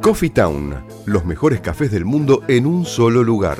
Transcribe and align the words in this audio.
Coffee 0.00 0.28
Town, 0.28 0.84
los 1.06 1.24
mejores 1.24 1.60
cafés 1.60 1.90
del 1.90 2.04
mundo 2.04 2.42
en 2.46 2.66
un 2.66 2.84
solo 2.84 3.24
lugar. 3.24 3.58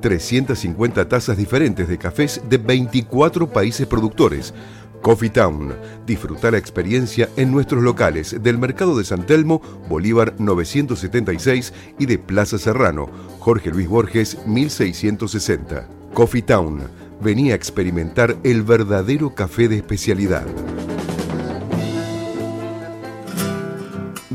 350 0.00 1.06
tazas 1.06 1.36
diferentes 1.36 1.86
de 1.86 1.98
cafés 1.98 2.40
de 2.48 2.56
24 2.56 3.50
países 3.50 3.86
productores. 3.86 4.54
Coffee 5.02 5.28
Town. 5.28 5.74
Disfruta 6.06 6.50
la 6.50 6.56
experiencia 6.56 7.28
en 7.36 7.52
nuestros 7.52 7.82
locales 7.82 8.42
del 8.42 8.56
Mercado 8.56 8.96
de 8.96 9.04
San 9.04 9.26
Telmo, 9.26 9.60
Bolívar 9.88 10.34
976 10.38 11.74
y 11.98 12.06
de 12.06 12.18
Plaza 12.18 12.56
Serrano, 12.56 13.10
Jorge 13.38 13.70
Luis 13.70 13.88
Borges 13.88 14.38
1660. 14.46 15.88
Coffee 16.14 16.42
Town. 16.42 16.80
Venía 17.22 17.52
a 17.52 17.56
experimentar 17.56 18.36
el 18.44 18.62
verdadero 18.62 19.34
café 19.34 19.68
de 19.68 19.76
especialidad. 19.76 20.46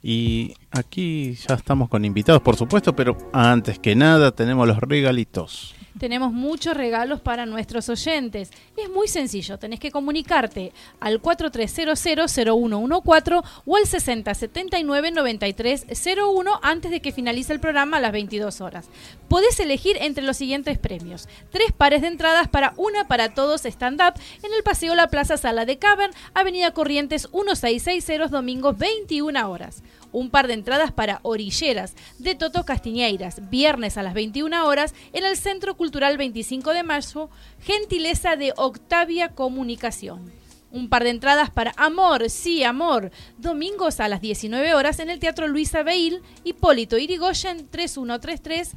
y 0.02 0.54
aquí 0.72 1.34
ya 1.34 1.54
estamos 1.54 1.88
con 1.88 2.04
invitados, 2.04 2.42
por 2.42 2.56
supuesto, 2.56 2.96
pero 2.96 3.16
antes 3.32 3.78
que 3.78 3.94
nada 3.94 4.32
tenemos 4.32 4.66
los 4.66 4.80
regalitos 4.80 5.75
tenemos 5.98 6.32
muchos 6.32 6.76
regalos 6.76 7.20
para 7.20 7.46
nuestros 7.46 7.88
oyentes. 7.88 8.50
Es 8.76 8.90
muy 8.90 9.08
sencillo, 9.08 9.58
tenés 9.58 9.80
que 9.80 9.90
comunicarte 9.90 10.72
al 11.00 11.20
4300-0114 11.22 13.42
o 13.64 13.76
al 13.76 13.84
6079-9301 13.84 16.58
antes 16.62 16.90
de 16.90 17.00
que 17.00 17.12
finalice 17.12 17.52
el 17.52 17.60
programa 17.60 17.96
a 17.96 18.00
las 18.00 18.12
22 18.12 18.60
horas. 18.60 18.88
Podés 19.28 19.58
elegir 19.60 19.96
entre 20.00 20.24
los 20.24 20.36
siguientes 20.36 20.78
premios. 20.78 21.28
Tres 21.50 21.72
pares 21.72 22.02
de 22.02 22.08
entradas 22.08 22.48
para 22.48 22.74
Una 22.76 23.08
para 23.08 23.32
Todos 23.34 23.64
Stand 23.64 24.00
Up 24.00 24.14
en 24.42 24.52
el 24.54 24.62
Paseo 24.62 24.94
La 24.94 25.08
Plaza 25.08 25.36
Sala 25.36 25.64
de 25.64 25.78
Cavern, 25.78 26.12
Avenida 26.34 26.70
Corrientes 26.72 27.28
1660, 27.32 28.28
domingos 28.28 28.78
21 28.78 29.50
horas 29.50 29.82
un 30.12 30.30
par 30.30 30.46
de 30.46 30.54
entradas 30.54 30.92
para 30.92 31.20
Orilleras 31.22 31.94
de 32.18 32.34
Toto 32.34 32.64
Castiñeiras, 32.64 33.48
viernes 33.50 33.96
a 33.96 34.02
las 34.02 34.14
21 34.14 34.66
horas 34.66 34.94
en 35.12 35.24
el 35.24 35.36
Centro 35.36 35.76
Cultural 35.76 36.16
25 36.16 36.72
de 36.72 36.82
marzo, 36.82 37.30
gentileza 37.60 38.36
de 38.36 38.52
Octavia 38.56 39.30
Comunicación. 39.30 40.32
Un 40.70 40.88
par 40.88 41.04
de 41.04 41.10
entradas 41.10 41.50
para 41.50 41.72
Amor, 41.76 42.28
sí, 42.28 42.64
Amor, 42.64 43.10
domingos 43.38 44.00
a 44.00 44.08
las 44.08 44.20
19 44.20 44.74
horas 44.74 44.98
en 44.98 45.10
el 45.10 45.20
Teatro 45.20 45.48
Luisa 45.48 45.82
Beil, 45.82 46.20
Hipólito 46.44 46.98
Irigoyen 46.98 47.68
3133 47.68 48.72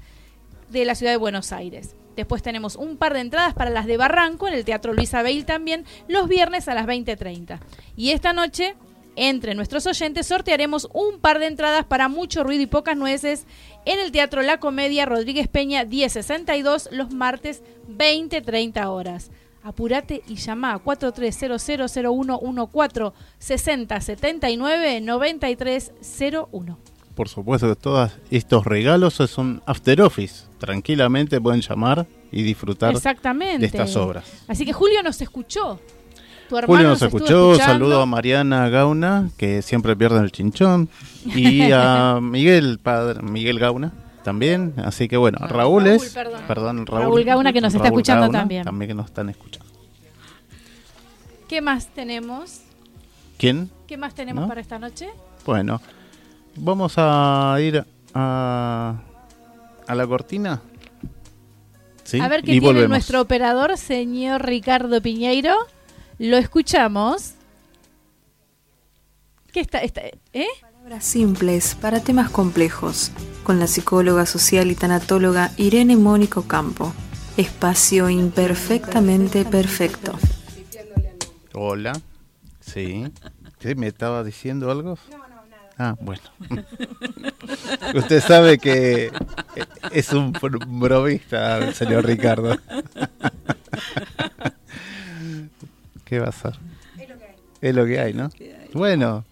de 0.70 0.86
la 0.86 0.96
ciudad 0.96 1.12
de 1.12 1.18
Buenos 1.18 1.52
Aires. 1.52 1.96
Después 2.16 2.44
tenemos 2.44 2.76
un 2.76 2.98
par 2.98 3.14
de 3.14 3.22
entradas 3.22 3.54
para 3.54 3.70
las 3.70 3.86
de 3.86 3.96
Barranco 3.96 4.48
en 4.48 4.54
el 4.54 4.66
Teatro 4.66 4.94
Luisa 4.94 5.22
Beil 5.22 5.46
también, 5.46 5.86
los 6.08 6.28
viernes 6.28 6.68
a 6.68 6.74
las 6.74 6.86
20.30. 6.86 7.60
Y 7.96 8.12
esta 8.12 8.34
noche 8.34 8.76
entre 9.16 9.56
nuestros 9.56 9.86
oyentes 9.86 10.28
sortearemos 10.28 10.90
un 10.94 11.20
par 11.20 11.40
de 11.40 11.48
entradas 11.48 11.86
para 11.86 12.10
mucho 12.10 12.44
ruido 12.44 12.64
y 12.64 12.68
pocas 12.68 12.96
nueces 12.96 13.46
en 13.86 14.00
el 14.00 14.12
Teatro 14.12 14.42
La 14.42 14.60
Comedia 14.60 15.06
Rodríguez 15.06 15.48
Peña 15.48 15.86
1062 15.86 16.90
los 16.92 17.12
martes 17.12 17.64
20-30 17.90 18.88
horas. 18.88 19.32
Apúrate 19.64 20.22
y 20.28 20.36
llama 20.36 20.74
a 20.74 20.80
43000114 20.80 23.14
6079 23.40 25.02
9301. 25.02 26.78
Por 27.16 27.28
supuesto 27.28 27.68
que 27.68 27.76
todos 27.76 28.12
estos 28.32 28.66
regalos 28.66 29.16
son 29.16 29.62
after 29.66 30.02
office. 30.02 30.46
Tranquilamente 30.58 31.42
pueden 31.42 31.60
llamar 31.60 32.08
y 32.32 32.44
disfrutar 32.44 32.94
de 32.94 33.00
estas 33.66 33.98
obras. 33.98 34.24
Así 34.48 34.66
que 34.66 34.72
Julio 34.72 35.04
nos 35.04 35.22
escuchó. 35.22 35.82
Julio 36.50 36.88
nos 36.88 37.02
escuchó, 37.02 37.56
saludo 37.56 38.02
a 38.02 38.06
Mariana 38.06 38.70
Gauna, 38.70 39.30
que 39.38 39.62
siempre 39.62 39.96
pierde 39.96 40.20
el 40.20 40.32
chinchón, 40.32 40.90
y 41.26 41.72
a 41.72 42.20
Miguel, 42.22 42.80
padre, 42.82 43.22
Miguel 43.22 43.60
Gauna 43.60 43.92
también, 44.24 44.74
así 44.84 45.08
que 45.08 45.18
bueno, 45.18 45.38
Raúl, 45.48 45.88
es, 45.88 46.16
perdón. 46.48 46.86
Raúl, 46.86 47.24
Gauna 47.24 47.54
que 47.54 47.62
nos 47.62 47.74
está 47.74 47.88
escuchando 47.88 48.30
también. 48.30 48.64
También 48.64 48.90
que 48.90 48.96
nos 48.96 49.06
están 49.06 49.30
escuchando. 49.30 49.70
¿Qué 51.48 51.62
más 51.62 51.88
tenemos? 51.88 52.62
¿Quién? 53.38 53.70
¿Qué 53.88 53.98
más 53.98 54.14
tenemos 54.14 54.48
para 54.48 54.62
esta 54.62 54.78
noche? 54.78 55.10
Bueno, 55.46 55.82
vamos 56.56 56.94
a 56.98 57.56
ir 57.60 57.84
a, 58.14 58.96
a 59.88 59.96
la 59.96 60.08
cortina. 60.08 60.62
¿Sí? 62.04 62.20
A 62.20 62.28
ver 62.28 62.44
qué 62.44 62.60
tiene 62.60 62.88
nuestro 62.88 63.22
operador, 63.22 63.78
señor 63.78 64.46
Ricardo 64.46 65.02
Piñeiro. 65.02 65.56
Lo 66.20 66.36
escuchamos. 66.36 67.36
¿Qué 69.54 69.62
está? 69.62 69.80
está 69.80 70.02
¿Eh? 70.34 70.46
Palabras 70.62 71.06
simples 71.06 71.76
para 71.76 72.02
temas 72.02 72.30
complejos. 72.30 73.14
Con 73.44 73.58
la 73.58 73.68
psicóloga 73.68 74.26
social 74.26 74.70
y 74.70 74.76
tanatóloga 74.76 75.52
Irene 75.56 75.96
Mónico 75.96 76.44
Campo. 76.44 76.94
Espacio 77.38 78.10
imperfectamente 78.10 79.46
perfecto. 79.46 80.12
Hola. 81.54 81.94
Sí. 82.60 83.06
¿Me 83.78 83.88
estaba 83.88 84.22
diciendo 84.26 84.70
algo? 84.70 84.98
No, 85.10 85.18
no, 85.20 85.46
nada. 85.46 85.70
Ah, 85.78 85.96
bueno. 86.02 86.24
Usted 87.96 88.22
sabe 88.22 88.58
que 88.58 89.10
es 89.94 90.12
un 90.12 90.34
bromista 90.34 91.60
el 91.60 91.74
señor 91.74 92.06
Ricardo. 92.06 92.58
¿Qué 96.10 96.20
va 96.20 96.30
a 96.30 96.32
ser? 96.32 96.58
Es 96.98 97.08
lo 97.08 97.18
que 97.20 97.24
hay. 97.24 97.36
Es 97.62 97.76
lo 97.76 97.86
que 97.86 98.00
hay, 98.00 98.14
¿no? 98.14 98.30
Bueno. 98.74 99.26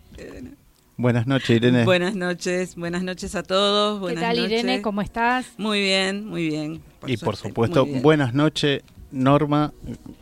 Buenas 0.95 1.25
noches, 1.25 1.49
Irene. 1.49 1.85
Buenas 1.85 2.15
noches, 2.15 2.75
buenas 2.75 3.01
noches 3.01 3.33
a 3.33 3.41
todos. 3.41 3.99
Buenas 3.99 4.21
¿Qué 4.21 4.27
tal, 4.27 4.45
Irene? 4.45 4.83
¿Cómo 4.83 5.01
estás? 5.01 5.47
Muy 5.57 5.81
bien, 5.81 6.27
muy 6.27 6.47
bien. 6.47 6.81
y 7.07 7.17
por 7.17 7.35
supuesto, 7.35 7.85
buenas 7.85 8.35
noches, 8.35 8.83
Norma, 9.11 9.73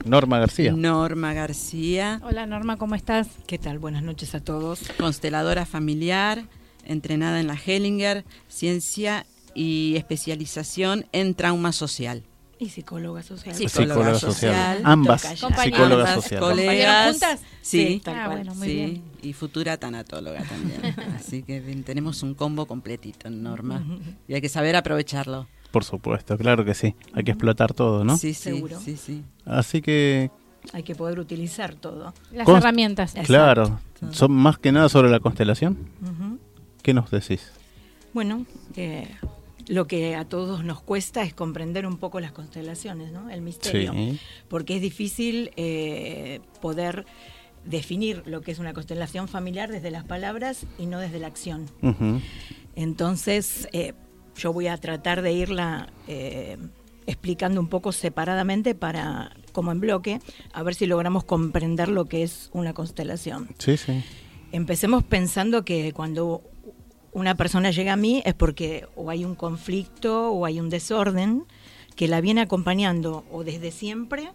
Norma 0.06 0.40
García. 0.40 0.72
Norma 0.72 1.34
García. 1.34 2.22
Hola, 2.24 2.46
Norma, 2.46 2.78
¿cómo 2.78 2.96
estás? 2.96 3.28
¿Qué 3.48 3.58
tal? 3.58 3.80
Buenas 3.80 4.04
noches 4.04 4.34
a 4.34 4.40
todos. 4.40 4.80
Consteladora 4.98 5.66
familiar, 5.66 6.46
entrenada 6.86 7.42
en 7.42 7.48
la 7.48 7.56
Hellinger, 7.56 8.24
ciencia 8.48 9.26
y 9.54 9.96
especialización 9.98 11.06
en 11.12 11.36
trauma 11.36 11.74
social. 11.74 12.24
Y 12.58 12.70
psicóloga 12.70 13.22
social. 13.22 13.54
Psicóloga, 13.56 14.18
social. 14.18 14.82
Ambas. 14.84 15.22
Psicólogas 15.24 16.14
sociales. 16.16 16.40
Colegas. 16.40 17.12
juntas? 17.12 17.42
Sí, 17.62 18.02
ah, 18.06 18.28
bueno, 18.32 18.56
muy 18.56 18.68
Bien. 18.68 19.04
Y 19.22 19.34
futura 19.34 19.78
tanatóloga 19.78 20.42
también. 20.44 20.82
Así 21.16 21.44
que 21.44 21.60
tenemos 21.86 22.24
un 22.24 22.34
combo 22.34 22.66
completito 22.66 23.28
en 23.28 23.44
Norma. 23.44 23.84
Y 24.28 24.36
hay 24.36 24.42
que 24.42 24.50
saber 24.50 24.76
aprovecharlo. 24.76 25.48
Por 25.72 25.84
supuesto, 25.84 26.38
claro 26.38 26.64
que 26.64 26.74
sí. 26.74 26.96
Hay 27.14 27.26
que 27.26 27.32
explotar 27.32 27.74
todo, 27.74 28.06
¿no? 28.06 28.16
Sí, 28.18 28.34
sí, 28.34 28.44
Seguro. 28.44 28.80
sí, 28.80 28.96
sí. 28.96 29.24
Así 29.46 29.82
que, 29.82 30.32
Hay 30.72 30.84
que 30.84 30.96
poder 30.96 31.20
utilizar 31.20 31.76
todo. 31.76 32.14
Las 32.32 32.48
Const- 32.48 32.58
herramientas. 32.60 33.14
claro, 33.26 33.82
son 34.12 34.32
más 34.32 34.58
que 34.58 34.72
nada 34.72 34.88
sobre 34.88 35.10
la 35.10 35.20
constelación. 35.20 35.78
¿Qué 36.82 36.94
nos 36.94 37.12
decís? 37.12 37.52
Bueno, 38.14 38.46
eh, 38.78 39.10
lo 39.68 39.88
que 39.88 40.16
a 40.16 40.26
todos 40.26 40.64
nos 40.64 40.82
cuesta 40.82 41.24
es 41.24 41.34
comprender 41.34 41.86
un 41.86 41.98
poco 41.98 42.20
las 42.20 42.32
constelaciones, 42.32 43.12
¿no? 43.12 43.30
El 43.30 43.42
misterio. 43.42 43.94
Sí. 43.94 44.20
Porque 44.48 44.76
es 44.76 44.82
difícil 44.82 45.52
eh, 45.56 46.42
poder 46.62 47.06
definir 47.66 48.24
lo 48.26 48.42
que 48.42 48.52
es 48.52 48.60
una 48.60 48.74
constelación 48.74 49.28
familiar 49.28 49.72
desde 49.72 49.92
las 49.92 50.04
palabras 50.04 50.66
y 50.78 50.86
no 50.86 51.00
desde 51.00 51.20
la 51.20 51.28
acción. 51.28 51.66
Entonces, 52.76 53.68
eh, 53.72 53.94
yo 54.36 54.54
voy 54.54 54.68
a 54.68 54.78
tratar 54.78 55.22
de 55.22 55.34
irla 55.34 55.90
eh, 56.08 56.58
explicando 57.08 57.60
un 57.60 57.68
poco 57.68 57.92
separadamente 57.92 58.76
para, 58.76 59.36
como 59.52 59.72
en 59.72 59.80
bloque, 59.80 60.20
a 60.54 60.64
ver 60.64 60.76
si 60.76 60.86
logramos 60.86 61.24
comprender 61.24 61.90
lo 61.90 62.06
que 62.06 62.24
es 62.24 62.50
una 62.54 62.74
constelación. 62.74 63.50
Sí, 63.58 63.78
sí. 63.78 64.04
Empecemos 64.52 65.04
pensando 65.04 65.66
que 65.66 65.92
cuando 65.92 66.42
una 67.16 67.36
persona 67.36 67.72
llega 67.72 67.94
a 67.94 67.96
mí 67.96 68.22
es 68.26 68.34
porque 68.34 68.88
o 68.98 69.10
hay 69.10 69.24
un 69.24 69.36
conflicto 69.36 70.32
o 70.32 70.46
hay 70.46 70.60
un 70.60 70.70
desorden 70.70 71.46
que 71.96 72.10
la 72.10 72.20
viene 72.20 72.42
acompañando 72.42 73.24
o 73.32 73.46
desde 73.46 73.72
siempre 73.72 74.32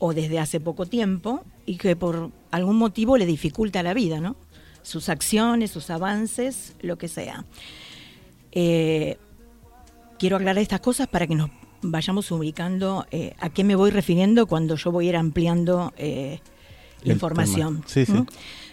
o 0.00 0.12
desde 0.12 0.40
hace 0.40 0.58
poco 0.58 0.84
tiempo 0.84 1.44
y 1.64 1.76
que 1.76 1.94
por 1.94 2.32
algún 2.50 2.76
motivo 2.76 3.16
le 3.16 3.24
dificulta 3.24 3.84
la 3.84 3.94
vida, 3.94 4.20
¿no? 4.20 4.34
Sus 4.82 5.08
acciones, 5.08 5.70
sus 5.70 5.90
avances, 5.90 6.74
lo 6.80 6.98
que 6.98 7.06
sea. 7.06 7.44
Eh, 8.50 9.16
quiero 10.18 10.36
aclarar 10.38 10.60
estas 10.60 10.80
cosas 10.80 11.06
para 11.06 11.28
que 11.28 11.36
nos 11.36 11.50
vayamos 11.82 12.32
ubicando 12.32 13.06
eh, 13.12 13.34
a 13.38 13.50
qué 13.50 13.62
me 13.62 13.76
voy 13.76 13.92
refiriendo 13.92 14.48
cuando 14.48 14.74
yo 14.74 14.90
voy 14.90 15.06
a 15.06 15.08
ir 15.10 15.16
ampliando 15.16 15.92
eh, 15.96 16.40
información. 17.04 17.84
Sí, 17.86 18.06
sí. 18.06 18.12
¿Mm? 18.12 18.26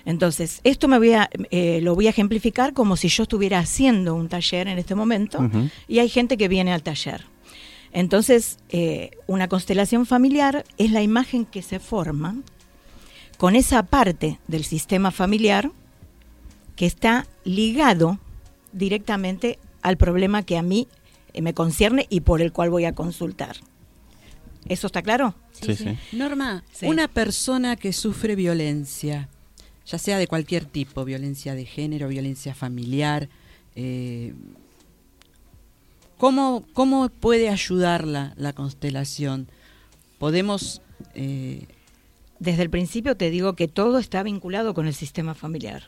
Entonces, 0.06 0.62
esto 0.64 0.88
me 0.88 0.98
voy 1.00 1.14
a, 1.14 1.30
eh, 1.50 1.80
lo 1.82 1.96
voy 1.96 2.08
a 2.08 2.12
ejemplificar 2.12 2.74
como 2.74 2.96
si 2.96 3.08
yo 3.10 3.24
estuviera 3.24 3.60
haciendo 3.60 4.14
un 4.16 4.30
taller 4.30 4.68
en 4.68 4.78
este 4.78 4.94
momento 4.96 5.50
y 5.88 6.00
hay 6.00 6.10
gente 6.10 6.38
que 6.38 6.48
viene 6.48 6.72
al 6.74 6.84
taller. 6.84 7.26
Entonces, 7.92 8.60
eh, 8.70 9.12
una 9.26 9.48
constelación 9.48 10.06
familiar 10.06 10.64
es 10.78 10.92
la 10.92 11.02
imagen 11.02 11.46
que 11.46 11.62
se 11.62 11.80
forma 11.80 12.36
con 13.38 13.56
esa 13.56 13.84
parte 13.84 14.40
del 14.48 14.64
sistema 14.64 15.12
familiar 15.12 15.72
que 16.76 16.86
está 16.86 17.26
ligado 17.44 18.20
directamente 18.74 19.60
al 19.82 19.98
problema 19.98 20.44
que 20.44 20.58
a 20.58 20.62
mí 20.62 20.88
eh, 21.34 21.42
me 21.42 21.54
concierne 21.54 22.06
y 22.10 22.20
por 22.22 22.42
el 22.42 22.52
cual 22.52 22.70
voy 22.70 22.86
a 22.86 22.94
consultar. 22.94 23.56
¿Eso 24.68 24.88
está 24.88 25.02
claro? 25.02 25.36
Sí, 25.52 25.76
sí. 25.76 25.98
Norma, 26.12 26.64
Sí. 26.74 26.88
una 26.88 27.08
persona 27.08 27.76
que 27.76 27.94
sufre 27.94 28.36
violencia, 28.36 29.30
ya 29.86 29.98
sea 29.98 30.18
de 30.18 30.28
cualquier 30.28 30.66
tipo, 30.66 31.06
violencia 31.06 31.56
de 31.56 31.66
género, 31.66 32.08
violencia 32.08 32.54
familiar, 32.56 33.30
eh, 33.76 34.34
¿cómo, 36.18 36.66
¿cómo 36.74 37.10
puede 37.10 37.50
ayudarla 37.50 38.34
la 38.38 38.54
constelación? 38.54 39.48
Podemos... 40.18 40.82
eh, 41.14 41.68
Desde 42.40 42.64
el 42.64 42.70
principio 42.70 43.16
te 43.16 43.30
digo 43.30 43.54
que 43.56 43.68
todo 43.68 43.98
está 43.98 44.22
vinculado 44.24 44.74
con 44.74 44.88
el 44.88 44.94
sistema 44.94 45.34
familiar. 45.36 45.84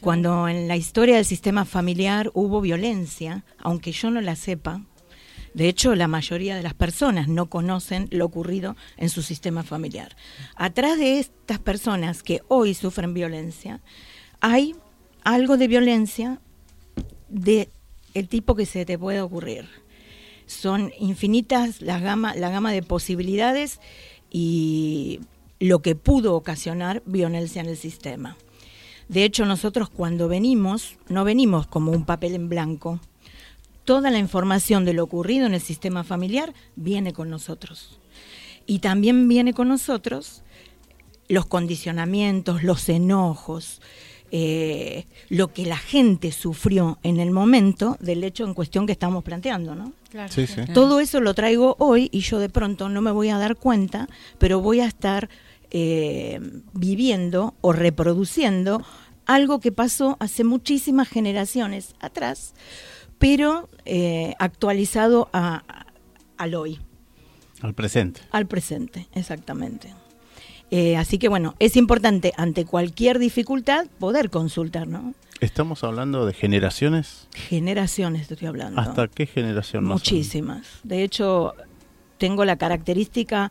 Cuando 0.00 0.48
en 0.48 0.68
la 0.68 0.76
historia 0.76 1.16
del 1.16 1.24
sistema 1.24 1.64
familiar 1.64 2.30
hubo 2.34 2.60
violencia, 2.60 3.44
aunque 3.58 3.90
yo 3.92 4.10
no 4.10 4.20
la 4.20 4.36
sepa, 4.36 4.82
de 5.54 5.68
hecho 5.68 5.94
la 5.94 6.08
mayoría 6.08 6.56
de 6.56 6.62
las 6.62 6.74
personas 6.74 7.28
no 7.28 7.46
conocen 7.46 8.08
lo 8.10 8.24
ocurrido 8.24 8.76
en 8.96 9.08
su 9.08 9.22
sistema 9.22 9.62
familiar. 9.62 10.16
Atrás 10.56 10.98
de 10.98 11.18
estas 11.18 11.58
personas 11.58 12.22
que 12.22 12.42
hoy 12.48 12.74
sufren 12.74 13.14
violencia, 13.14 13.80
hay 14.40 14.74
algo 15.24 15.56
de 15.56 15.68
violencia 15.68 16.40
de 17.28 17.68
el 18.14 18.28
tipo 18.28 18.54
que 18.54 18.66
se 18.66 18.84
te 18.84 18.98
puede 18.98 19.20
ocurrir. 19.20 19.68
Son 20.46 20.92
infinitas 20.98 21.80
la 21.80 22.00
gama, 22.00 22.34
la 22.34 22.50
gama 22.50 22.72
de 22.72 22.82
posibilidades 22.82 23.80
y 24.30 25.20
lo 25.60 25.80
que 25.80 25.94
pudo 25.94 26.34
ocasionar 26.34 27.02
violencia 27.06 27.60
en 27.60 27.68
el 27.68 27.76
sistema. 27.76 28.36
De 29.08 29.24
hecho, 29.24 29.44
nosotros 29.44 29.90
cuando 29.90 30.28
venimos, 30.28 30.96
no 31.08 31.24
venimos 31.24 31.66
como 31.66 31.92
un 31.92 32.04
papel 32.04 32.34
en 32.34 32.48
blanco. 32.48 33.00
Toda 33.90 34.12
la 34.12 34.20
información 34.20 34.84
de 34.84 34.92
lo 34.92 35.02
ocurrido 35.02 35.46
en 35.46 35.54
el 35.54 35.60
sistema 35.60 36.04
familiar 36.04 36.54
viene 36.76 37.12
con 37.12 37.28
nosotros. 37.28 37.98
Y 38.64 38.78
también 38.78 39.26
viene 39.26 39.52
con 39.52 39.66
nosotros 39.66 40.44
los 41.26 41.46
condicionamientos, 41.46 42.62
los 42.62 42.88
enojos, 42.88 43.82
eh, 44.30 45.06
lo 45.28 45.52
que 45.52 45.66
la 45.66 45.76
gente 45.76 46.30
sufrió 46.30 47.00
en 47.02 47.18
el 47.18 47.32
momento 47.32 47.96
del 47.98 48.22
hecho 48.22 48.44
en 48.44 48.54
cuestión 48.54 48.86
que 48.86 48.92
estamos 48.92 49.24
planteando, 49.24 49.74
¿no? 49.74 49.92
Claro, 50.08 50.32
Sí, 50.32 50.46
sí. 50.46 50.60
sí. 50.64 50.72
Todo 50.72 51.00
eso 51.00 51.18
lo 51.18 51.34
traigo 51.34 51.74
hoy 51.80 52.10
y 52.12 52.20
yo 52.20 52.38
de 52.38 52.48
pronto 52.48 52.88
no 52.88 53.02
me 53.02 53.10
voy 53.10 53.30
a 53.30 53.38
dar 53.38 53.56
cuenta, 53.56 54.08
pero 54.38 54.60
voy 54.60 54.78
a 54.78 54.86
estar 54.86 55.28
eh, 55.72 56.38
viviendo 56.74 57.54
o 57.60 57.72
reproduciendo 57.72 58.84
algo 59.26 59.58
que 59.58 59.72
pasó 59.72 60.16
hace 60.20 60.44
muchísimas 60.44 61.08
generaciones 61.08 61.96
atrás, 61.98 62.54
pero 63.20 63.68
eh, 63.84 64.34
actualizado 64.40 65.28
a- 65.32 65.62
a- 65.68 65.86
al 66.38 66.54
hoy, 66.56 66.80
Al 67.62 67.74
presente. 67.74 68.22
al 68.32 68.46
presente, 68.46 69.06
exactamente. 69.14 69.94
Eh, 70.72 70.96
así 70.96 71.18
que 71.18 71.28
bueno, 71.28 71.54
es 71.58 71.76
importante 71.76 72.32
ante 72.36 72.64
cualquier 72.64 73.18
dificultad 73.18 73.86
poder 73.98 74.30
consultar, 74.30 74.86
¿no? 74.88 75.14
Estamos 75.40 75.84
hablando 75.84 76.26
de 76.26 76.32
generaciones. 76.32 77.28
Generaciones 77.34 78.30
estoy 78.30 78.46
hablando. 78.48 78.80
¿Hasta 78.80 79.08
qué 79.08 79.26
generación? 79.26 79.84
más? 79.84 79.94
Muchísimas. 79.94 80.66
De 80.82 81.02
hecho, 81.02 81.54
tengo 82.18 82.44
la 82.44 82.56
característica 82.56 83.50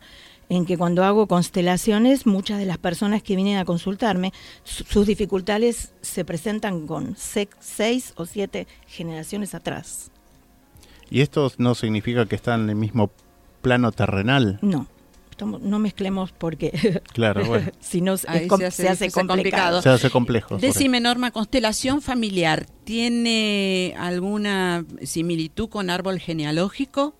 en 0.50 0.66
que 0.66 0.76
cuando 0.76 1.04
hago 1.04 1.26
constelaciones, 1.26 2.26
muchas 2.26 2.58
de 2.58 2.66
las 2.66 2.76
personas 2.76 3.22
que 3.22 3.36
vienen 3.36 3.56
a 3.56 3.64
consultarme, 3.64 4.32
su- 4.64 4.84
sus 4.84 5.06
dificultades 5.06 5.92
se 6.02 6.24
presentan 6.26 6.86
con 6.86 7.16
se- 7.16 7.48
seis 7.60 8.12
o 8.16 8.26
siete 8.26 8.66
generaciones 8.86 9.54
atrás. 9.54 10.10
Y 11.08 11.22
esto 11.22 11.50
no 11.56 11.74
significa 11.74 12.26
que 12.26 12.34
están 12.36 12.64
en 12.64 12.70
el 12.70 12.76
mismo 12.76 13.10
plano 13.62 13.92
terrenal. 13.92 14.58
No, 14.62 14.86
estamos- 15.30 15.60
no 15.60 15.78
mezclemos 15.78 16.32
porque 16.32 17.00
Claro, 17.12 17.44
bueno. 17.46 17.70
si 17.80 18.00
no 18.00 18.16
se 18.16 18.26
se 18.26 18.28
hace- 18.32 18.44
hace, 18.66 18.70
se 18.82 18.88
hace 18.88 19.10
complicado. 19.10 19.28
complicado. 19.28 19.82
Se 19.82 19.88
hace 19.88 20.10
complejo. 20.10 20.58
Decime, 20.58 21.00
Norma, 21.00 21.30
constelación 21.30 22.02
familiar, 22.02 22.66
¿tiene 22.84 23.94
alguna 23.98 24.84
similitud 25.02 25.68
con 25.68 25.90
árbol 25.90 26.18
genealógico? 26.18 27.14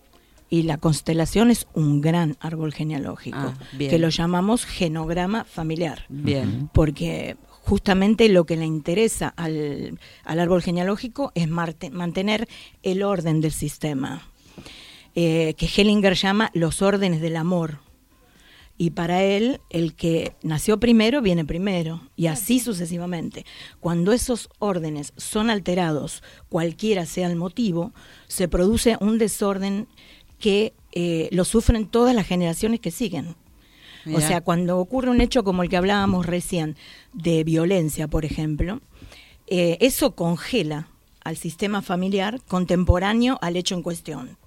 Y 0.52 0.62
la 0.64 0.78
constelación 0.78 1.50
es 1.50 1.66
un 1.74 2.00
gran 2.00 2.36
árbol 2.40 2.72
genealógico, 2.74 3.36
Ah, 3.38 3.54
que 3.78 3.98
lo 4.00 4.08
llamamos 4.08 4.64
genograma 4.64 5.44
familiar. 5.44 6.04
Bien. 6.08 6.68
porque 6.74 7.36
justamente 7.62 8.28
lo 8.28 8.44
que 8.46 8.56
le 8.56 8.64
interesa 8.66 9.28
al, 9.36 9.98
al 10.24 10.40
árbol 10.40 10.60
genealógico 10.62 11.30
es 11.36 11.48
marte- 11.48 11.90
mantener 11.90 12.48
el 12.82 13.02
orden 13.04 13.40
del 13.40 13.52
sistema, 13.52 14.22
eh, 15.14 15.54
que 15.56 15.66
Hellinger 15.66 16.14
llama 16.14 16.50
los 16.54 16.82
órdenes 16.82 17.20
del 17.20 17.36
amor. 17.36 17.78
Y 18.76 18.90
para 18.92 19.22
él, 19.22 19.60
el 19.68 19.94
que 19.94 20.34
nació 20.42 20.80
primero 20.80 21.20
viene 21.20 21.44
primero, 21.44 22.00
y 22.16 22.28
así 22.28 22.60
sucesivamente. 22.60 23.44
Cuando 23.78 24.12
esos 24.12 24.48
órdenes 24.58 25.12
son 25.18 25.50
alterados, 25.50 26.22
cualquiera 26.48 27.04
sea 27.04 27.28
el 27.28 27.36
motivo, 27.36 27.92
se 28.26 28.48
produce 28.48 28.96
un 29.00 29.18
desorden 29.18 29.86
que 30.40 30.72
eh, 30.92 31.28
lo 31.30 31.44
sufren 31.44 31.86
todas 31.86 32.14
las 32.16 32.26
generaciones 32.26 32.80
que 32.80 32.90
siguen. 32.90 33.36
O 34.14 34.20
sea, 34.20 34.40
cuando 34.40 34.78
ocurre 34.78 35.10
un 35.10 35.20
hecho 35.20 35.44
como 35.44 35.62
el 35.62 35.68
que 35.68 35.76
hablábamos 35.76 36.26
recién, 36.26 36.74
de 37.12 37.44
violencia, 37.44 38.08
por 38.08 38.24
ejemplo, 38.24 38.80
eh, 39.46 39.76
eso 39.80 40.14
congela 40.16 40.88
al 41.22 41.36
sistema 41.36 41.82
familiar 41.82 42.40
contemporáneo 42.48 43.38
al 43.42 43.56
hecho 43.56 43.74
en 43.74 43.82
cuestión. 43.82 44.38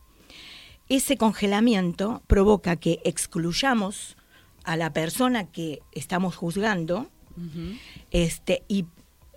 Ese 0.90 1.18
congelamiento 1.18 2.24
provoca 2.28 2.76
que 2.78 3.00
excluyamos 3.06 4.18
a 4.64 4.76
la 4.76 4.92
persona 4.92 5.46
que 5.46 5.80
estamos 5.94 6.36
juzgando 6.36 7.08
este, 8.12 8.64
y 8.68 8.86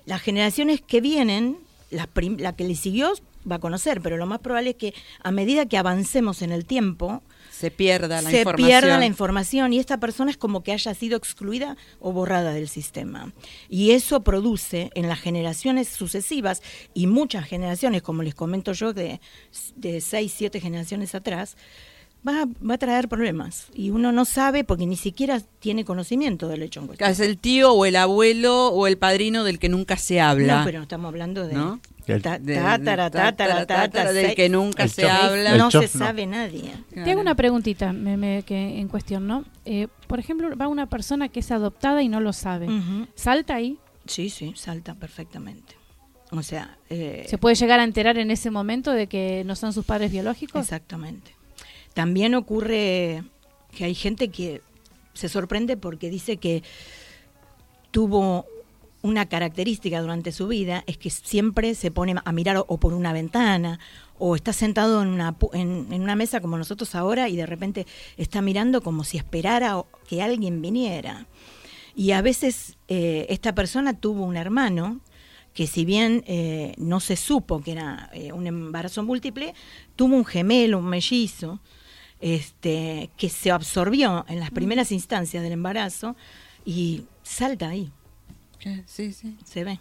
las 0.06 0.20
generaciones 0.22 0.80
que 0.80 1.00
vienen, 1.00 1.58
prim- 2.12 2.38
la 2.38 2.54
que 2.54 2.64
le 2.64 2.74
siguió 2.74 3.12
va 3.50 3.56
a 3.56 3.58
conocer, 3.60 4.00
pero 4.00 4.16
lo 4.16 4.26
más 4.26 4.40
probable 4.40 4.70
es 4.70 4.76
que 4.76 4.94
a 5.22 5.30
medida 5.30 5.66
que 5.66 5.78
avancemos 5.78 6.42
en 6.42 6.52
el 6.52 6.64
tiempo, 6.64 7.22
se 7.50 7.70
pierda 7.70 8.20
la 8.20 8.30
se 8.30 8.38
información. 8.38 8.68
pierda 8.68 8.98
la 8.98 9.06
información 9.06 9.72
y 9.72 9.78
esta 9.78 9.98
persona 9.98 10.30
es 10.30 10.36
como 10.36 10.62
que 10.62 10.72
haya 10.72 10.92
sido 10.94 11.16
excluida 11.16 11.76
o 12.00 12.12
borrada 12.12 12.52
del 12.52 12.68
sistema. 12.68 13.32
Y 13.68 13.92
eso 13.92 14.20
produce 14.20 14.90
en 14.94 15.08
las 15.08 15.20
generaciones 15.20 15.88
sucesivas 15.88 16.62
y 16.92 17.06
muchas 17.06 17.46
generaciones, 17.46 18.02
como 18.02 18.22
les 18.22 18.34
comento 18.34 18.72
yo, 18.72 18.92
de, 18.92 19.20
de 19.76 20.00
seis, 20.00 20.34
siete 20.36 20.60
generaciones 20.60 21.14
atrás, 21.14 21.56
va, 22.26 22.46
va 22.68 22.74
a 22.74 22.78
traer 22.78 23.08
problemas. 23.08 23.68
Y 23.74 23.90
uno 23.90 24.12
no 24.12 24.24
sabe 24.26 24.64
porque 24.64 24.84
ni 24.84 24.96
siquiera 24.96 25.40
tiene 25.60 25.84
conocimiento 25.84 26.48
del 26.48 26.62
hecho 26.62 26.80
en 26.80 26.88
cuestión. 26.88 27.10
Es 27.10 27.20
el 27.20 27.38
tío 27.38 27.72
o 27.72 27.86
el 27.86 27.96
abuelo 27.96 28.68
o 28.68 28.86
el 28.86 28.98
padrino 28.98 29.44
del 29.44 29.58
que 29.58 29.68
nunca 29.68 29.96
se 29.96 30.20
habla. 30.20 30.58
No, 30.58 30.64
pero 30.64 30.82
estamos 30.82 31.08
hablando 31.08 31.46
de... 31.46 31.54
¿No? 31.54 31.80
El- 32.06 32.22
tátara, 32.22 33.10
tátara, 33.10 33.66
tátara, 33.66 34.12
del 34.12 34.34
que 34.34 34.48
nunca 34.48 34.86
se 34.88 35.02
chof. 35.02 35.10
habla. 35.10 35.56
No 35.56 35.70
chof, 35.70 35.86
se 35.90 35.98
no. 35.98 36.04
sabe 36.04 36.26
nadie. 36.26 36.72
Te 36.94 37.10
hago 37.10 37.20
una 37.20 37.34
preguntita 37.34 37.92
me- 37.92 38.16
me- 38.16 38.42
que, 38.44 38.78
en 38.78 38.86
cuestión, 38.88 39.26
¿no? 39.26 39.44
Eh, 39.64 39.88
por 40.06 40.18
ejemplo, 40.20 40.56
va 40.56 40.68
una 40.68 40.86
persona 40.88 41.28
que 41.28 41.40
es 41.40 41.50
adoptada 41.50 42.02
y 42.02 42.08
no 42.08 42.20
lo 42.20 42.32
sabe. 42.32 42.68
¿Salta 43.16 43.56
ahí? 43.56 43.78
Sí, 44.06 44.30
sí, 44.30 44.52
salta 44.56 44.94
perfectamente. 44.94 45.74
O 46.30 46.42
sea, 46.42 46.76
eh, 46.90 47.24
¿Se 47.28 47.38
puede 47.38 47.54
llegar 47.56 47.80
a 47.80 47.84
enterar 47.84 48.18
en 48.18 48.30
ese 48.30 48.50
momento 48.50 48.92
de 48.92 49.06
que 49.08 49.42
no 49.44 49.56
son 49.56 49.72
sus 49.72 49.84
padres 49.84 50.10
biológicos? 50.12 50.60
Exactamente. 50.62 51.32
También 51.94 52.34
ocurre 52.34 53.24
que 53.72 53.84
hay 53.84 53.94
gente 53.94 54.28
que 54.28 54.60
se 55.14 55.28
sorprende 55.28 55.76
porque 55.76 56.10
dice 56.10 56.36
que 56.36 56.62
tuvo 57.90 58.46
una 59.06 59.26
característica 59.26 60.00
durante 60.00 60.32
su 60.32 60.48
vida, 60.48 60.84
es 60.86 60.98
que 60.98 61.10
siempre 61.10 61.74
se 61.74 61.90
pone 61.90 62.14
a 62.24 62.32
mirar 62.32 62.64
o, 62.66 62.78
por 62.78 62.94
una 62.94 63.12
ventana 63.12 63.78
o 64.18 64.36
está 64.36 64.52
sentado 64.52 65.02
en 65.02 65.08
una, 65.08 65.36
en, 65.52 65.86
en 65.90 66.02
una 66.02 66.16
mesa 66.16 66.40
como 66.40 66.58
nosotros 66.58 66.94
ahora 66.94 67.28
y 67.28 67.36
de 67.36 67.46
repente 67.46 67.86
está 68.16 68.42
mirando 68.42 68.80
como 68.80 69.04
si 69.04 69.18
esperara 69.18 69.84
que 70.08 70.22
alguien 70.22 70.62
viniera. 70.62 71.26
Y 71.96 72.10
a 72.10 72.20
veces 72.20 72.76
eh, 72.88 73.26
esta 73.30 73.54
persona 73.54 73.98
tuvo 73.98 74.24
un 74.24 74.36
hermano 74.36 75.00
que 75.54 75.66
si 75.66 75.86
bien 75.86 76.22
eh, 76.26 76.74
no 76.76 77.00
se 77.00 77.16
supo 77.16 77.62
que 77.62 77.72
era 77.72 78.10
eh, 78.12 78.32
un 78.32 78.46
embarazo 78.46 79.02
múltiple, 79.02 79.54
tuvo 79.96 80.14
un 80.14 80.26
gemelo, 80.26 80.78
un 80.78 80.84
mellizo, 80.84 81.60
este, 82.20 83.08
que 83.16 83.30
se 83.30 83.50
absorbió 83.50 84.26
en 84.28 84.40
las 84.40 84.50
primeras 84.50 84.92
instancias 84.92 85.42
del 85.42 85.52
embarazo 85.52 86.14
y 86.66 87.04
salta 87.22 87.70
ahí, 87.70 87.90
Sí, 88.86 89.12
sí. 89.12 89.36
se 89.44 89.64
ve. 89.64 89.78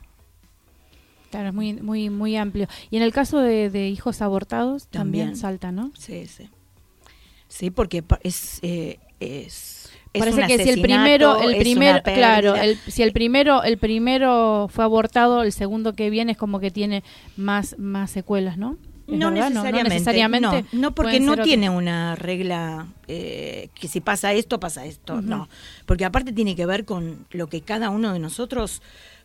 Claro, 1.31 1.49
es 1.49 1.53
muy, 1.53 1.73
muy, 1.73 2.09
muy 2.09 2.35
amplio. 2.37 2.67
Y 2.91 2.97
en 2.97 3.03
el 3.03 3.11
caso 3.11 3.39
de, 3.39 3.69
de 3.69 3.89
hijos 3.89 4.21
abortados 4.21 4.87
también, 4.87 5.25
También. 5.25 5.41
salta, 5.41 5.71
¿no? 5.71 5.91
Sí, 5.97 6.27
sí. 6.27 6.49
Sí, 7.47 7.71
porque 7.71 8.03
es... 8.21 8.59
eh, 8.61 8.99
es 9.19 9.91
Parece 10.17 10.47
que 10.47 10.63
si 10.63 10.69
el 10.69 10.81
primero, 10.81 11.41
el 11.41 11.57
primero, 11.57 12.01
claro, 12.03 12.55
el, 12.55 12.77
si 12.87 13.03
el 13.03 13.11
primero, 13.11 13.63
el 13.63 13.77
primero 13.77 14.69
fue 14.71 14.85
abortado, 14.85 15.43
el 15.43 15.51
segundo 15.51 15.93
que 15.93 16.09
viene 16.09 16.33
es 16.33 16.37
como 16.37 16.61
que 16.61 16.71
tiene 16.71 17.03
más, 17.35 17.77
más 17.77 18.11
secuelas, 18.11 18.57
¿no? 18.57 18.77
¿Es 19.07 19.17
No 19.19 19.29
verdad? 19.31 19.49
necesariamente, 19.49 19.89
necesariamente. 19.93 20.65
no, 20.71 20.79
no, 20.81 20.95
porque 20.95 21.19
no 21.19 21.37
tiene 21.37 21.69
una 21.69 22.15
regla 22.15 22.87
eh, 23.07 23.69
que 23.79 23.87
si 23.87 24.01
pasa 24.01 24.33
esto, 24.33 24.59
pasa 24.59 24.85
esto, 24.85 25.21
no. 25.21 25.47
Porque 25.85 26.05
aparte 26.05 26.31
tiene 26.33 26.55
que 26.55 26.65
ver 26.65 26.85
con 26.85 27.25
lo 27.31 27.47
que 27.47 27.61
cada 27.61 27.89
uno 27.89 28.13
de 28.13 28.19
nosotros 28.19 28.81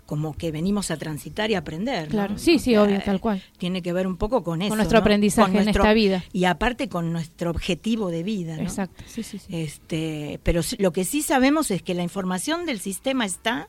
como 0.06 0.36
que 0.36 0.50
venimos 0.50 0.90
a 0.90 0.96
transitar 0.96 1.52
y 1.52 1.54
aprender. 1.54 2.06
¿no? 2.06 2.10
Claro, 2.10 2.36
sí, 2.36 2.56
O 2.56 2.58
sí, 2.58 2.70
sea, 2.72 2.82
obvio, 2.82 3.00
tal 3.00 3.20
cual. 3.20 3.40
Tiene 3.58 3.80
que 3.80 3.92
ver 3.92 4.08
un 4.08 4.16
poco 4.16 4.42
con 4.42 4.60
eso. 4.60 4.74
nuestro 4.74 4.98
¿no? 4.98 5.02
aprendizaje 5.02 5.58
en 5.60 5.68
esta 5.68 5.92
vida. 5.92 6.24
Y 6.32 6.46
aparte 6.46 6.88
con 6.88 7.12
nuestro 7.12 7.50
objetivo 7.50 8.10
de 8.10 8.24
vida. 8.24 8.56
¿no? 8.56 8.62
Exacto, 8.62 9.04
sí, 9.06 9.22
sí, 9.22 9.38
sí. 9.38 9.46
Este, 9.56 10.40
pero 10.42 10.62
lo 10.78 10.92
que 10.92 11.04
sí 11.04 11.22
sabemos 11.22 11.70
es 11.70 11.82
que 11.82 11.94
la 11.94 12.02
información 12.02 12.66
del 12.66 12.80
sistema 12.80 13.24
está 13.24 13.68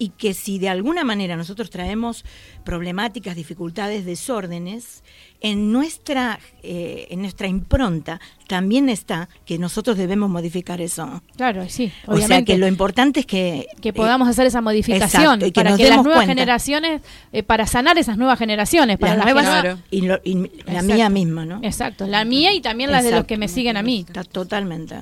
y 0.00 0.10
que 0.10 0.32
si 0.32 0.58
de 0.60 0.68
alguna 0.68 1.02
manera 1.02 1.36
nosotros 1.36 1.70
traemos 1.70 2.24
problemáticas, 2.64 3.34
dificultades, 3.34 4.04
desórdenes, 4.04 5.02
en 5.40 5.70
nuestra, 5.72 6.40
eh, 6.64 7.06
en 7.10 7.20
nuestra 7.22 7.46
impronta 7.46 8.20
también 8.48 8.88
está 8.88 9.28
que 9.44 9.56
nosotros 9.58 9.96
debemos 9.96 10.28
modificar 10.30 10.80
eso. 10.80 11.22
Claro, 11.36 11.68
sí, 11.68 11.92
O 12.06 12.16
sea 12.18 12.42
que 12.44 12.58
lo 12.58 12.66
importante 12.66 13.20
es 13.20 13.26
que... 13.26 13.66
que 13.80 13.90
eh, 13.90 13.92
podamos 13.92 14.26
hacer 14.28 14.46
esa 14.46 14.60
modificación 14.60 15.22
exacto, 15.22 15.46
y 15.46 15.52
que 15.52 15.60
para 15.60 15.70
nos 15.70 15.78
que 15.78 15.88
las 15.88 15.96
nuevas 15.98 16.14
cuenta. 16.24 16.32
generaciones, 16.34 17.02
eh, 17.32 17.42
para 17.44 17.66
sanar 17.66 17.98
esas 17.98 18.16
nuevas 18.18 18.38
generaciones, 18.38 18.98
para 18.98 19.14
las 19.16 19.26
las 19.26 19.34
nuevas 19.34 19.64
no- 19.64 19.82
y, 19.90 20.00
lo- 20.02 20.20
y 20.24 20.34
la 20.34 20.46
Exacto. 20.72 20.94
mía 20.94 21.08
misma, 21.08 21.44
¿no? 21.44 21.60
Exacto, 21.62 22.06
la 22.06 22.24
mía 22.24 22.52
y 22.52 22.60
también 22.60 22.90
las 22.90 23.04
de 23.04 23.12
los 23.12 23.24
que 23.24 23.36
me 23.36 23.46
siguen 23.48 23.76
a 23.76 23.82
mí. 23.82 24.04
Está 24.08 24.24
totalmente. 24.24 24.96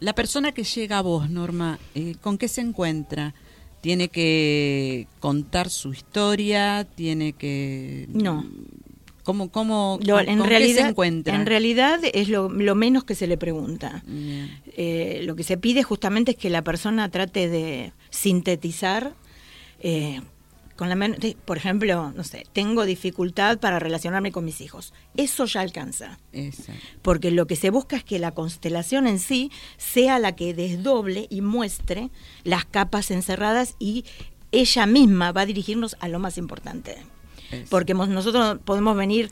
La 0.00 0.14
persona 0.14 0.52
que 0.52 0.64
llega 0.64 0.98
a 0.98 1.02
vos, 1.02 1.28
Norma, 1.30 1.78
eh, 1.94 2.14
¿con 2.20 2.38
qué 2.38 2.48
se 2.48 2.60
encuentra? 2.62 3.34
¿Tiene 3.82 4.08
que 4.08 5.08
contar 5.20 5.68
su 5.68 5.92
historia? 5.92 6.86
¿Tiene 6.94 7.34
que...? 7.34 8.06
No. 8.10 8.46
¿Cómo, 9.24 9.50
cómo, 9.50 9.98
Lo- 10.04 10.18
en 10.18 10.38
con 10.38 10.44
qué 10.44 10.48
realidad, 10.48 10.82
se 10.84 10.88
encuentra? 10.90 11.34
en 11.36 11.46
realidad 11.46 12.00
es 12.12 12.28
lo, 12.28 12.48
lo 12.48 12.74
menos 12.74 13.04
que 13.04 13.14
se 13.14 13.26
le 13.28 13.36
pregunta. 13.36 14.02
Eh, 14.76 15.20
lo 15.24 15.36
que 15.36 15.44
se 15.44 15.56
pide 15.58 15.82
justamente 15.84 16.32
es 16.32 16.36
que 16.38 16.48
la 16.50 16.62
persona 16.62 17.08
trate 17.08 17.48
de 17.48 17.92
sintetizar 18.10 19.12
eh, 19.80 20.20
con 20.82 20.88
la 20.98 21.08
de- 21.16 21.36
por 21.44 21.56
ejemplo, 21.58 22.12
no 22.16 22.24
sé, 22.24 22.44
tengo 22.52 22.84
dificultad 22.84 23.58
para 23.58 23.78
relacionarme 23.78 24.32
con 24.32 24.44
mis 24.44 24.60
hijos. 24.60 24.92
Eso 25.16 25.44
ya 25.44 25.60
alcanza, 25.60 26.18
Esa. 26.32 26.72
porque 27.02 27.30
lo 27.30 27.46
que 27.46 27.54
se 27.56 27.70
busca 27.70 27.96
es 27.96 28.02
que 28.02 28.18
la 28.18 28.32
constelación 28.32 29.06
en 29.06 29.20
sí 29.20 29.50
sea 29.76 30.18
la 30.18 30.34
que 30.34 30.54
desdoble 30.54 31.28
y 31.30 31.40
muestre 31.40 32.10
las 32.42 32.64
capas 32.64 33.10
encerradas 33.12 33.76
y 33.78 34.04
ella 34.50 34.86
misma 34.86 35.30
va 35.30 35.42
a 35.42 35.46
dirigirnos 35.46 35.96
a 36.00 36.08
lo 36.08 36.18
más 36.18 36.36
importante. 36.36 36.96
Porque 37.70 37.94
nosotros 37.94 38.58
podemos 38.64 38.96
venir 38.96 39.30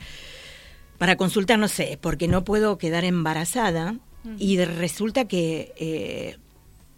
para 0.97 1.15
consultar, 1.17 1.59
no 1.59 1.67
sé, 1.67 1.97
porque 2.01 2.27
no 2.27 2.43
puedo 2.45 2.77
quedar 2.77 3.03
embarazada 3.03 3.95
y 4.37 4.57
resulta 4.63 5.25
que 5.27 5.73
eh, 5.77 6.37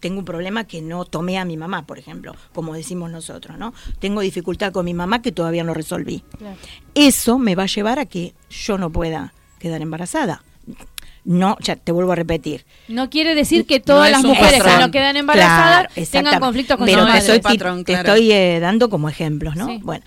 tengo 0.04 0.18
un 0.18 0.26
problema 0.26 0.64
que 0.64 0.82
no 0.82 1.06
tomé 1.06 1.38
a 1.38 1.46
mi 1.46 1.56
mamá, 1.56 1.86
por 1.86 1.98
ejemplo, 1.98 2.36
como 2.52 2.74
decimos 2.74 3.10
nosotros, 3.10 3.56
¿no? 3.56 3.72
Tengo 4.00 4.20
dificultad 4.20 4.70
con 4.70 4.84
mi 4.84 4.92
mamá 4.92 5.22
que 5.22 5.32
todavía 5.32 5.64
no 5.64 5.72
resolví. 5.72 6.22
Claro. 6.36 6.58
Eso 6.94 7.38
me 7.38 7.54
va 7.54 7.62
a 7.62 7.66
llevar 7.68 7.98
a 7.98 8.04
que 8.04 8.34
yo 8.50 8.76
no 8.76 8.90
pueda 8.90 9.32
quedar 9.58 9.80
embarazada. 9.80 10.44
No, 11.24 11.56
ya 11.60 11.76
te 11.76 11.90
vuelvo 11.90 12.12
a 12.12 12.16
repetir. 12.16 12.66
No 12.86 13.08
quiere 13.08 13.34
decir 13.34 13.64
que 13.64 13.80
todas 13.80 14.10
No 14.10 14.18
las 14.18 14.24
mujeres 14.24 14.62
que 14.62 14.78
no 14.78 14.90
quedan 14.90 15.16
embarazadas 15.16 15.86
Claro, 15.94 16.08
tengan 16.10 16.38
conflictos 16.38 16.76
con 16.76 16.84
Pero 16.84 16.98
su 17.00 17.06
te 17.06 17.12
madre. 17.12 17.18
estoy, 17.20 17.40
Patrón, 17.40 17.84
te 17.86 17.92
claro. 17.94 18.12
estoy, 18.12 18.32
eh, 18.32 18.60
dando 18.60 18.90
como 18.90 19.08
ejemplos, 19.08 19.56
¿no? 19.56 19.68
Sí. 19.68 19.80
Bueno, 19.82 20.04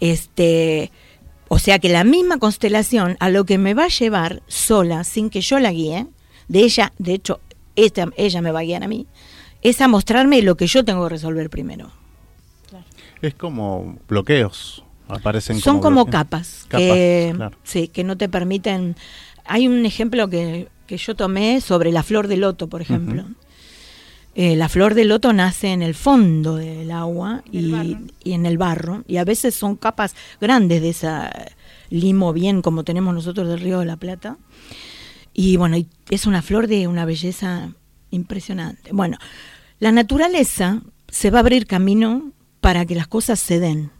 este, 0.00 0.90
o 1.46 1.60
sea 1.60 1.78
que 1.78 1.88
la 1.88 2.02
misma 2.02 2.38
constelación 2.38 3.16
a 3.20 3.28
lo 3.28 3.44
que 3.44 3.58
me 3.58 3.74
va 3.74 3.84
a 3.84 3.88
llevar 3.90 4.42
sola, 4.48 5.04
sin 5.04 5.30
que 5.30 5.40
yo 5.40 5.60
la 5.60 5.70
guíe, 5.70 6.08
de 6.48 6.60
ella, 6.64 6.92
de 6.98 7.14
hecho, 7.14 7.38
esta, 7.76 8.08
ella 8.16 8.42
me 8.42 8.50
va 8.50 8.60
a 8.60 8.64
guiar 8.64 8.82
a 8.82 8.88
mí, 8.88 9.06
es 9.62 9.80
a 9.80 9.88
mostrarme 9.88 10.42
lo 10.42 10.56
que 10.56 10.66
yo 10.66 10.84
tengo 10.84 11.04
que 11.04 11.10
resolver 11.10 11.50
primero. 11.50 11.90
Es 13.22 13.34
como 13.34 13.98
bloqueos. 14.08 14.84
Aparecen 15.08 15.60
Son 15.60 15.80
como 15.80 16.06
capas, 16.06 16.66
Capas, 16.68 16.82
que, 16.82 17.32
claro. 17.34 17.56
sí, 17.62 17.88
que 17.88 18.02
no 18.02 18.16
te 18.16 18.28
permiten. 18.28 18.96
Hay 19.44 19.68
un 19.68 19.86
ejemplo 19.86 20.28
que, 20.28 20.68
que 20.86 20.96
yo 20.96 21.14
tomé 21.14 21.60
sobre 21.60 21.92
la 21.92 22.02
flor 22.02 22.26
de 22.26 22.36
loto, 22.36 22.68
por 22.68 22.82
ejemplo. 22.82 23.24
Eh, 24.34 24.56
la 24.56 24.68
flor 24.68 24.94
de 24.94 25.04
loto 25.04 25.32
nace 25.32 25.68
en 25.68 25.82
el 25.82 25.94
fondo 25.94 26.56
del 26.56 26.90
agua 26.90 27.42
y, 27.50 27.96
y 28.22 28.32
en 28.32 28.44
el 28.44 28.58
barro, 28.58 29.02
y 29.06 29.16
a 29.16 29.24
veces 29.24 29.54
son 29.54 29.76
capas 29.76 30.14
grandes 30.40 30.82
de 30.82 30.90
esa 30.90 31.32
limo 31.88 32.32
bien 32.32 32.62
como 32.62 32.84
tenemos 32.84 33.14
nosotros 33.14 33.48
del 33.48 33.60
Río 33.60 33.78
de 33.80 33.86
la 33.86 33.96
Plata. 33.96 34.36
Y 35.32 35.56
bueno, 35.56 35.76
y 35.76 35.86
es 36.10 36.26
una 36.26 36.42
flor 36.42 36.66
de 36.66 36.86
una 36.88 37.04
belleza 37.04 37.70
impresionante. 38.16 38.90
Bueno, 38.92 39.18
la 39.78 39.92
naturaleza 39.92 40.82
se 41.08 41.30
va 41.30 41.38
a 41.38 41.40
abrir 41.40 41.66
camino 41.66 42.32
para 42.60 42.84
que 42.84 42.94
las 42.94 43.06
cosas 43.06 43.38
se 43.38 43.60
den. 43.60 43.90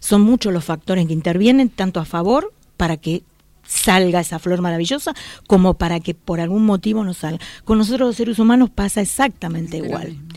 Son 0.00 0.20
muchos 0.20 0.52
los 0.52 0.64
factores 0.64 1.06
que 1.06 1.12
intervienen, 1.12 1.68
tanto 1.68 1.98
a 2.00 2.04
favor 2.04 2.52
para 2.76 2.96
que 2.96 3.22
salga 3.66 4.20
esa 4.20 4.38
flor 4.38 4.60
maravillosa, 4.60 5.14
como 5.46 5.74
para 5.74 5.98
que 5.98 6.14
por 6.14 6.38
algún 6.38 6.66
motivo 6.66 7.02
no 7.02 7.14
salga. 7.14 7.42
Con 7.64 7.78
nosotros 7.78 8.08
los 8.08 8.16
seres 8.16 8.38
humanos 8.38 8.68
pasa 8.70 9.00
exactamente 9.00 9.78
igual. 9.78 10.08
mismo. 10.10 10.28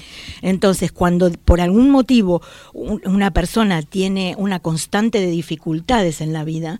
Entonces, 0.41 0.91
cuando 0.94 1.29
por 1.32 1.60
algún 1.60 1.89
motivo 1.91 2.41
un- 2.74 3.01
una 3.06 3.32
persona 3.32 3.82
tiene 3.82 4.34
una 4.38 4.60
constante 4.62 5.20
de 5.20 5.29
dificultades 5.29 6.22
en 6.22 6.32
la 6.32 6.46
vida, 6.46 6.79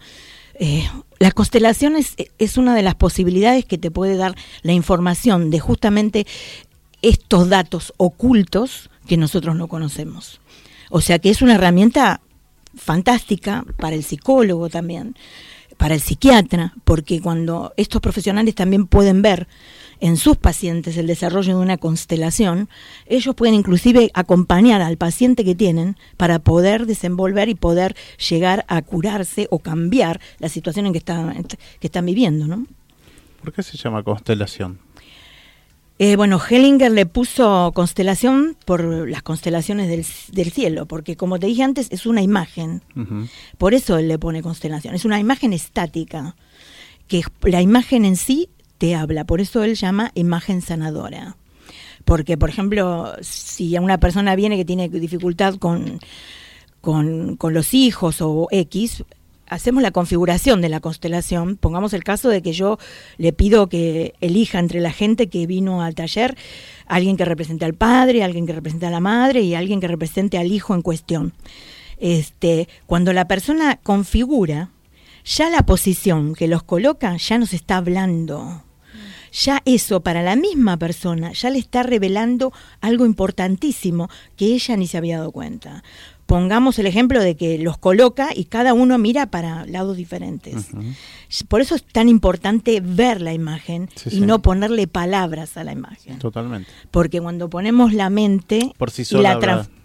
eh, 0.60 0.90
la 1.20 1.32
constelación 1.32 1.96
es, 1.96 2.16
es 2.38 2.58
una 2.58 2.76
de 2.76 2.84
las 2.84 2.96
posibilidades 2.96 3.66
que 3.66 3.78
te 3.78 3.92
puede 3.92 4.18
dar 4.18 4.36
la 4.62 4.74
información 4.74 5.50
de 5.50 5.60
justamente 5.60 6.28
estos 7.02 7.50
datos 7.50 7.94
ocultos 7.98 8.90
que 9.08 9.18
nosotros 9.18 9.56
no 9.56 9.68
conocemos. 9.68 10.42
O 10.90 11.02
sea 11.02 11.20
que 11.20 11.30
es 11.30 11.42
una 11.42 11.56
herramienta 11.56 12.22
fantástica 12.76 13.66
para 13.78 13.96
el 13.96 14.04
psicólogo 14.04 14.70
también, 14.70 15.16
para 15.77 15.96
el 15.96 16.01
psiquiatra, 16.01 16.74
porque 16.84 17.22
cuando 17.22 17.74
estos 17.77 18.01
profesionales 18.01 18.55
también 18.55 18.88
pueden 18.88 19.22
ver 19.22 19.48
en 20.00 20.17
sus 20.17 20.38
pacientes 20.38 20.98
el 20.98 21.07
desarrollo 21.07 21.57
de 21.57 21.63
una 21.63 21.77
constelación, 21.77 22.69
ellos 23.05 23.36
pueden 23.36 23.55
inclusive 23.55 24.12
acompañar 24.13 24.81
al 24.81 24.98
paciente 24.98 25.43
que 25.43 25.55
tienen 25.55 25.98
para 26.17 26.39
poder 26.39 26.86
desenvolver 26.86 27.50
y 27.50 27.55
poder 27.55 27.96
llegar 28.29 28.65
a 28.67 28.81
curarse 28.81 29.48
o 29.50 29.60
cambiar 29.60 30.19
la 30.39 30.50
situación 30.50 30.88
en 30.88 30.91
que, 30.93 31.00
están 31.00 31.46
que 31.79 31.88
están 31.88 32.05
viviendo. 32.05 32.48
¿no? 32.48 32.65
¿Por 33.41 33.53
qué 33.53 33.63
se 33.63 33.77
llama 33.77 34.03
constelación? 34.03 34.87
Eh, 36.00 36.16
bueno, 36.16 36.39
Hellinger 36.39 36.92
le 36.92 37.08
puso 37.08 37.72
constelación 37.74 38.56
por 38.66 39.10
las 39.10 39.24
constelaciones 39.24 39.88
del, 39.88 40.06
del, 40.32 40.51
cielo, 40.51 40.86
porque 40.86 41.16
como 41.16 41.39
te 41.39 41.48
dije 41.48 41.63
antes, 41.63 41.88
es 41.89 42.06
una 42.06 42.22
imagen. 42.22 42.84
Por 43.58 43.74
eso 43.74 43.98
él 43.98 44.08
le 44.08 44.20
pone 44.20 44.44
constelación. 44.44 44.94
Es 44.94 45.06
una 45.06 45.20
imagen 45.20 45.54
estática, 45.54 46.36
que 47.08 47.24
la 47.42 47.62
imagen 47.62 48.06
en 48.06 48.16
sí 48.16 48.50
te 48.77 48.94
habla. 48.94 49.25
Por 49.25 49.42
eso 49.42 49.63
él 49.63 49.75
llama 49.75 50.12
imagen 50.13 50.62
sanadora. 50.62 51.36
Porque, 52.06 52.38
por 52.38 52.50
ejemplo, 52.50 53.13
si 53.22 53.75
a 53.75 53.82
una 53.82 54.00
persona 54.00 54.36
viene 54.36 54.56
que 54.56 54.66
tiene 54.66 54.89
dificultad 54.89 55.56
con, 55.56 56.00
con, 56.80 57.38
con 57.38 57.54
los 57.56 57.74
hijos 57.74 58.22
o 58.22 58.48
X, 58.51 59.04
hacemos 59.50 59.82
la 59.82 59.92
configuración 59.92 60.62
de 60.62 60.70
la 60.70 60.80
constelación, 60.80 61.58
pongamos 61.58 61.94
el 61.94 62.04
caso 62.04 62.30
de 62.30 62.42
que 62.42 62.54
yo 62.54 62.77
le 63.18 63.34
pido 63.34 63.68
que 63.68 64.13
elija 64.22 64.60
entre 64.60 64.80
la 64.82 64.92
gente 64.92 65.30
que 65.30 65.48
vino 65.48 65.82
al 65.82 65.96
taller 65.96 66.38
alguien 66.86 67.18
que 67.18 67.25
represente 67.25 67.66
al 67.66 67.74
padre, 67.74 68.24
alguien 68.24 68.46
que 68.46 68.54
represente 68.54 68.86
a 68.86 68.92
la 68.92 69.00
madre 69.00 69.42
y 69.42 69.56
alguien 69.56 69.80
que 69.80 69.88
represente 69.88 70.38
al 70.38 70.51
hijo 70.51 70.74
en 70.74 70.82
cuestión. 70.82 71.34
Este, 71.98 72.68
cuando 72.86 73.13
la 73.13 73.27
persona 73.27 73.80
configura, 73.82 74.70
ya 75.25 75.50
la 75.50 75.66
posición 75.66 76.36
que 76.36 76.48
los 76.48 76.63
coloca 76.63 77.18
ya 77.18 77.38
nos 77.38 77.54
está 77.54 77.77
hablando. 77.77 78.63
Ya 79.34 79.62
eso 79.66 80.01
para 80.01 80.24
la 80.24 80.36
misma 80.36 80.77
persona 80.77 81.34
ya 81.34 81.50
le 81.50 81.60
está 81.60 81.84
revelando 81.84 82.54
algo 82.80 83.06
importantísimo 83.06 84.10
que 84.38 84.46
ella 84.54 84.77
ni 84.77 84.88
se 84.88 84.98
había 84.98 85.18
dado 85.18 85.32
cuenta 85.32 85.84
pongamos 86.27 86.77
el 86.77 86.86
ejemplo 86.86 87.24
de 87.24 87.36
que 87.36 87.57
los 87.57 87.77
coloca 87.77 88.29
y 88.36 88.46
cada 88.46 88.74
uno 88.74 88.98
mira 89.00 89.27
para 89.27 89.65
lados 89.65 89.98
diferentes. 89.98 90.67
Por 91.48 91.62
eso 91.62 91.74
es 91.74 91.84
tan 91.84 92.10
importante 92.10 92.81
ver 92.81 93.22
la 93.22 93.34
imagen 93.34 93.89
y 94.12 94.19
no 94.19 94.41
ponerle 94.41 94.88
palabras 94.88 95.57
a 95.57 95.63
la 95.63 95.72
imagen. 95.72 96.19
Totalmente. 96.19 96.69
Porque 96.91 97.19
cuando 97.22 97.50
ponemos 97.50 97.93
la 97.93 98.10
mente 98.10 98.74
por 98.77 98.91
sí 98.91 99.05
sola, 99.05 99.39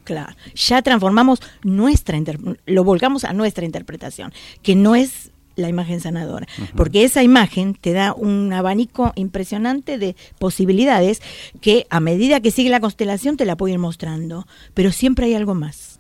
claro, 0.05 0.35
ya 0.55 0.83
transformamos 0.83 1.41
nuestra 1.63 2.19
lo 2.67 2.85
volcamos 2.85 3.25
a 3.25 3.33
nuestra 3.33 3.65
interpretación, 3.65 4.33
que 4.63 4.75
no 4.75 4.97
es 4.97 5.31
la 5.55 5.69
imagen 5.69 6.01
sanadora, 6.01 6.49
porque 6.75 7.05
esa 7.05 7.23
imagen 7.23 7.75
te 7.75 7.93
da 7.93 8.15
un 8.15 8.53
abanico 8.53 9.13
impresionante 9.17 9.99
de 9.99 10.17
posibilidades 10.39 11.21
que 11.61 11.87
a 11.91 12.01
medida 12.01 12.41
que 12.41 12.51
sigue 12.51 12.71
la 12.71 12.81
constelación 12.81 13.37
te 13.37 13.45
la 13.45 13.57
puedo 13.57 13.73
ir 13.73 13.79
mostrando, 13.79 14.47
pero 14.75 14.93
siempre 14.93 15.27
hay 15.27 15.35
algo 15.35 15.55
más 15.55 15.92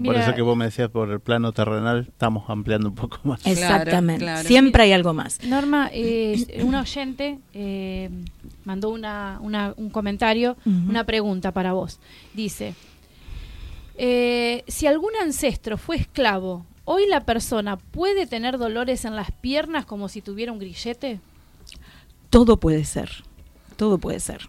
por 0.00 0.16
eso 0.16 0.34
que 0.34 0.42
vos 0.42 0.56
me 0.56 0.66
decías 0.66 0.88
por 0.88 1.10
el 1.10 1.20
plano 1.20 1.52
terrenal, 1.52 2.06
estamos 2.08 2.48
ampliando 2.48 2.88
un 2.88 2.94
poco 2.94 3.18
más. 3.24 3.44
Exactamente, 3.46 4.44
siempre 4.44 4.84
hay 4.84 4.92
algo 4.92 5.12
más. 5.12 5.42
Norma, 5.44 5.90
eh, 5.92 6.60
un 6.64 6.74
oyente 6.74 7.38
eh, 7.52 8.08
mandó 8.64 8.90
una, 8.90 9.38
un 9.40 9.90
comentario, 9.90 10.56
una 10.64 11.04
pregunta 11.04 11.52
para 11.52 11.72
vos. 11.72 11.98
Dice, 12.34 12.74
eh, 13.96 14.64
si 14.68 14.86
algún 14.86 15.12
ancestro 15.20 15.76
fue 15.76 15.96
esclavo, 15.96 16.64
¿hoy 16.84 17.06
la 17.06 17.24
persona 17.24 17.76
puede 17.76 18.26
tener 18.26 18.58
dolores 18.58 19.04
en 19.04 19.16
las 19.16 19.30
piernas 19.32 19.84
como 19.84 20.08
si 20.08 20.22
tuviera 20.22 20.52
un 20.52 20.58
grillete? 20.58 21.20
Todo 22.30 22.56
puede 22.58 22.84
ser, 22.84 23.10
todo 23.76 23.98
puede 23.98 24.20
ser 24.20 24.48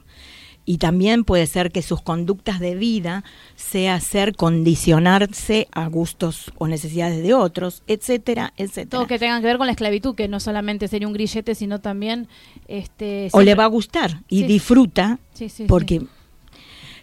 y 0.65 0.77
también 0.77 1.23
puede 1.23 1.45
ser 1.47 1.71
que 1.71 1.81
sus 1.81 2.01
conductas 2.01 2.59
de 2.59 2.75
vida 2.75 3.23
sea 3.55 3.99
ser 3.99 4.35
condicionarse 4.35 5.67
a 5.71 5.87
gustos 5.87 6.51
o 6.57 6.67
necesidades 6.67 7.21
de 7.21 7.33
otros, 7.33 7.83
etcétera, 7.87 8.53
etcétera. 8.57 8.89
Todo 8.89 9.07
que 9.07 9.19
tengan 9.19 9.41
que 9.41 9.47
ver 9.47 9.57
con 9.57 9.67
la 9.67 9.73
esclavitud, 9.73 10.15
que 10.15 10.27
no 10.27 10.39
solamente 10.39 10.87
sería 10.87 11.07
un 11.07 11.13
grillete, 11.13 11.55
sino 11.55 11.79
también 11.79 12.27
este 12.67 13.29
o 13.33 13.41
le 13.41 13.55
va 13.55 13.65
a 13.65 13.67
gustar 13.67 14.21
y 14.29 14.43
disfruta, 14.43 15.19
porque 15.67 16.01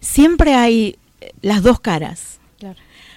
siempre 0.00 0.54
hay 0.54 0.96
las 1.42 1.62
dos 1.62 1.80
caras. 1.80 2.40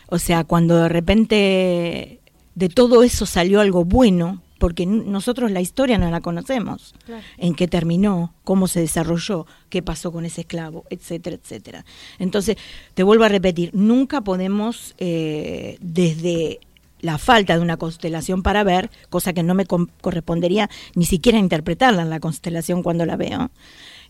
O 0.08 0.20
sea, 0.20 0.44
cuando 0.44 0.76
de 0.76 0.90
repente 0.90 2.20
de 2.54 2.70
todo 2.70 3.02
eso 3.02 3.26
salió 3.26 3.62
algo 3.62 3.84
bueno, 3.84 4.43
porque 4.64 4.86
nosotros 4.86 5.52
la 5.52 5.60
historia 5.60 5.98
no 5.98 6.10
la 6.10 6.22
conocemos, 6.22 6.96
en 7.38 7.54
qué 7.54 7.68
terminó, 7.68 8.34
cómo 8.46 8.70
se 8.70 8.80
desarrolló, 8.80 9.46
qué 9.68 9.82
pasó 9.82 10.14
con 10.14 10.24
ese 10.24 10.40
esclavo, 10.40 10.86
etcétera, 10.90 11.36
etcétera. 11.36 11.86
Entonces, 12.18 12.56
te 12.94 13.04
vuelvo 13.04 13.26
a 13.26 13.28
repetir, 13.28 13.72
nunca 13.74 14.22
podemos 14.22 14.96
eh, 15.00 15.78
desde 15.82 16.62
la 17.02 17.18
falta 17.18 17.58
de 17.58 17.62
una 17.62 17.76
constelación 17.76 18.42
para 18.42 18.64
ver, 18.64 18.90
cosa 19.10 19.34
que 19.34 19.44
no 19.44 19.54
me 19.54 19.66
correspondería 19.66 20.70
ni 20.96 21.04
siquiera 21.04 21.40
interpretarla 21.40 22.04
en 22.04 22.10
la 22.10 22.22
constelación 22.22 22.84
cuando 22.84 23.06
la 23.06 23.18
veo, 23.18 23.52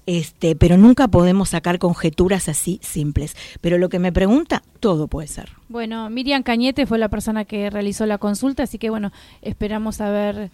este, 0.05 0.55
pero 0.55 0.77
nunca 0.77 1.07
podemos 1.07 1.49
sacar 1.49 1.79
conjeturas 1.79 2.49
así 2.49 2.79
simples. 2.81 3.35
Pero 3.61 3.77
lo 3.77 3.89
que 3.89 3.99
me 3.99 4.11
pregunta, 4.11 4.63
todo 4.79 5.07
puede 5.07 5.27
ser. 5.27 5.49
Bueno, 5.69 6.09
Miriam 6.09 6.43
Cañete 6.43 6.85
fue 6.85 6.97
la 6.97 7.09
persona 7.09 7.45
que 7.45 7.69
realizó 7.69 8.05
la 8.05 8.17
consulta, 8.17 8.63
así 8.63 8.77
que 8.77 8.89
bueno, 8.89 9.11
esperamos 9.41 10.01
haber 10.01 10.51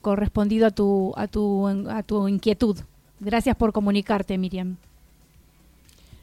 correspondido 0.00 0.66
a 0.66 0.70
tu, 0.70 1.12
a 1.16 1.26
tu, 1.26 1.66
a 1.88 2.02
tu 2.02 2.28
inquietud. 2.28 2.78
Gracias 3.20 3.56
por 3.56 3.72
comunicarte, 3.72 4.36
Miriam. 4.38 4.76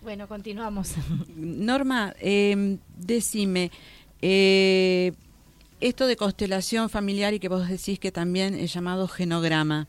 Bueno, 0.04 0.28
continuamos. 0.28 0.94
Norma, 1.36 2.14
eh, 2.20 2.78
decime, 2.98 3.72
eh, 4.22 5.14
esto 5.80 6.08
de 6.08 6.16
constelación 6.16 6.90
familiar 6.90 7.34
y 7.34 7.40
que 7.40 7.50
vos 7.50 7.68
decís 7.68 8.00
que 8.00 8.12
también 8.12 8.54
es 8.56 8.74
llamado 8.74 9.08
genograma. 9.08 9.88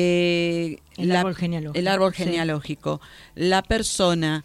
Eh, 0.00 0.78
el, 0.96 1.10
árbol 1.10 1.34
genealógico. 1.34 1.76
el 1.78 1.88
árbol 1.88 2.12
genealógico. 2.12 3.00
La 3.34 3.62
persona, 3.62 4.44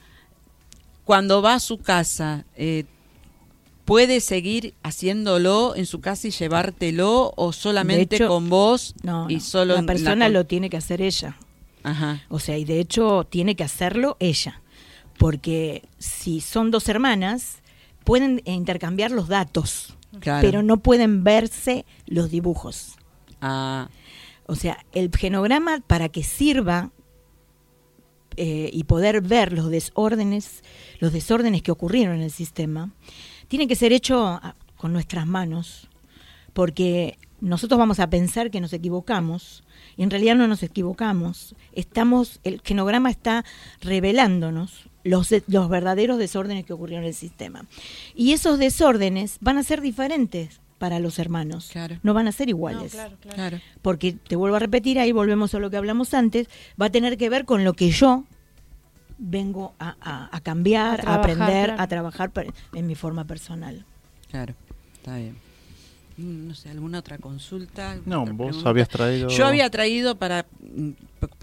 cuando 1.04 1.44
va 1.44 1.54
a 1.54 1.60
su 1.60 1.78
casa, 1.78 2.46
eh, 2.56 2.86
¿puede 3.86 4.20
seguir 4.20 4.74
haciéndolo 4.82 5.76
en 5.76 5.86
su 5.86 6.02
casa 6.02 6.28
y 6.28 6.32
llevártelo 6.32 7.34
o 7.36 7.54
solamente 7.54 8.26
con 8.26 8.50
vos? 8.50 8.96
No, 9.04 9.30
y 9.30 9.42
solo 9.42 9.76
la 9.76 9.84
persona 9.84 10.28
lo 10.28 10.48
tiene 10.48 10.72
que 10.72 10.78
hacer 10.78 11.04
ella. 11.04 11.38
Ajá. 11.84 12.24
O 12.30 12.40
sea, 12.40 12.58
y 12.58 12.66
de 12.66 12.80
hecho 12.80 13.28
tiene 13.30 13.56
que 13.56 13.64
hacerlo 13.64 14.18
ella. 14.20 14.60
Porque 15.20 15.84
si 16.00 16.42
son 16.42 16.72
dos 16.72 16.90
hermanas, 16.90 17.58
pueden 18.04 18.42
intercambiar 18.46 19.12
los 19.12 19.28
datos, 19.28 19.94
pero 20.20 20.64
no 20.64 20.78
pueden 20.78 21.24
verse 21.24 21.86
los 22.08 22.32
dibujos. 22.32 22.96
Ah. 23.40 23.90
O 24.46 24.56
sea, 24.56 24.86
el 24.92 25.10
genograma 25.16 25.80
para 25.86 26.10
que 26.10 26.24
sirva 26.24 26.92
eh, 28.36 28.70
y 28.74 28.84
poder 28.86 29.22
ver 29.22 29.54
los 29.54 29.70
desórdenes, 29.70 30.64
los 31.00 31.14
desórdenes 31.14 31.62
que 31.62 31.72
ocurrieron 31.72 32.16
en 32.16 32.24
el 32.24 32.32
sistema, 32.32 32.92
tiene 33.48 33.68
que 33.68 33.76
ser 33.76 33.94
hecho 33.94 34.26
ah, 34.26 34.56
con 34.76 34.92
nuestras 34.92 35.28
manos, 35.28 35.88
porque 36.54 37.18
nosotros 37.42 37.78
vamos 37.78 38.00
a 38.00 38.10
pensar 38.10 38.50
que 38.50 38.62
nos 38.62 38.74
equivocamos 38.74 39.64
y 39.98 40.04
en 40.04 40.10
realidad 40.10 40.36
no 40.36 40.48
nos 40.48 40.64
equivocamos. 40.64 41.56
Estamos, 41.74 42.40
el 42.44 42.62
genograma 42.64 43.10
está 43.10 43.46
revelándonos 43.82 44.90
los, 45.04 45.30
los 45.48 45.70
verdaderos 45.70 46.18
desórdenes 46.18 46.66
que 46.66 46.74
ocurrieron 46.74 47.04
en 47.04 47.10
el 47.10 47.16
sistema. 47.16 47.66
Y 48.16 48.32
esos 48.32 48.58
desórdenes 48.58 49.38
van 49.42 49.58
a 49.58 49.64
ser 49.64 49.82
diferentes 49.82 50.62
para 50.78 51.00
los 51.00 51.20
hermanos. 51.20 51.72
No 52.02 52.14
van 52.14 52.28
a 52.28 52.32
ser 52.32 52.50
iguales. 52.50 52.98
Porque, 53.82 54.14
te 54.14 54.36
vuelvo 54.36 54.56
a 54.56 54.60
repetir, 54.60 55.00
ahí 55.00 55.12
volvemos 55.12 55.54
a 55.56 55.60
lo 55.60 55.70
que 55.70 55.78
hablamos 55.78 56.14
antes, 56.14 56.48
va 56.82 56.88
a 56.88 56.92
tener 56.92 57.18
que 57.18 57.30
ver 57.30 57.46
con 57.46 57.64
lo 57.64 57.74
que 57.74 57.90
yo 57.90 58.26
vengo 59.18 59.74
a, 59.80 60.40
cambiar, 60.44 61.08
a, 61.08 61.16
aprender, 61.16 61.76
a 61.78 61.88
trabajar 61.88 62.32
en 62.74 62.88
mi 62.88 62.96
forma 62.96 63.26
personal. 63.26 63.86
Claro, 64.30 64.54
está 64.96 65.18
bien. 65.18 65.38
Mm, 66.18 66.48
no 66.48 66.56
sé, 66.56 66.70
alguna 66.70 67.00
otra 67.00 67.18
consulta. 67.18 67.98
No, 68.06 68.26
vos 68.26 68.66
habías 68.66 68.88
traído. 68.88 69.30
Yo 69.30 69.48
había 69.48 69.70
traído 69.70 70.16
para, 70.16 70.46
mm, 70.60 70.90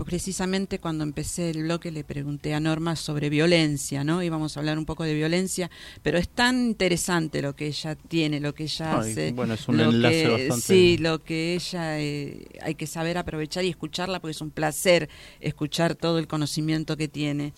precisamente 0.05 0.79
cuando 0.79 1.05
empecé 1.05 1.51
el 1.51 1.65
bloque, 1.65 1.91
le 1.91 2.05
pregunté 2.05 2.55
a 2.55 2.61
Norma 2.61 2.97
sobre 2.97 3.31
violencia, 3.31 4.05
¿no? 4.05 4.23
Íbamos 4.23 4.57
a 4.57 4.61
hablar 4.61 4.79
un 4.79 4.87
poco 4.87 5.05
de 5.05 5.15
violencia, 5.15 5.71
pero 6.03 6.19
es 6.19 6.29
tan 6.29 6.67
interesante 6.67 7.43
lo 7.43 7.55
que 7.57 7.67
ella 7.67 7.95
tiene, 7.95 8.41
lo 8.41 8.55
que 8.55 8.65
ella 8.65 8.99
hace. 8.99 9.33
Bueno, 9.33 9.55
es 9.55 9.69
un 9.69 9.81
enlace 9.81 10.29
bastante. 10.29 10.61
Sí, 10.61 10.99
lo 10.99 11.23
que 11.23 11.55
ella. 11.55 12.01
Eh, 12.01 12.47
hay 12.63 12.75
que 12.75 12.87
saber 12.87 13.19
aprovechar 13.19 13.65
y 13.65 13.69
escucharla 13.69 14.21
porque 14.21 14.33
es 14.33 14.41
un 14.41 14.51
placer 14.51 15.09
escuchar 15.41 15.95
todo 15.95 16.19
el 16.19 16.27
conocimiento 16.27 16.97
que 16.97 17.09
tiene. 17.09 17.53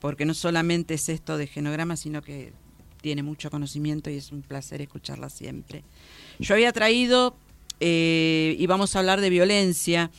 Porque 0.00 0.24
no 0.24 0.34
solamente 0.34 0.94
es 0.94 1.08
esto 1.08 1.36
de 1.36 1.46
genograma, 1.46 1.96
sino 1.96 2.22
que 2.22 2.52
tiene 3.00 3.22
mucho 3.22 3.50
conocimiento 3.50 4.10
y 4.10 4.16
es 4.16 4.32
un 4.32 4.42
placer 4.42 4.80
escucharla 4.80 5.28
siempre. 5.28 5.84
Yo 6.38 6.54
había 6.54 6.72
traído 6.72 7.36
eh, 7.80 8.56
y 8.58 8.66
vamos 8.66 8.94
a 8.94 8.98
hablar 8.98 9.20
de 9.20 9.30
violencia 9.30 10.10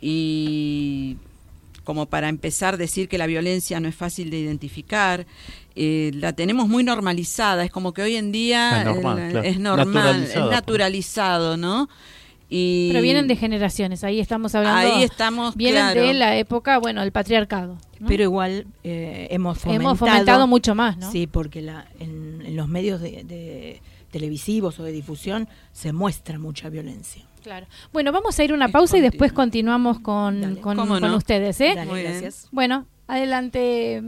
y 0.00 1.16
como 1.84 2.06
para 2.06 2.28
empezar 2.28 2.76
decir 2.76 3.08
que 3.08 3.16
la 3.16 3.26
violencia 3.26 3.78
no 3.80 3.88
es 3.88 3.94
fácil 3.94 4.30
de 4.30 4.38
identificar, 4.38 5.26
eh, 5.76 6.10
la 6.14 6.32
tenemos 6.32 6.68
muy 6.68 6.82
normalizada, 6.82 7.64
es 7.64 7.70
como 7.70 7.92
que 7.94 8.02
hoy 8.02 8.16
en 8.16 8.32
día 8.32 8.80
es 9.44 9.58
normal, 9.58 10.24
es 10.24 10.40
naturalizado, 10.40 11.56
¿no? 11.56 11.88
Y 12.48 12.88
Pero 12.90 13.02
vienen 13.02 13.26
de 13.26 13.36
generaciones, 13.36 14.04
ahí 14.04 14.20
estamos 14.20 14.54
hablando. 14.54 14.78
Ahí 14.78 15.02
estamos, 15.02 15.56
Vienen 15.56 15.94
de 15.94 16.14
la 16.14 16.36
época, 16.36 16.78
bueno, 16.78 17.00
del 17.00 17.10
patriarcado. 17.10 17.76
Pero 18.06 18.22
igual 18.22 18.66
eh, 18.84 19.28
hemos 19.30 19.58
fomentado. 19.58 19.88
Hemos 19.88 19.98
fomentado 19.98 20.46
mucho 20.46 20.74
más, 20.74 20.96
¿no? 20.96 21.10
Sí, 21.10 21.26
porque 21.26 21.60
la, 21.60 21.86
en, 21.98 22.54
los 22.54 22.68
medios 22.68 23.00
de, 23.00 23.80
televisivos 24.10 24.78
o 24.78 24.84
de 24.84 24.92
difusión 24.92 25.48
se 25.72 25.92
muestra 25.92 26.38
mucha 26.38 26.68
violencia. 26.68 27.22
Claro. 27.46 27.68
Bueno, 27.92 28.10
vamos 28.10 28.36
a 28.36 28.42
ir 28.42 28.52
una 28.52 28.66
pausa 28.66 28.98
y 28.98 29.00
después 29.00 29.32
continuamos 29.32 30.00
con, 30.00 30.56
con, 30.56 31.14
ustedes, 31.14 31.60
¿eh? 31.60 31.76
gracias. 31.76 32.48
Bueno, 32.50 32.86
adelante. 33.06 34.02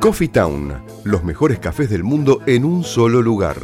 Coffee 0.00 0.28
Town, 0.28 0.72
los 1.04 1.24
mejores 1.24 1.58
cafés 1.58 1.90
del 1.90 2.02
mundo 2.02 2.40
en 2.46 2.64
un 2.64 2.84
solo 2.84 3.20
lugar. 3.20 3.58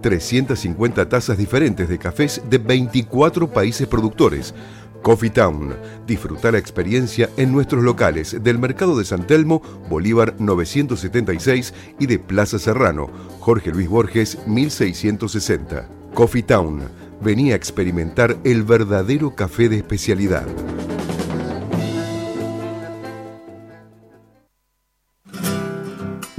350 0.00 1.08
tazas 1.08 1.38
diferentes 1.38 1.88
de 1.88 1.98
cafés 1.98 2.42
de 2.48 2.58
24 2.58 3.50
países 3.50 3.88
productores. 3.88 4.54
Coffee 5.02 5.30
Town. 5.30 5.74
Disfruta 6.06 6.52
la 6.52 6.58
experiencia 6.58 7.30
en 7.36 7.52
nuestros 7.52 7.82
locales 7.82 8.42
del 8.42 8.58
Mercado 8.58 8.98
de 8.98 9.04
San 9.04 9.26
Telmo, 9.26 9.62
Bolívar 9.88 10.34
976 10.38 11.74
y 11.98 12.06
de 12.06 12.18
Plaza 12.18 12.58
Serrano, 12.58 13.08
Jorge 13.40 13.70
Luis 13.70 13.88
Borges 13.88 14.38
1660. 14.46 15.88
Coffee 16.14 16.42
Town. 16.42 16.82
Venía 17.20 17.54
a 17.54 17.56
experimentar 17.56 18.36
el 18.44 18.62
verdadero 18.62 19.34
café 19.34 19.68
de 19.68 19.78
especialidad. 19.78 20.46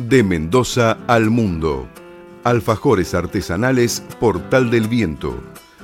De 0.10 0.24
Mendoza 0.24 0.98
al 1.06 1.30
mundo. 1.30 1.88
Alfajores 2.44 3.14
artesanales 3.14 4.04
Portal 4.20 4.72
del 4.72 4.88
Viento. 4.88 5.40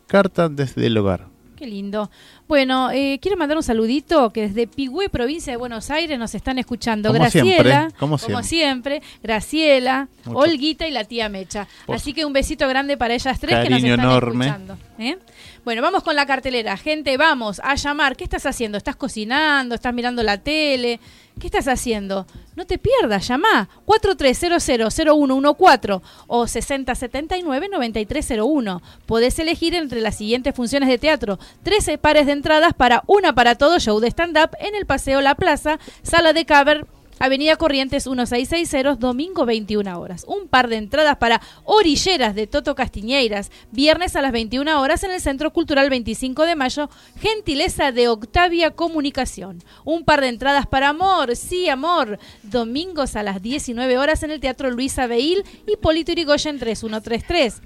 Carta 0.07 0.47
desde 0.47 0.85
el 0.85 0.97
hogar. 0.97 1.36
Qué 1.57 1.65
lindo. 1.65 2.11
Bueno, 2.47 2.91
eh, 2.91 3.17
quiero 3.19 3.35
mandar 3.35 3.57
un 3.57 3.63
saludito 3.63 4.31
que 4.31 4.47
desde 4.47 4.67
Pigüé, 4.67 5.09
provincia 5.09 5.51
de 5.51 5.57
Buenos 5.57 5.89
Aires, 5.89 6.19
nos 6.19 6.35
están 6.35 6.59
escuchando. 6.59 7.11
Graciela, 7.11 7.89
como, 7.97 8.19
siempre. 8.43 9.01
Graciela, 9.23 10.07
Olguita 10.25 10.87
y 10.87 10.91
la 10.91 11.03
tía 11.03 11.29
Mecha. 11.29 11.67
Así 11.87 12.13
que 12.13 12.25
un 12.25 12.33
besito 12.33 12.67
grande 12.67 12.95
para 12.95 13.15
ellas 13.15 13.39
tres 13.39 13.63
que 13.63 13.69
nos 13.71 13.83
están 13.83 14.11
escuchando. 14.11 14.77
¿Eh? 14.99 15.17
Bueno, 15.63 15.81
vamos 15.81 16.03
con 16.03 16.15
la 16.15 16.25
cartelera. 16.25 16.77
Gente, 16.77 17.17
vamos 17.17 17.59
a 17.63 17.75
llamar. 17.75 18.15
¿Qué 18.15 18.23
estás 18.23 18.45
haciendo? 18.45 18.77
¿Estás 18.77 18.95
cocinando? 18.95 19.75
¿Estás 19.75 19.93
mirando 19.93 20.23
la 20.23 20.37
tele? 20.37 20.99
¿Qué 21.39 21.47
estás 21.47 21.67
haciendo? 21.67 22.25
No 22.55 22.65
te 22.65 22.79
pierdas, 22.79 23.27
llama 23.27 23.69
4300-0114 23.85 26.01
o 26.25 26.45
6079-9301. 26.45 28.81
Podés 29.05 29.37
elegir 29.37 29.75
entre 29.75 30.01
las 30.01 30.17
siguientes 30.17 30.55
funciones 30.55 30.89
de 30.89 30.97
teatro. 30.97 31.37
13 31.61 31.99
pares 31.99 32.25
de 32.25 32.31
entradas 32.31 32.73
para 32.73 33.03
una 33.05 33.35
para 33.35 33.53
todo 33.55 33.79
show 33.79 33.99
de 33.99 34.07
stand-up 34.07 34.49
en 34.59 34.73
el 34.73 34.87
Paseo 34.87 35.21
La 35.21 35.35
Plaza, 35.35 35.77
sala 36.01 36.33
de 36.33 36.47
cover 36.47 36.87
Avenida 37.19 37.55
Corrientes 37.55 38.05
1660, 38.05 38.95
domingo 38.95 39.45
21 39.45 39.99
horas. 39.99 40.25
Un 40.27 40.47
par 40.47 40.67
de 40.67 40.77
entradas 40.77 41.17
para 41.17 41.41
Orilleras 41.63 42.35
de 42.35 42.45
Toto 42.45 42.75
Castiñeiras, 42.75 43.51
viernes 43.71 44.15
a 44.15 44.21
las 44.21 44.31
21 44.31 44.79
horas 44.79 45.03
en 45.03 45.11
el 45.11 45.21
Centro 45.21 45.51
Cultural 45.51 45.89
25 45.89 46.43
de 46.43 46.55
Mayo, 46.55 46.89
gentileza 47.19 47.91
de 47.91 48.07
Octavia 48.07 48.71
Comunicación. 48.71 49.63
Un 49.83 50.03
par 50.03 50.21
de 50.21 50.27
entradas 50.27 50.67
para 50.67 50.89
Amor, 50.89 51.35
sí, 51.35 51.69
Amor, 51.69 52.19
domingos 52.43 53.15
a 53.15 53.23
las 53.23 53.41
19 53.41 53.97
horas 53.97 54.23
en 54.23 54.31
el 54.31 54.39
Teatro 54.39 54.69
Luisa 54.69 55.07
Beil 55.07 55.43
y 55.65 55.75
Polito 55.77 56.11
Irigoyen 56.11 56.59
3133 56.59 57.61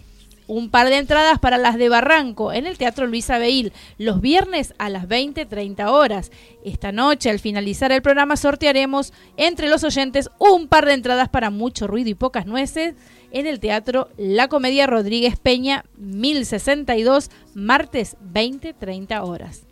un 0.47 0.69
par 0.69 0.89
de 0.89 0.97
entradas 0.97 1.39
para 1.39 1.57
las 1.57 1.77
de 1.77 1.89
Barranco 1.89 2.51
en 2.53 2.65
el 2.65 2.77
Teatro 2.77 3.07
Luisa 3.07 3.37
Beil 3.37 3.71
los 3.97 4.21
viernes 4.21 4.73
a 4.77 4.89
las 4.89 5.07
20.30 5.07 5.87
horas. 5.89 6.31
Esta 6.63 6.91
noche, 6.91 7.29
al 7.29 7.39
finalizar 7.39 7.91
el 7.91 8.01
programa, 8.01 8.35
sortearemos 8.35 9.13
entre 9.37 9.69
los 9.69 9.83
oyentes 9.83 10.29
un 10.39 10.67
par 10.67 10.85
de 10.85 10.93
entradas 10.93 11.29
para 11.29 11.49
mucho 11.49 11.87
ruido 11.87 12.09
y 12.09 12.15
pocas 12.15 12.45
nueces 12.45 12.95
en 13.31 13.47
el 13.47 13.59
Teatro 13.59 14.09
La 14.17 14.47
Comedia 14.47 14.87
Rodríguez 14.87 15.37
Peña 15.39 15.85
1062, 15.97 17.29
martes 17.53 18.17
20.30 18.33 19.23
horas. 19.23 19.63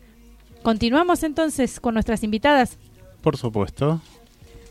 Continuamos 0.64 1.24
entonces 1.24 1.80
con 1.80 1.94
nuestras 1.94 2.24
invitadas. 2.24 2.78
Por 3.22 3.38
supuesto. 3.38 4.02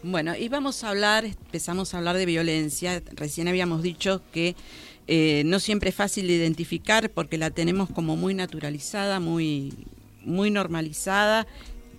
Bueno, 0.03 0.37
y 0.37 0.49
vamos 0.49 0.85
a 0.85 0.91
hablar, 0.91 1.25
empezamos 1.25 1.93
a 1.93 1.99
hablar 1.99 2.17
de 2.17 2.25
violencia. 2.25 3.03
Recién 3.15 3.49
habíamos 3.49 3.83
dicho 3.83 4.23
que 4.33 4.55
eh, 5.11 5.43
no 5.47 5.59
siempre 5.59 5.89
es 5.89 5.97
fácil 5.97 6.27
de 6.27 6.35
identificar 6.35 7.11
porque 7.11 7.39
la 7.39 7.51
tenemos 7.51 7.89
como 7.89 8.15
muy 8.15 8.35
naturalizada, 8.35 9.21
muy, 9.21 9.73
muy 10.23 10.51
normalizada 10.51 11.47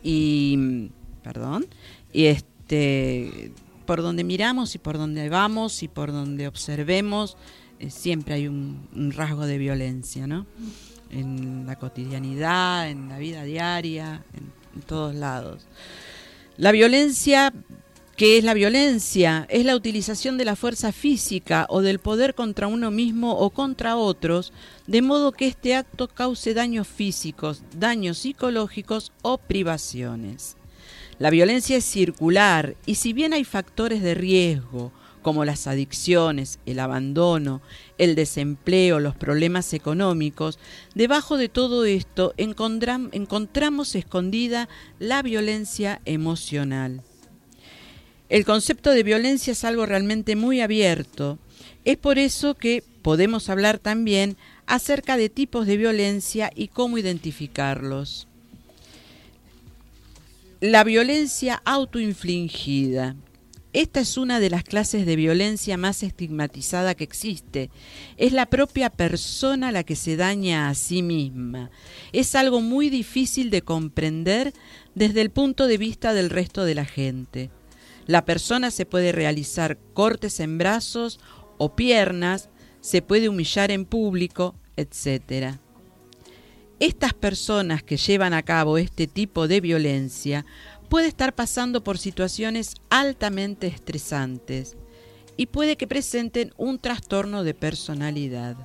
y, 0.04 0.90
perdón, 1.24 1.66
y 2.14 2.26
este, 2.26 3.52
por 3.88 4.04
donde 4.04 4.24
miramos 4.24 4.76
y 4.76 4.78
por 4.78 5.00
donde 5.00 5.28
vamos 5.28 5.82
y 5.82 5.88
por 5.88 6.12
donde 6.12 6.48
observemos, 6.48 7.36
eh, 7.80 7.90
siempre 7.90 8.36
hay 8.36 8.48
un, 8.48 9.12
rasgo 9.16 9.48
de 9.48 9.58
violencia, 9.58 10.28
¿no? 10.28 10.46
En 11.10 11.66
la 11.66 11.78
cotidianidad, 11.78 12.92
en 12.92 13.10
la 13.10 13.18
vida 13.18 13.44
diaria, 13.44 14.24
en 14.36 14.82
todos 14.84 15.16
lados. 15.16 15.66
La 16.58 16.72
violencia 16.72 17.52
¿Qué 18.20 18.38
es 18.38 18.44
la 18.44 18.54
violencia? 18.54 19.48
Es 19.50 19.64
la 19.64 19.78
utilización 19.78 20.38
de 20.38 20.44
la 20.44 20.58
fuerza 20.58 20.92
física 20.92 21.66
o 21.70 21.82
del 21.82 22.00
poder 22.00 22.36
contra 22.36 22.68
uno 22.68 22.92
mismo 22.92 23.32
o 23.38 23.50
contra 23.50 23.96
otros, 23.96 24.52
de 24.88 25.02
modo 25.02 25.32
que 25.32 25.48
este 25.48 25.74
acto 25.74 26.10
cause 26.10 26.54
daños 26.54 26.86
físicos, 26.86 27.64
daños 27.78 28.18
psicológicos 28.18 29.14
o 29.22 29.38
privaciones. 29.38 30.58
La 31.18 31.30
violencia 31.30 31.78
es 31.78 31.86
circular 31.86 32.76
y 32.86 32.96
si 32.96 33.14
bien 33.14 33.32
hay 33.32 33.46
factores 33.46 34.02
de 34.02 34.16
riesgo, 34.16 34.92
como 35.22 35.46
las 35.46 35.66
adicciones, 35.66 36.60
el 36.66 36.82
abandono, 36.82 37.62
el 37.98 38.16
desempleo, 38.16 39.00
los 39.00 39.16
problemas 39.16 39.74
económicos, 39.74 40.60
debajo 40.94 41.38
de 41.38 41.48
todo 41.48 41.86
esto 41.86 42.34
encontramos 42.36 43.96
escondida 43.96 44.68
la 45.00 45.22
violencia 45.22 46.02
emocional. 46.04 47.02
El 48.30 48.46
concepto 48.46 48.92
de 48.92 49.02
violencia 49.02 49.54
es 49.54 49.64
algo 49.64 49.88
realmente 49.88 50.36
muy 50.36 50.62
abierto. 50.62 51.40
Es 51.84 51.98
por 51.98 52.20
eso 52.20 52.54
que 52.54 52.84
podemos 53.02 53.50
hablar 53.50 53.80
también 53.80 54.38
acerca 54.68 55.18
de 55.18 55.30
tipos 55.30 55.66
de 55.66 55.78
violencia 55.78 56.52
y 56.56 56.68
cómo 56.68 57.00
identificarlos. 57.00 58.28
La 60.62 60.84
violencia 60.84 61.62
autoinfligida. 61.66 63.16
Esta 63.74 64.00
es 64.00 64.18
una 64.18 64.40
de 64.40 64.50
las 64.50 64.64
clases 64.64 65.06
de 65.06 65.16
violencia 65.16 65.78
más 65.78 66.04
estigmatizada 66.04 66.96
que 66.96 67.04
existe. 67.04 67.70
Es 68.18 68.34
la 68.34 68.48
propia 68.48 68.90
persona 68.90 69.72
la 69.72 69.84
que 69.84 69.96
se 69.96 70.18
daña 70.18 70.70
a 70.70 70.76
sí 70.76 71.02
misma. 71.02 71.72
Es 72.12 72.36
algo 72.36 72.62
muy 72.62 72.90
difícil 72.90 73.50
de 73.50 73.62
comprender 73.62 74.54
desde 74.96 75.22
el 75.22 75.30
punto 75.30 75.66
de 75.66 75.78
vista 75.78 76.14
del 76.14 76.30
resto 76.30 76.64
de 76.64 76.76
la 76.76 76.86
gente. 76.86 77.52
La 78.10 78.26
persona 78.26 78.72
se 78.72 78.88
puede 78.88 79.12
realizar 79.12 79.78
cortes 79.94 80.40
en 80.40 80.58
brazos 80.58 81.20
o 81.60 81.76
piernas, 81.76 82.50
se 82.82 83.04
puede 83.04 83.30
humillar 83.30 83.70
en 83.70 83.86
público, 83.86 84.56
etc. 84.78 85.58
Estas 86.80 87.14
personas 87.14 87.84
que 87.84 87.98
llevan 87.98 88.34
a 88.34 88.42
cabo 88.42 88.80
este 88.80 89.06
tipo 89.06 89.48
de 89.48 89.62
violencia 89.62 90.44
puede 90.90 91.08
estar 91.08 91.36
pasando 91.36 91.84
por 91.84 92.00
situaciones 92.00 92.74
altamente 92.90 93.68
estresantes 93.68 94.76
y 95.38 95.46
puede 95.46 95.78
que 95.78 95.86
presenten 95.86 96.52
un 96.58 96.80
trastorno 96.80 97.44
de 97.44 97.54
personalidad. 97.54 98.58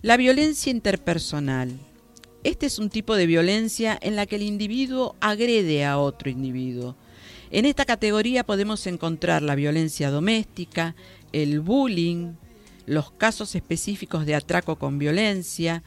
La 0.00 0.16
violencia 0.16 0.70
interpersonal. 0.70 1.78
Este 2.42 2.64
es 2.64 2.78
un 2.78 2.88
tipo 2.88 3.16
de 3.16 3.26
violencia 3.26 3.98
en 4.00 4.16
la 4.16 4.24
que 4.24 4.36
el 4.36 4.44
individuo 4.44 5.14
agrede 5.20 5.84
a 5.84 5.98
otro 5.98 6.30
individuo, 6.30 6.96
en 7.52 7.66
esta 7.66 7.84
categoría 7.84 8.44
podemos 8.44 8.86
encontrar 8.86 9.42
la 9.42 9.54
violencia 9.54 10.10
doméstica, 10.10 10.96
el 11.32 11.60
bullying, 11.60 12.32
los 12.86 13.12
casos 13.12 13.54
específicos 13.54 14.24
de 14.24 14.34
atraco 14.34 14.76
con 14.76 14.98
violencia. 14.98 15.82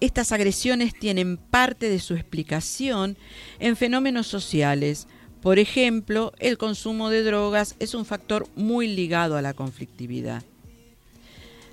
Estas 0.00 0.30
agresiones 0.30 0.94
tienen 0.96 1.38
parte 1.38 1.88
de 1.88 1.98
su 1.98 2.14
explicación 2.14 3.18
en 3.58 3.74
fenómenos 3.76 4.28
sociales. 4.28 5.08
Por 5.42 5.58
ejemplo, 5.58 6.32
el 6.38 6.56
consumo 6.56 7.10
de 7.10 7.24
drogas 7.24 7.74
es 7.80 7.94
un 7.94 8.04
factor 8.04 8.46
muy 8.54 8.86
ligado 8.86 9.36
a 9.36 9.42
la 9.42 9.54
conflictividad. 9.54 10.44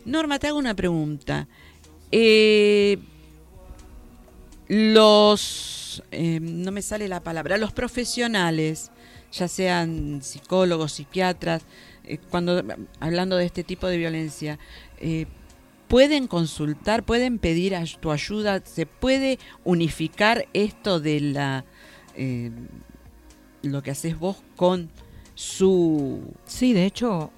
Norma, 0.06 0.40
te 0.40 0.48
hago 0.48 0.58
una 0.58 0.76
pregunta. 0.76 1.48
Eh, 2.12 2.98
los, 4.68 6.04
eh, 6.12 6.40
no 6.42 6.72
me 6.72 6.82
sale 6.82 7.08
la 7.08 7.22
palabra, 7.22 7.58
los 7.58 7.74
profesionales 7.74 8.90
ya 9.34 9.48
sean 9.48 10.22
psicólogos, 10.22 10.94
psiquiatras, 10.94 11.64
eh, 12.06 12.18
cuando 12.30 12.64
hablando 13.00 13.36
de 13.38 13.46
este 13.46 13.64
tipo 13.64 13.88
de 13.88 13.98
violencia, 13.98 14.60
eh, 15.00 15.26
pueden 15.88 16.28
consultar, 16.28 17.04
pueden 17.04 17.40
pedir 17.40 17.76
tu 18.00 18.12
ayuda, 18.12 18.62
se 18.64 18.86
puede 18.86 19.40
unificar 19.64 20.48
esto 20.54 21.00
de 21.00 21.20
la 21.20 21.66
eh, 22.16 22.52
lo 23.64 23.82
que 23.82 23.92
haces 23.92 24.20
vos 24.20 24.38
con 24.56 24.90
su 25.36 26.22
sí, 26.46 26.74
de 26.74 26.86
hecho 26.86 27.32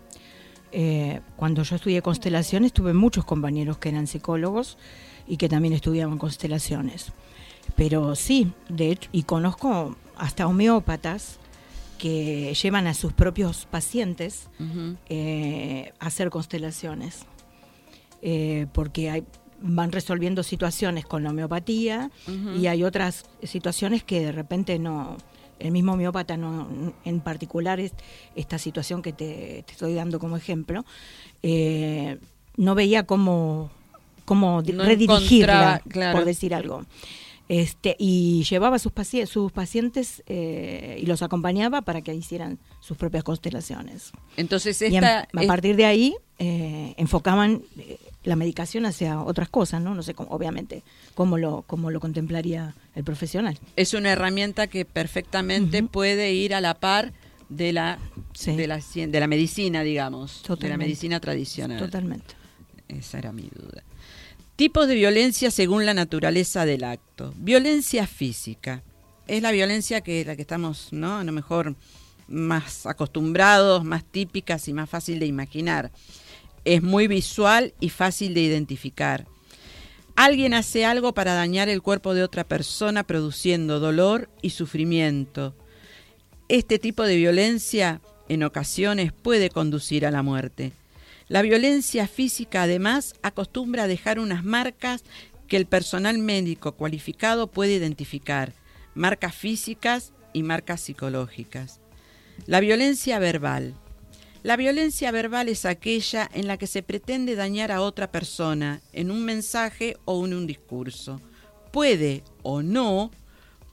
cuando 1.37 1.63
yo 1.63 1.77
estudié 1.77 2.01
constelaciones 2.01 2.73
tuve 2.73 2.93
muchos 2.93 3.23
compañeros 3.23 3.77
que 3.77 3.87
eran 3.87 4.07
psicólogos 4.07 4.77
y 5.25 5.37
que 5.37 5.47
también 5.47 5.73
estudiaban 5.73 6.17
constelaciones. 6.17 7.13
Pero 7.77 8.13
sí, 8.15 8.51
de 8.67 8.91
hecho, 8.91 9.09
y 9.13 9.23
conozco 9.23 9.95
hasta 10.17 10.47
homeópatas 10.47 11.39
que 11.97 12.53
llevan 12.53 12.87
a 12.87 12.93
sus 12.93 13.13
propios 13.13 13.65
pacientes 13.65 14.49
eh, 15.09 15.93
a 15.99 16.07
hacer 16.07 16.29
constelaciones, 16.29 17.25
eh, 18.21 18.67
porque 18.73 19.23
van 19.61 19.91
resolviendo 19.91 20.43
situaciones 20.43 21.05
con 21.05 21.23
la 21.23 21.29
homeopatía 21.29 22.11
y 22.57 22.67
hay 22.67 22.83
otras 22.83 23.25
situaciones 23.43 24.03
que 24.03 24.19
de 24.19 24.31
repente 24.31 24.77
no, 24.79 25.17
el 25.59 25.71
mismo 25.71 25.93
homeópata 25.93 26.37
no, 26.37 26.93
en 27.03 27.19
particular 27.21 27.79
es 27.79 27.93
esta 28.35 28.57
situación 28.57 29.01
que 29.01 29.13
te, 29.13 29.59
estoy 29.59 29.93
dando 29.93 30.19
como 30.19 30.37
ejemplo, 30.37 30.85
eh, 31.41 32.19
no 32.57 32.75
veía 32.75 33.03
cómo, 33.03 33.71
cómo 34.25 34.61
redirigirla, 34.61 35.81
por 36.11 36.25
decir 36.25 36.53
algo. 36.53 36.85
Este, 37.47 37.95
y 37.99 38.43
llevaba 38.43 38.77
a 38.77 38.79
sus, 38.79 38.91
pacientes, 38.91 39.29
sus 39.29 39.51
pacientes 39.51 40.23
eh, 40.25 40.97
y 40.99 41.05
los 41.05 41.21
acompañaba 41.21 41.83
para 41.83 42.01
que 42.01 42.13
hicieran 42.13 42.57
sus 42.79 42.97
propias 42.97 43.23
constelaciones. 43.23 44.11
Entonces, 44.35 44.81
a, 45.03 45.27
partir 45.45 45.75
de 45.75 45.85
ahí 45.85 46.15
eh, 46.39 46.95
enfocaban 46.97 47.61
eh, 47.77 47.99
la 48.23 48.35
medicación 48.35 48.87
hacia 48.87 49.21
otras 49.21 49.47
cosas, 49.49 49.79
¿no? 49.79 49.93
No 49.93 50.01
sé, 50.01 50.15
cómo, 50.15 50.31
obviamente, 50.31 50.81
cómo 51.13 51.37
lo, 51.37 51.63
cómo 51.67 51.91
lo 51.91 51.99
contemplaría 51.99 52.73
el 52.95 53.03
profesional. 53.03 53.59
Es 53.75 53.93
una 53.93 54.11
herramienta 54.11 54.65
que 54.65 54.83
perfectamente 54.83 55.83
puede 55.83 56.33
ir 56.33 56.55
a 56.55 56.61
la 56.61 56.73
par 56.73 57.13
de 57.49 57.73
la, 57.73 57.99
de 58.43 58.67
la, 58.67 58.79
de 58.79 59.19
la 59.19 59.27
medicina, 59.27 59.83
digamos, 59.83 60.41
de 60.59 60.69
la 60.69 60.77
medicina 60.77 61.19
tradicional. 61.19 61.77
Totalmente. 61.77 62.33
Esa 62.87 63.19
era 63.19 63.31
mi 63.31 63.49
duda. 63.53 63.83
Tipos 64.55 64.87
de 64.87 64.95
violencia 64.95 65.51
según 65.51 65.85
la 65.85 65.93
naturaleza 65.93 66.65
del 66.65 66.85
acto. 66.85 67.33
Violencia 67.35 68.07
física. 68.07 68.83
Es 69.27 69.41
la 69.41 69.51
violencia 69.51 69.99
que 69.99 70.23
la 70.23 70.37
que 70.37 70.43
estamos, 70.43 70.93
¿no? 70.93 71.17
A 71.17 71.25
lo 71.25 71.33
mejor 71.33 71.75
más 72.29 72.85
acostumbrados, 72.85 73.83
más 73.83 74.05
típicas 74.05 74.69
y 74.69 74.73
más 74.73 74.89
fácil 74.89 75.19
de 75.19 75.25
imaginar. 75.25 75.91
Es 76.63 76.81
muy 76.81 77.07
visual 77.07 77.73
y 77.81 77.89
fácil 77.89 78.33
de 78.33 78.41
identificar. 78.41 79.27
Alguien 80.15 80.53
hace 80.53 80.85
algo 80.85 81.13
para 81.13 81.33
dañar 81.33 81.67
el 81.67 81.81
cuerpo 81.81 82.13
de 82.13 82.23
otra 82.23 82.45
persona 82.45 83.03
produciendo 83.03 83.81
dolor 83.81 84.29
y 84.41 84.51
sufrimiento. 84.51 85.53
Este 86.47 86.79
tipo 86.79 87.03
de 87.03 87.17
violencia 87.17 87.99
en 88.29 88.43
ocasiones 88.43 89.11
puede 89.11 89.49
conducir 89.49 90.05
a 90.05 90.11
la 90.11 90.23
muerte. 90.23 90.71
La 91.27 91.41
violencia 91.41 92.07
física 92.07 92.63
además 92.63 93.15
acostumbra 93.23 93.83
a 93.83 93.87
dejar 93.87 94.19
unas 94.19 94.43
marcas 94.43 95.03
que 95.47 95.57
el 95.57 95.65
personal 95.65 96.19
médico 96.19 96.73
cualificado 96.73 97.47
puede 97.47 97.73
identificar, 97.73 98.53
marcas 98.93 99.33
físicas 99.33 100.13
y 100.33 100.43
marcas 100.43 100.81
psicológicas. 100.81 101.79
La 102.45 102.59
violencia 102.59 103.17
verbal. 103.17 103.73
La 104.43 104.55
violencia 104.55 105.09
verbal 105.09 105.49
es 105.49 105.65
aquella 105.65 106.29
en 106.31 106.45
la 106.45 106.57
que 106.57 106.67
se 106.67 106.83
pretende 106.83 107.35
dañar 107.35 107.71
a 107.71 107.81
otra 107.81 108.11
persona 108.11 108.81
en 108.93 109.09
un 109.09 109.25
mensaje 109.25 109.97
o 110.05 110.23
en 110.23 110.35
un 110.35 110.45
discurso. 110.45 111.19
Puede 111.71 112.23
o 112.43 112.61
no 112.61 113.09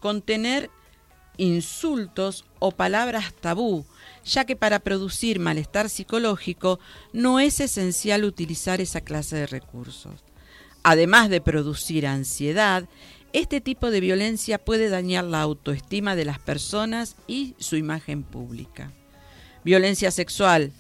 contener 0.01 0.71
insultos 1.37 2.47
o 2.59 2.71
palabras 2.73 3.35
tabú, 3.35 3.85
ya 4.25 4.45
que 4.45 4.57
para 4.57 4.81
producir 4.81 5.39
malestar 5.39 5.89
psicológico 5.89 6.79
no 7.13 7.41
es 7.41 7.61
esencial 7.61 8.25
utilizar 8.25 8.81
esa 8.81 9.01
clase 9.01 9.37
de 9.37 9.47
recursos. 9.47 10.25
Además 10.83 11.31
de 11.31 11.41
producir 11.41 12.07
ansiedad, 12.07 12.89
este 13.33 13.61
tipo 13.61 13.91
de 13.91 14.01
violencia 14.01 14.59
puede 14.59 14.89
dañar 14.89 15.25
la 15.25 15.41
autoestima 15.41 16.17
de 16.17 16.25
las 16.25 16.39
personas 16.39 17.17
y 17.27 17.55
su 17.59 17.77
imagen 17.77 18.25
pública. 18.25 18.93
Violencia 19.65 20.11
sexual. 20.11 20.73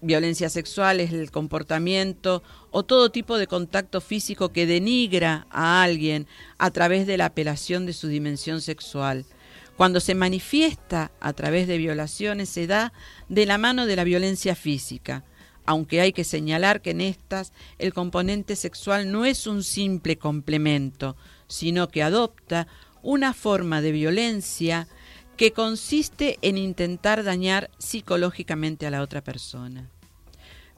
Violencia 0.00 0.50
sexual 0.50 0.98
es 0.98 1.12
el 1.12 1.30
comportamiento 1.30 2.42
o 2.72 2.82
todo 2.82 3.10
tipo 3.10 3.38
de 3.38 3.46
contacto 3.46 4.00
físico 4.00 4.50
que 4.50 4.66
denigra 4.66 5.46
a 5.50 5.82
alguien 5.84 6.26
a 6.58 6.72
través 6.72 7.06
de 7.06 7.16
la 7.16 7.26
apelación 7.26 7.86
de 7.86 7.92
su 7.92 8.08
dimensión 8.08 8.60
sexual. 8.60 9.24
Cuando 9.82 9.98
se 9.98 10.14
manifiesta 10.14 11.10
a 11.18 11.32
través 11.32 11.66
de 11.66 11.76
violaciones 11.76 12.48
se 12.48 12.68
da 12.68 12.92
de 13.28 13.46
la 13.46 13.58
mano 13.58 13.84
de 13.84 13.96
la 13.96 14.04
violencia 14.04 14.54
física, 14.54 15.24
aunque 15.66 16.00
hay 16.00 16.12
que 16.12 16.22
señalar 16.22 16.82
que 16.82 16.90
en 16.90 17.00
estas 17.00 17.52
el 17.80 17.92
componente 17.92 18.54
sexual 18.54 19.10
no 19.10 19.24
es 19.24 19.48
un 19.48 19.64
simple 19.64 20.18
complemento, 20.18 21.16
sino 21.48 21.88
que 21.88 22.04
adopta 22.04 22.68
una 23.02 23.34
forma 23.34 23.80
de 23.80 23.90
violencia 23.90 24.86
que 25.36 25.52
consiste 25.52 26.38
en 26.42 26.58
intentar 26.58 27.24
dañar 27.24 27.68
psicológicamente 27.78 28.86
a 28.86 28.90
la 28.92 29.02
otra 29.02 29.24
persona. 29.24 29.90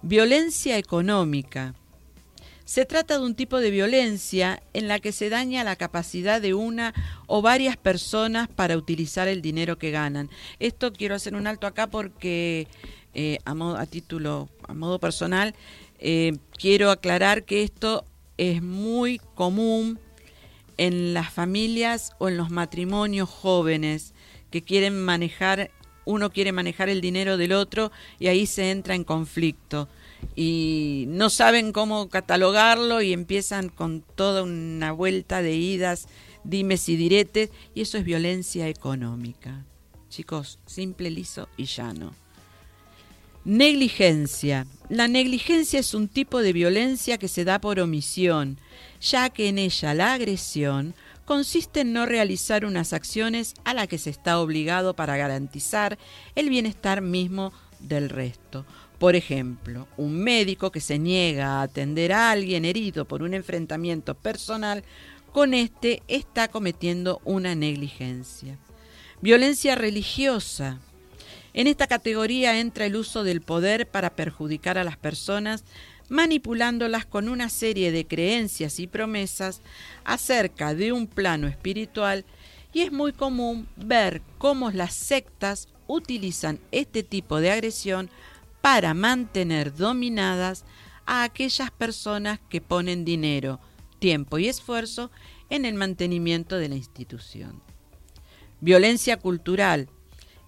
Violencia 0.01 0.79
económica. 0.79 1.75
Se 2.65 2.87
trata 2.87 3.19
de 3.19 3.25
un 3.25 3.35
tipo 3.35 3.59
de 3.59 3.71
violencia 3.71 4.63
en 4.73 4.89
la 4.89 4.99
que 4.99 5.13
se 5.13 5.29
daña 5.29 5.65
la 5.65 5.77
capacidad 5.77 6.41
de 6.41 6.55
una 6.55 6.95
o 7.27 7.43
varias 7.43 7.77
personas 7.77 8.49
para 8.49 8.79
utilizar 8.79 9.29
el 9.29 9.43
dinero 9.43 9.77
que 9.77 9.91
ganan. 9.91 10.31
Esto 10.61 10.93
quiero 10.93 11.15
hacer 11.15 11.35
un 11.35 11.47
alto 11.47 11.67
acá 11.67 11.89
porque 11.89 12.67
eh, 13.13 13.39
a, 13.45 13.55
modo, 13.55 13.77
a 13.77 13.85
título, 13.85 14.49
a 14.67 14.73
modo 14.73 14.99
personal, 14.99 15.55
eh, 15.99 16.39
quiero 16.59 16.91
aclarar 16.91 17.45
que 17.45 17.63
esto 17.63 18.07
es 18.39 18.63
muy 18.63 19.21
común 19.35 19.99
en 20.79 21.13
las 21.13 21.31
familias 21.31 22.13
o 22.19 22.29
en 22.29 22.39
los 22.39 22.51
matrimonios 22.51 23.29
jóvenes 23.29 24.15
que 24.51 24.63
quieren 24.63 25.05
manejar, 25.05 25.71
uno 26.07 26.31
quiere 26.31 26.51
manejar 26.53 26.89
el 26.89 27.03
dinero 27.03 27.37
del 27.37 27.53
otro 27.53 27.93
y 28.19 28.29
ahí 28.29 28.47
se 28.47 28.71
entra 28.71 28.95
en 28.95 29.05
conflicto 29.05 29.89
y 30.37 31.05
no 31.09 31.31
saben 31.31 31.73
cómo 31.73 32.09
catalogarlo 32.09 33.03
y 33.03 33.13
empiezan 33.13 33.69
con 33.69 34.03
toda 34.15 34.43
una 34.43 34.93
vuelta 34.93 35.43
de 35.43 35.55
idas, 35.55 36.09
dimes 36.45 36.89
y 36.89 36.97
diretes 36.97 37.51
y 37.75 37.83
eso 37.83 37.99
es 37.99 38.05
violencia 38.05 38.69
económica. 38.69 39.65
Chicos, 40.09 40.59
simple, 40.67 41.11
liso 41.11 41.49
y 41.57 41.65
llano. 41.65 42.13
Negligencia. 43.45 44.67
La 44.89 45.09
negligencia 45.09 45.81
es 45.81 45.93
un 45.93 46.09
tipo 46.09 46.41
de 46.41 46.53
violencia 46.53 47.19
que 47.19 47.29
se 47.29 47.45
da 47.45 47.61
por 47.61 47.79
omisión, 47.79 48.59
ya 49.01 49.29
que 49.29 49.49
en 49.49 49.59
ella 49.59 49.93
la 49.93 50.15
agresión 50.15 50.95
consiste 51.25 51.81
en 51.81 51.93
no 51.93 52.07
realizar 52.07 52.65
unas 52.65 52.93
acciones 52.93 53.55
a 53.65 53.75
las 53.75 53.89
que 53.89 53.99
se 53.99 54.11
está 54.11 54.41
obligado 54.41 54.95
para 54.95 55.17
garantizar 55.17 55.99
el 56.35 56.49
bienestar 56.49 57.01
mismo 57.01 57.53
del 57.81 58.09
resto. 58.09 58.65
Por 59.05 59.17
ejemplo, 59.17 59.87
un 59.99 60.17
médico 60.17 60.73
que 60.73 60.81
se 60.81 60.99
niega 60.99 61.59
a 61.59 61.63
atender 61.63 62.11
a 62.15 62.31
alguien 62.31 62.65
herido 62.65 63.05
por 63.05 63.23
un 63.23 63.35
enfrentamiento 63.35 64.15
personal, 64.15 64.83
con 65.31 65.53
este 65.53 66.03
está 66.09 66.49
cometiendo 66.49 67.21
una 67.27 67.55
negligencia. 67.55 68.57
Violencia 69.21 69.75
religiosa. 69.75 70.81
En 71.53 71.67
esta 71.67 71.87
categoría 71.87 72.59
entra 72.59 72.87
el 72.87 72.97
uso 72.97 73.25
del 73.25 73.43
poder 73.43 73.87
para 73.87 74.17
perjudicar 74.17 74.79
a 74.79 74.85
las 74.85 74.97
personas 74.97 75.65
manipulándolas 76.09 77.05
con 77.05 77.29
una 77.29 77.51
serie 77.51 77.93
de 77.93 78.07
creencias 78.07 78.81
y 78.81 78.87
promesas 78.87 79.61
acerca 80.05 80.75
de 80.75 80.93
un 80.93 81.09
plano 81.09 81.47
espiritual 81.47 82.25
y 82.73 82.81
es 82.81 82.91
muy 82.91 83.13
común 83.13 83.69
ver 83.77 84.23
cómo 84.39 84.71
las 84.71 84.95
sectas 84.95 85.69
utilizan 85.89 86.59
este 86.73 87.03
tipo 87.03 87.41
de 87.41 87.51
agresión 87.51 88.09
para 88.65 88.95
mantener 88.95 89.75
dominadas 89.75 90.65
a 91.05 91.23
aquellas 91.23 91.71
personas 91.71 92.41
que 92.49 92.63
ponen 92.63 93.05
dinero, 93.05 93.61
tiempo 93.99 94.39
y 94.39 94.49
esfuerzo 94.49 95.11
en 95.51 95.67
el 95.67 95.75
mantenimiento 95.75 96.57
de 96.57 96.71
la 96.71 96.77
institución. 96.77 97.61
Violencia 98.63 99.19
cultural 99.19 99.91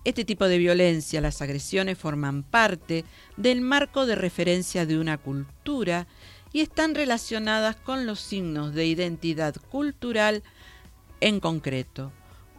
este 0.04 0.24
tipo 0.24 0.46
de 0.46 0.56
violencia, 0.56 1.20
las 1.20 1.42
agresiones, 1.42 1.98
forman 1.98 2.42
parte 2.42 3.04
del 3.36 3.60
marco 3.60 4.06
de 4.06 4.14
referencia 4.14 4.86
de 4.86 4.98
una 4.98 5.18
cultura 5.18 6.06
y 6.52 6.60
están 6.60 6.94
relacionadas 6.94 7.74
con 7.74 8.06
los 8.06 8.20
signos 8.20 8.72
de 8.72 8.86
identidad 8.86 9.56
cultural 9.68 10.42
en 11.20 11.40
concreto. 11.40 12.12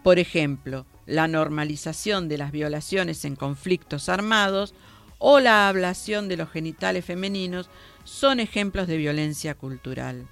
Por 0.04 0.20
ejemplo, 0.20 0.86
la 1.06 1.30
normalización 1.30 2.28
de 2.28 2.38
las 2.38 2.52
violaciones 2.52 3.24
en 3.24 3.38
conflictos 3.38 4.10
armados 4.10 4.74
o 5.20 5.40
la 5.40 5.68
ablación 5.68 6.28
de 6.28 6.38
los 6.38 6.50
genitales 6.50 7.06
femeninos 7.06 7.70
son 8.04 8.40
ejemplos 8.40 8.88
de 8.88 8.98
violencia 8.98 9.56
cultural. 9.56 10.28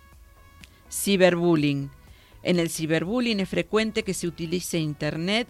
Ciberbullying 0.89 1.89
en 2.45 2.59
el 2.59 2.69
ciberbullying 2.69 3.39
es 3.39 3.49
frecuente 3.49 4.03
que 4.03 4.13
se 4.13 4.27
utilice 4.27 4.77
Internet 4.77 5.47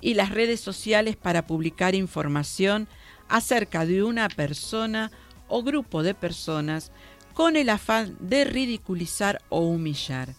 y 0.00 0.14
las 0.14 0.30
redes 0.30 0.60
sociales 0.60 1.14
para 1.14 1.46
publicar 1.46 1.94
información 1.94 2.88
acerca 3.28 3.84
de 3.84 4.02
una 4.02 4.30
persona 4.30 5.10
o 5.46 5.62
grupo 5.62 6.02
de 6.02 6.14
personas 6.14 6.90
con 7.34 7.54
el 7.56 7.68
afán 7.68 8.16
de 8.18 8.44
ridiculizar 8.44 9.42
o 9.50 9.60
humillar. 9.60 10.34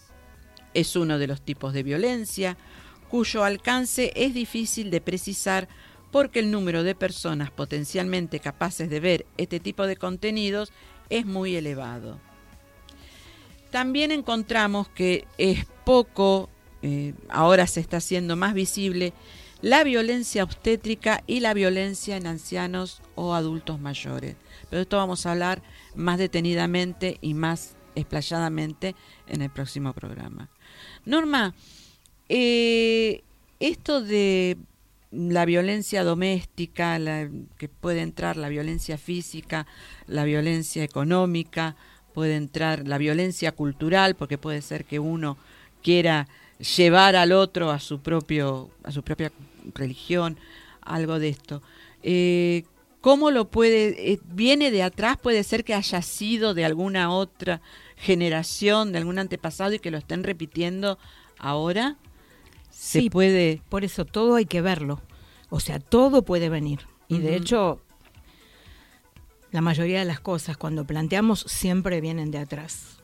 Es 0.74 0.96
uno 0.96 1.16
de 1.18 1.28
los 1.28 1.42
tipos 1.42 1.72
de 1.72 1.84
violencia 1.84 2.56
cuyo 3.08 3.44
alcance 3.44 4.12
es 4.16 4.34
difícil 4.34 4.90
de 4.90 5.00
precisar 5.00 5.68
porque 6.10 6.40
el 6.40 6.50
número 6.50 6.82
de 6.82 6.94
personas 6.94 7.50
potencialmente 7.50 8.40
capaces 8.40 8.90
de 8.90 9.00
ver 9.00 9.26
este 9.36 9.60
tipo 9.60 9.86
de 9.86 9.96
contenidos 9.96 10.72
es 11.08 11.26
muy 11.26 11.56
elevado. 11.56 12.18
También 13.70 14.10
encontramos 14.10 14.88
que 14.88 15.26
es 15.38 15.64
poco, 15.84 16.50
eh, 16.82 17.14
ahora 17.28 17.66
se 17.66 17.80
está 17.80 17.98
haciendo 17.98 18.36
más 18.36 18.54
visible, 18.54 19.12
la 19.62 19.84
violencia 19.84 20.42
obstétrica 20.42 21.22
y 21.26 21.40
la 21.40 21.54
violencia 21.54 22.16
en 22.16 22.26
ancianos 22.26 23.02
o 23.14 23.34
adultos 23.34 23.78
mayores. 23.78 24.36
Pero 24.68 24.82
esto 24.82 24.96
vamos 24.96 25.26
a 25.26 25.32
hablar 25.32 25.62
más 25.94 26.18
detenidamente 26.18 27.18
y 27.20 27.34
más 27.34 27.76
explayadamente 27.94 28.94
en 29.26 29.42
el 29.42 29.50
próximo 29.50 29.92
programa. 29.92 30.48
Norma, 31.04 31.54
eh, 32.28 33.22
esto 33.58 34.00
de 34.00 34.56
la 35.10 35.44
violencia 35.44 36.04
doméstica, 36.04 36.98
que 37.58 37.68
puede 37.68 38.00
entrar 38.00 38.36
la 38.36 38.48
violencia 38.48 38.96
física, 38.98 39.66
la 40.06 40.24
violencia 40.24 40.84
económica, 40.84 41.76
puede 42.14 42.36
entrar 42.36 42.86
la 42.86 42.98
violencia 42.98 43.52
cultural, 43.52 44.14
porque 44.14 44.38
puede 44.38 44.62
ser 44.62 44.84
que 44.84 44.98
uno 44.98 45.36
quiera 45.82 46.28
llevar 46.76 47.16
al 47.16 47.32
otro 47.32 47.70
a 47.70 47.80
su 47.80 48.00
propio 48.00 48.70
a 48.84 48.92
su 48.92 49.02
propia 49.02 49.32
religión, 49.74 50.36
algo 50.82 51.18
de 51.18 51.30
esto. 51.30 51.62
Eh, 52.02 52.64
¿Cómo 53.00 53.30
lo 53.30 53.48
puede? 53.48 54.12
Eh, 54.12 54.20
¿Viene 54.24 54.70
de 54.70 54.82
atrás? 54.82 55.16
¿Puede 55.16 55.42
ser 55.42 55.64
que 55.64 55.74
haya 55.74 56.02
sido 56.02 56.52
de 56.52 56.66
alguna 56.66 57.10
otra 57.10 57.62
generación, 57.96 58.92
de 58.92 58.98
algún 58.98 59.18
antepasado 59.18 59.72
y 59.72 59.78
que 59.78 59.90
lo 59.90 59.98
estén 59.98 60.22
repitiendo 60.22 60.98
ahora, 61.38 61.96
se 62.80 63.00
Sí, 63.00 63.10
puede... 63.10 63.60
Por 63.68 63.84
eso 63.84 64.06
todo 64.06 64.36
hay 64.36 64.46
que 64.46 64.62
verlo. 64.62 65.02
O 65.50 65.60
sea, 65.60 65.80
todo 65.80 66.22
puede 66.22 66.48
venir. 66.48 66.80
Y 67.08 67.18
de 67.18 67.36
hecho, 67.36 67.82
la 69.50 69.60
mayoría 69.60 69.98
de 69.98 70.06
las 70.06 70.18
cosas 70.18 70.56
cuando 70.56 70.86
planteamos 70.86 71.40
siempre 71.40 72.00
vienen 72.00 72.30
de 72.30 72.38
atrás. 72.38 73.02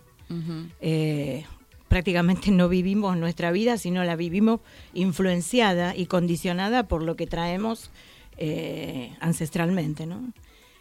Eh, 0.80 1.44
prácticamente 1.88 2.50
no 2.52 2.70
vivimos 2.70 3.18
nuestra 3.18 3.52
vida, 3.52 3.76
sino 3.76 4.02
la 4.02 4.16
vivimos 4.16 4.60
influenciada 4.94 5.94
y 5.94 6.06
condicionada 6.06 6.88
por 6.88 7.02
lo 7.02 7.14
que 7.16 7.26
traemos 7.26 7.90
eh, 8.38 9.14
ancestralmente, 9.20 10.06
¿no? 10.06 10.32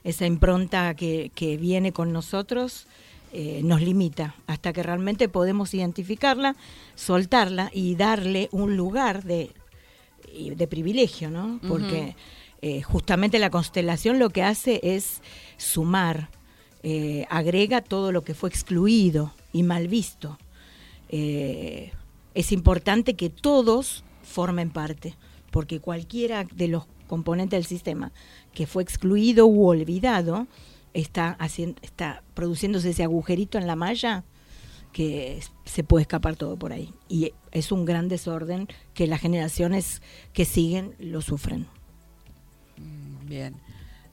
Esa 0.05 0.25
impronta 0.25 0.95
que, 0.95 1.33
que 1.35 1.57
viene 1.57 1.91
con 1.91 2.13
nosotros 2.13 2.87
eh, 3.37 3.59
nos 3.65 3.81
limita 3.81 4.33
hasta 4.47 4.71
que 4.71 4.81
realmente 4.81 5.27
podemos 5.27 5.73
identificarla, 5.73 6.55
soltarla 6.95 7.69
y 7.73 7.95
darle 7.95 8.47
un 8.53 8.77
lugar 8.77 9.25
de, 9.25 9.51
de 10.55 10.67
privilegio, 10.67 11.29
¿no? 11.29 11.59
Porque 11.67 12.15
eh, 12.61 12.81
justamente 12.81 13.37
la 13.37 13.49
constelación 13.49 14.19
lo 14.19 14.29
que 14.29 14.41
hace 14.41 14.79
es 14.81 15.21
sumar, 15.57 16.29
eh, 16.81 17.25
agrega 17.29 17.81
todo 17.81 18.13
lo 18.13 18.23
que 18.23 18.35
fue 18.35 18.47
excluido 18.47 19.33
y 19.51 19.63
mal 19.63 19.89
visto. 19.89 20.37
Es 21.09 22.51
importante 22.53 23.15
que 23.15 23.29
todos 23.29 24.05
formen 24.23 24.69
parte, 24.69 25.17
porque 25.51 25.81
cualquiera 25.81 26.45
de 26.55 26.69
los 26.69 26.85
componentes 27.07 27.57
del 27.57 27.65
sistema 27.65 28.13
que 28.53 28.65
fue 28.65 28.81
excluido 28.81 29.45
u 29.45 29.67
olvidado 29.67 30.47
está, 30.95 31.31
haciendo, 31.39 31.79
está 31.81 32.23
produciéndose 32.33 32.89
ese 32.89 33.03
agujerito 33.03 33.57
en 33.57 33.67
la 33.67 33.75
malla 33.75 34.23
que 34.93 35.41
se 35.65 35.83
puede 35.83 36.03
escapar 36.03 36.37
todo 36.37 36.55
por 36.57 36.71
ahí. 36.71 36.93
Y 37.09 37.33
es 37.51 37.71
un 37.71 37.85
gran 37.85 38.07
desorden 38.07 38.67
que 38.93 39.07
las 39.07 39.19
generaciones 39.19 40.01
que 40.33 40.45
siguen 40.45 40.95
lo 40.99 41.21
sufren. 41.21 41.67
Bien. 43.27 43.55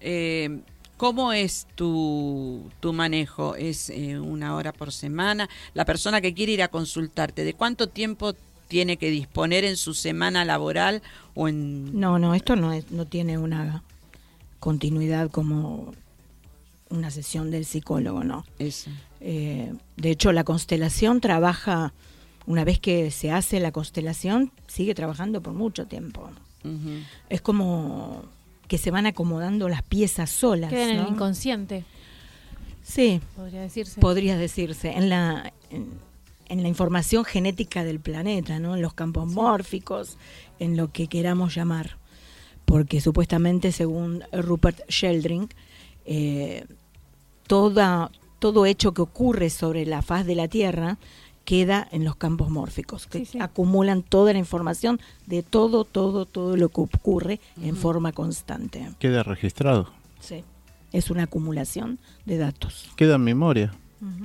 Eh, 0.00 0.60
¿Cómo 0.96 1.32
es 1.32 1.66
tu, 1.74 2.68
tu 2.80 2.92
manejo? 2.92 3.54
¿Es 3.54 3.90
eh, 3.90 4.18
una 4.18 4.56
hora 4.56 4.72
por 4.72 4.92
semana? 4.92 5.48
La 5.74 5.84
persona 5.84 6.20
que 6.20 6.34
quiere 6.34 6.52
ir 6.52 6.62
a 6.62 6.68
consultarte, 6.68 7.44
¿de 7.44 7.54
cuánto 7.54 7.88
tiempo 7.88 8.34
tiene 8.68 8.96
que 8.96 9.10
disponer 9.10 9.64
en 9.64 9.76
su 9.76 9.94
semana 9.94 10.44
laboral 10.44 11.02
o 11.34 11.46
en... 11.46 11.98
No, 11.98 12.18
no, 12.18 12.34
esto 12.34 12.56
no, 12.56 12.72
es, 12.72 12.90
no 12.90 13.06
tiene 13.06 13.38
una 13.38 13.82
continuidad 14.60 15.30
como 15.30 15.92
una 16.92 17.10
sesión 17.10 17.50
del 17.50 17.64
psicólogo, 17.64 18.22
no. 18.24 18.44
Eso. 18.58 18.90
Eh, 19.20 19.72
de 19.96 20.10
hecho, 20.10 20.32
la 20.32 20.44
constelación 20.44 21.20
trabaja, 21.20 21.92
una 22.46 22.64
vez 22.64 22.78
que 22.78 23.10
se 23.10 23.30
hace 23.30 23.60
la 23.60 23.72
constelación, 23.72 24.52
sigue 24.66 24.94
trabajando 24.94 25.40
por 25.42 25.54
mucho 25.54 25.86
tiempo. 25.86 26.30
Es 27.28 27.40
como 27.40 28.24
que 28.68 28.78
se 28.78 28.90
van 28.92 29.06
acomodando 29.06 29.68
las 29.68 29.82
piezas 29.82 30.30
solas. 30.30 30.70
Queda 30.70 30.90
en 30.92 30.98
el 31.00 31.08
inconsciente, 31.08 31.84
Sí, 32.84 33.20
podría 33.36 33.60
decirse. 33.62 34.00
podría 34.00 34.36
decirse, 34.36 34.90
en 34.92 35.08
la, 35.08 35.52
en, 35.70 35.88
en 36.48 36.62
la 36.62 36.68
información 36.68 37.24
genética 37.24 37.84
del 37.84 38.00
planeta, 38.00 38.58
¿no? 38.58 38.74
en 38.76 38.82
los 38.82 38.92
campos 38.94 39.26
mórficos, 39.28 40.18
en 40.58 40.76
lo 40.76 40.90
que 40.92 41.06
queramos 41.08 41.54
llamar. 41.54 41.96
Porque 42.64 43.00
supuestamente, 43.00 43.72
según 43.72 44.22
Rupert 44.32 44.80
Sheldrake, 44.88 45.54
eh, 46.04 46.64
toda, 47.46 48.10
todo 48.38 48.66
hecho 48.66 48.92
que 48.92 49.02
ocurre 49.02 49.50
sobre 49.50 49.86
la 49.86 50.02
faz 50.02 50.26
de 50.26 50.34
la 50.34 50.48
Tierra 50.48 50.98
queda 51.44 51.88
en 51.90 52.04
los 52.04 52.14
campos 52.16 52.50
mórficos, 52.50 53.06
que 53.08 53.20
Sí, 53.20 53.24
sí. 53.26 53.38
acumulan 53.40 54.02
toda 54.02 54.32
la 54.32 54.38
información 54.38 55.00
de 55.26 55.42
todo, 55.42 55.84
todo, 55.84 56.24
todo 56.24 56.56
lo 56.56 56.68
que 56.68 56.80
ocurre 56.82 57.40
en 57.60 57.74
forma 57.76 58.12
constante. 58.12 58.88
Queda 59.00 59.22
registrado. 59.24 59.90
Sí. 60.20 60.44
Es 60.92 61.10
una 61.10 61.24
acumulación 61.24 61.98
de 62.26 62.38
datos. 62.38 62.88
Queda 62.96 63.16
en 63.16 63.22
memoria. 63.24 63.72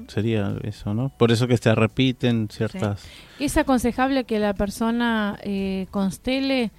Sería 0.07 0.55
eso, 0.63 0.95
¿no? 0.95 1.09
Por 1.09 1.32
eso 1.32 1.47
que 1.47 1.55
se 1.57 1.74
repiten 1.76 2.49
ciertas... 2.51 3.03
¿Es 3.39 3.57
aconsejable 3.57 4.24
que 4.24 4.39
la 4.39 4.55
persona 4.55 5.38
eh, 5.43 5.86
constele 5.91 6.72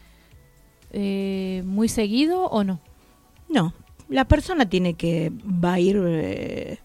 eh, 0.91 1.63
muy 1.65 1.89
seguido 1.89 2.47
o 2.47 2.65
no? 2.65 2.81
No, 3.49 3.73
la 4.09 4.27
persona 4.27 4.69
tiene 4.69 4.95
que 4.95 5.33
va 5.45 5.75
a 5.75 5.81
ir 5.81 6.01
eh, 6.07 6.79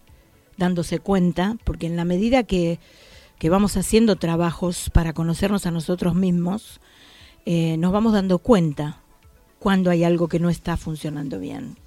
dándose 0.58 1.00
cuenta, 1.00 1.58
porque 1.64 1.88
en 1.88 1.96
la 1.96 2.06
medida 2.06 2.44
que, 2.44 2.80
que 3.40 3.50
vamos 3.50 3.78
haciendo 3.78 4.16
trabajos 4.16 4.90
para 4.92 5.14
conocernos 5.14 5.66
a 5.66 5.72
nosotros 5.72 6.16
mismos, 6.16 6.80
eh, 7.46 7.78
nos 7.78 7.92
vamos 7.92 8.14
dando 8.14 8.40
cuenta 8.40 9.00
cuando 9.60 9.90
hay 9.90 10.04
algo 10.04 10.28
que 10.28 10.40
no 10.40 10.50
está 10.50 10.78
funcionando 10.78 11.40
bien 11.40 11.78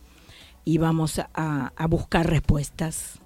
y 0.64 0.78
vamos 0.78 1.18
a, 1.18 1.72
a 1.76 1.86
buscar 1.86 2.28
respuestas. 2.28 3.20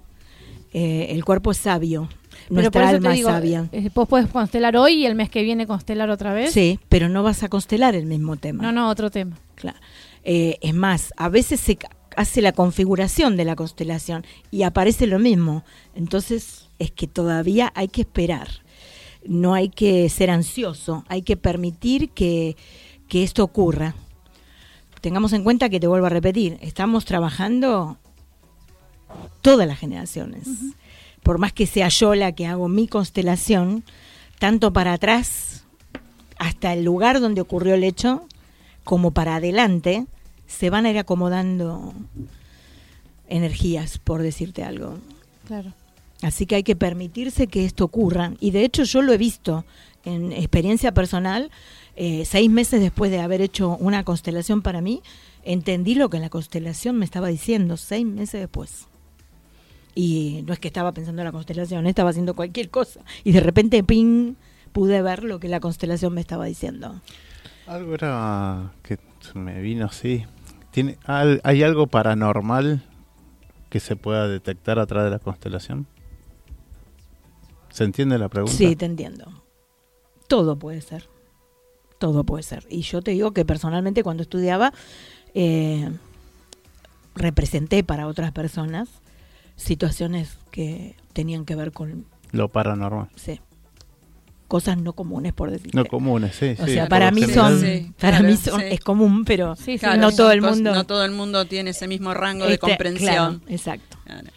Eh, 0.73 1.07
el 1.09 1.25
cuerpo 1.25 1.51
es 1.51 1.57
sabio, 1.57 2.07
Pero 2.47 2.71
por 2.71 2.81
nuestra 2.81 2.83
eso 2.85 2.95
alma 2.95 3.11
digo, 3.11 3.29
sabia. 3.29 3.69
vos 3.93 4.07
puedes 4.07 4.27
constelar 4.29 4.77
hoy 4.77 4.93
y 4.93 5.05
el 5.05 5.15
mes 5.15 5.29
que 5.29 5.43
viene 5.43 5.67
constelar 5.67 6.09
otra 6.09 6.33
vez. 6.33 6.51
Sí, 6.53 6.79
pero 6.87 7.09
no 7.09 7.23
vas 7.23 7.43
a 7.43 7.49
constelar 7.49 7.95
el 7.95 8.05
mismo 8.05 8.37
tema. 8.37 8.63
No, 8.63 8.71
no, 8.71 8.89
otro 8.89 9.09
tema. 9.11 9.37
Claro. 9.55 9.77
Eh, 10.23 10.57
es 10.61 10.73
más, 10.73 11.13
a 11.17 11.27
veces 11.27 11.59
se 11.59 11.77
hace 12.15 12.41
la 12.41 12.51
configuración 12.51 13.37
de 13.37 13.45
la 13.45 13.55
constelación 13.55 14.25
y 14.49 14.63
aparece 14.63 15.07
lo 15.07 15.19
mismo. 15.19 15.63
Entonces 15.95 16.69
es 16.79 16.91
que 16.91 17.07
todavía 17.07 17.71
hay 17.75 17.87
que 17.87 18.01
esperar. 18.01 18.47
No 19.25 19.53
hay 19.53 19.69
que 19.69 20.09
ser 20.09 20.29
ansioso, 20.31 21.05
hay 21.07 21.21
que 21.21 21.37
permitir 21.37 22.09
que, 22.09 22.55
que 23.07 23.23
esto 23.23 23.43
ocurra. 23.43 23.95
Tengamos 24.99 25.33
en 25.33 25.43
cuenta 25.43 25.69
que 25.69 25.79
te 25.79 25.87
vuelvo 25.87 26.07
a 26.07 26.09
repetir, 26.09 26.57
estamos 26.61 27.05
trabajando 27.05 27.97
todas 29.41 29.67
las 29.67 29.79
generaciones. 29.79 30.47
Por 31.23 31.37
más 31.37 31.53
que 31.53 31.67
sea 31.67 31.89
yo 31.89 32.15
la 32.15 32.31
que 32.33 32.47
hago 32.47 32.67
mi 32.67 32.87
constelación, 32.87 33.83
tanto 34.39 34.73
para 34.73 34.93
atrás 34.93 35.65
hasta 36.39 36.73
el 36.73 36.83
lugar 36.83 37.19
donde 37.19 37.41
ocurrió 37.41 37.75
el 37.75 37.83
hecho, 37.83 38.25
como 38.83 39.11
para 39.11 39.35
adelante, 39.35 40.07
se 40.51 40.69
van 40.69 40.85
a 40.85 40.91
ir 40.91 40.99
acomodando 40.99 41.93
energías, 43.27 43.97
por 43.97 44.21
decirte 44.21 44.63
algo. 44.63 44.97
Claro. 45.47 45.73
Así 46.21 46.45
que 46.45 46.55
hay 46.55 46.63
que 46.63 46.75
permitirse 46.75 47.47
que 47.47 47.65
esto 47.65 47.85
ocurra. 47.85 48.33
Y 48.39 48.51
de 48.51 48.63
hecho 48.63 48.83
yo 48.83 49.01
lo 49.01 49.13
he 49.13 49.17
visto 49.17 49.65
en 50.05 50.31
experiencia 50.31 50.93
personal, 50.93 51.51
eh, 51.95 52.25
seis 52.25 52.49
meses 52.49 52.81
después 52.81 53.11
de 53.11 53.19
haber 53.19 53.41
hecho 53.41 53.77
una 53.79 54.03
constelación 54.03 54.61
para 54.61 54.81
mí, 54.81 55.01
entendí 55.43 55.95
lo 55.95 56.09
que 56.09 56.19
la 56.19 56.29
constelación 56.29 56.97
me 56.97 57.05
estaba 57.05 57.27
diciendo, 57.27 57.77
seis 57.77 58.05
meses 58.05 58.41
después. 58.41 58.87
Y 59.93 60.43
no 60.45 60.53
es 60.53 60.59
que 60.59 60.67
estaba 60.67 60.91
pensando 60.91 61.21
en 61.21 61.25
la 61.25 61.31
constelación, 61.31 61.85
estaba 61.85 62.11
haciendo 62.11 62.33
cualquier 62.33 62.69
cosa. 62.69 63.01
Y 63.23 63.31
de 63.31 63.41
repente, 63.41 63.83
ping, 63.83 64.35
pude 64.71 65.01
ver 65.01 65.23
lo 65.23 65.39
que 65.39 65.49
la 65.49 65.59
constelación 65.59 66.13
me 66.13 66.21
estaba 66.21 66.45
diciendo. 66.45 67.01
Algo 67.67 67.93
era 67.93 68.71
que 68.83 68.97
me 69.33 69.61
vino 69.61 69.85
así. 69.85 70.25
¿Tiene, 70.71 70.97
al- 71.05 71.41
¿Hay 71.43 71.63
algo 71.63 71.87
paranormal 71.87 72.83
que 73.69 73.79
se 73.79 73.95
pueda 73.95 74.27
detectar 74.27 74.79
a 74.79 74.85
través 74.85 75.05
de 75.05 75.11
la 75.11 75.19
constelación? 75.19 75.87
¿Se 77.69 77.83
entiende 77.83 78.17
la 78.17 78.29
pregunta? 78.29 78.55
Sí, 78.55 78.75
te 78.75 78.85
entiendo. 78.85 79.25
Todo 80.27 80.57
puede 80.57 80.81
ser. 80.81 81.07
Todo 81.99 82.23
puede 82.23 82.43
ser. 82.43 82.65
Y 82.69 82.81
yo 82.81 83.01
te 83.01 83.11
digo 83.11 83.31
que 83.31 83.45
personalmente 83.45 84.03
cuando 84.03 84.23
estudiaba, 84.23 84.73
eh, 85.33 85.89
representé 87.15 87.83
para 87.83 88.07
otras 88.07 88.31
personas 88.31 88.89
situaciones 89.55 90.37
que 90.49 90.95
tenían 91.13 91.45
que 91.45 91.55
ver 91.55 91.71
con 91.71 92.05
Lo 92.31 92.49
paranormal. 92.49 93.09
sí, 93.15 93.39
cosas 94.51 94.77
no 94.77 94.91
comunes, 94.91 95.31
por 95.31 95.49
decirte. 95.49 95.77
No 95.77 95.85
comunes, 95.85 96.35
sí. 96.35 96.57
o 96.59 96.65
sí, 96.65 96.73
sea, 96.73 96.89
para 96.89 97.09
mí 97.09 97.23
son, 97.23 97.57
Sí, 97.61 97.93
para 97.97 98.17
claro, 98.17 98.27
mí 98.27 98.35
son, 98.35 98.59
sí. 98.59 98.65
es 98.69 98.81
común, 98.81 99.23
pero 99.23 99.55
Sí, 99.55 99.63
sí, 99.63 99.79
Claro, 99.79 100.01
no 100.01 100.11
todo 100.11 100.29
el 100.33 100.41
mundo. 100.41 100.75
No 100.75 100.85
todo 100.85 101.05
el 101.05 101.11
mundo 101.11 101.45
tiene 101.45 101.69
ese 101.69 101.87
mismo 101.87 102.13
rango 102.13 102.45
de 102.47 102.55
este, 102.55 102.67
comprensión. 102.67 103.39
claro, 103.39 103.41
exacto. 103.47 103.97
Claro. 104.03 104.27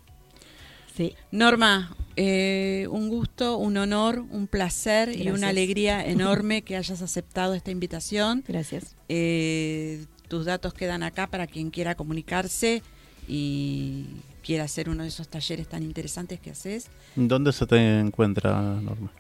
Sí. 0.97 1.17
Norma, 1.33 1.97
eh, 2.15 2.87
un 2.93 3.09
gusto, 3.09 3.57
un 3.59 3.77
honor, 3.77 4.25
un 4.31 4.47
placer 4.47 5.21
y 5.21 5.31
una 5.31 5.49
alegría 5.49 6.07
enorme 6.07 6.63
que 6.63 6.77
hayas 6.77 7.03
aceptado 7.03 7.55
esta 7.55 7.73
invitación. 7.73 8.45
Gracias. 8.47 8.95
Eh, 9.09 10.07
tus 10.29 10.45
datos 10.45 10.75
quedan 10.75 11.03
acá 11.03 11.27
para 11.27 11.49
quien 11.49 11.71
quiera 11.71 11.97
comunicarse 11.97 12.85
y 13.27 14.07
quiera 14.45 14.63
hacer 14.63 14.89
uno 14.89 15.03
de 15.03 15.09
esos 15.09 15.27
talleres 15.27 15.67
tan 15.67 15.83
interesantes 15.83 16.39
que 16.39 16.51
haces. 16.51 16.87
¿Dónde 17.17 17.53
se 17.53 17.67
te 17.67 17.99
encuentra, 17.99 18.61
Norma? 18.81 19.11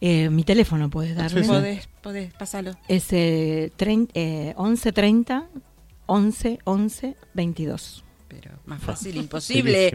Eh, 0.00 0.30
mi 0.30 0.44
teléfono 0.44 0.90
puedes 0.90 1.16
darme. 1.16 1.40
Sí, 1.40 1.46
sí. 1.46 1.50
Podés, 1.50 1.88
podés, 2.02 2.34
pasalo. 2.34 2.72
Es 2.88 3.12
eh, 3.12 3.72
eh, 3.78 4.54
1130 4.58 5.48
11 6.06 6.58
11 6.64 7.16
22. 7.32 8.04
pero 8.28 8.50
más 8.66 8.82
fácil 8.82 9.16
imposible. 9.24 9.92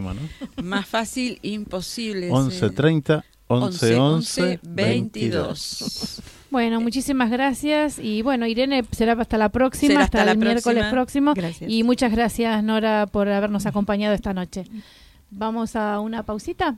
Más 0.63 0.87
fácil 0.87 1.39
imposible. 1.41 2.31
11.30, 2.31 3.23
11, 3.47 3.95
11, 3.95 4.59
22. 4.63 6.21
Bueno, 6.51 6.81
muchísimas 6.81 7.29
gracias 7.29 7.99
y 7.99 8.23
bueno, 8.23 8.47
Irene 8.47 8.83
será 8.91 9.13
hasta 9.13 9.37
la 9.37 9.49
próxima, 9.49 10.01
hasta, 10.01 10.23
el 10.31 10.37
miércoles 10.37 10.85
próximo. 10.89 11.33
Y 11.67 11.83
muchas 11.83 12.11
gracias 12.11 12.63
Nora 12.63 13.05
por 13.05 13.29
habernos 13.29 13.67
acompañado 13.67 14.15
esta 14.15 14.33
noche. 14.33 14.65
Vamos 15.29 15.75
a 15.75 15.99
una 15.99 16.23
pausita. 16.23 16.77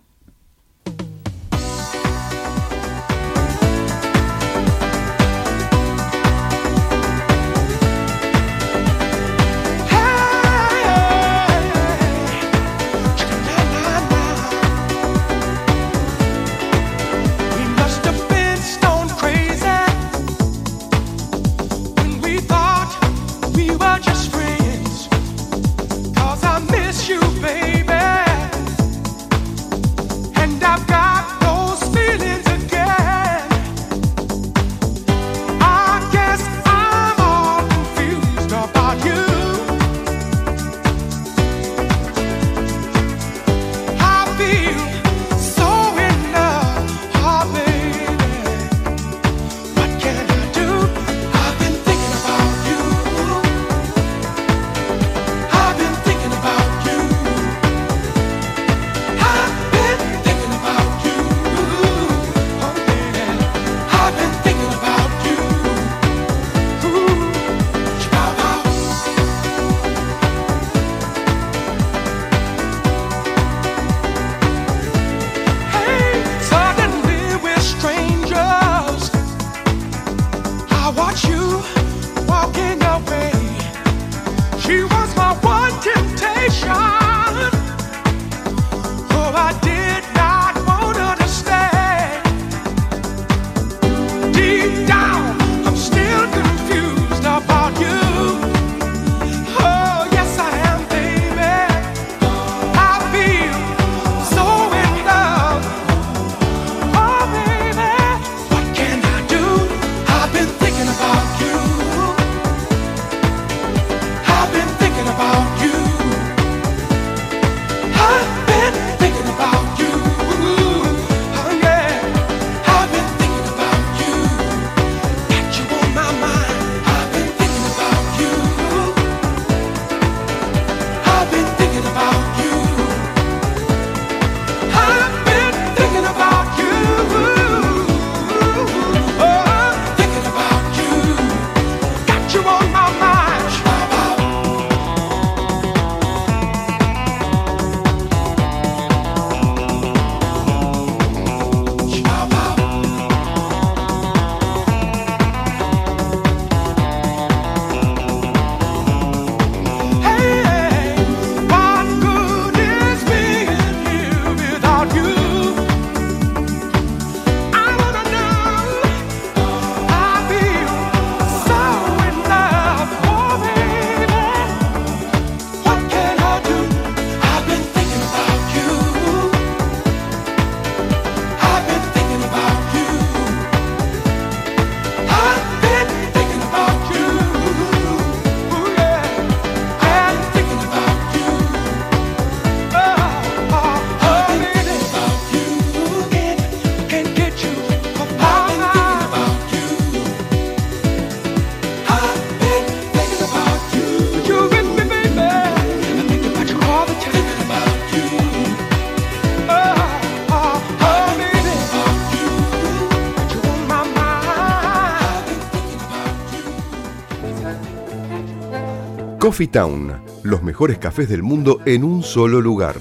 Coffee 219.32 219.48
Town, 219.48 219.94
los 220.24 220.44
mejores 220.44 220.78
cafés 220.78 221.08
del 221.08 221.24
mundo 221.24 221.62
en 221.66 221.86
un 221.86 222.04
solo 222.04 222.42
lugar. 222.42 222.76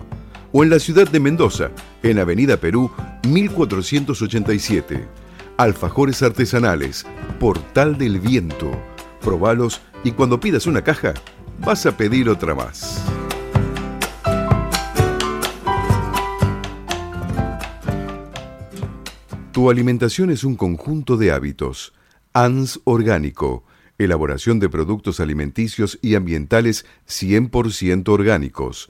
o 0.52 0.64
en 0.64 0.70
la 0.70 0.78
ciudad 0.78 1.10
de 1.10 1.20
Mendoza, 1.20 1.72
en 2.04 2.20
Avenida 2.20 2.58
Perú 2.58 2.92
1487. 3.28 5.21
Alfajores 5.62 6.24
artesanales, 6.24 7.06
Portal 7.40 7.96
del 7.96 8.20
Viento. 8.20 8.72
Probalos 9.22 9.80
Y 10.04 10.14
cuando 10.14 10.40
pidas 10.40 10.66
una 10.66 10.84
caja, 10.84 11.14
vas 11.60 11.86
a 11.86 11.96
pedir 11.96 12.30
otra 12.30 12.56
más. 12.56 13.00
Tu 19.52 19.70
alimentación 19.70 20.32
es 20.32 20.44
un 20.44 20.56
conjunto 20.56 21.16
de 21.16 21.32
hábitos. 21.32 21.94
ANS 22.34 22.80
Orgánico, 22.84 23.64
elaboración 24.00 24.60
de 24.60 24.68
productos 24.68 25.20
alimenticios 25.20 26.00
y 26.02 26.16
ambientales 26.16 26.88
100% 27.08 28.10
orgánicos, 28.10 28.90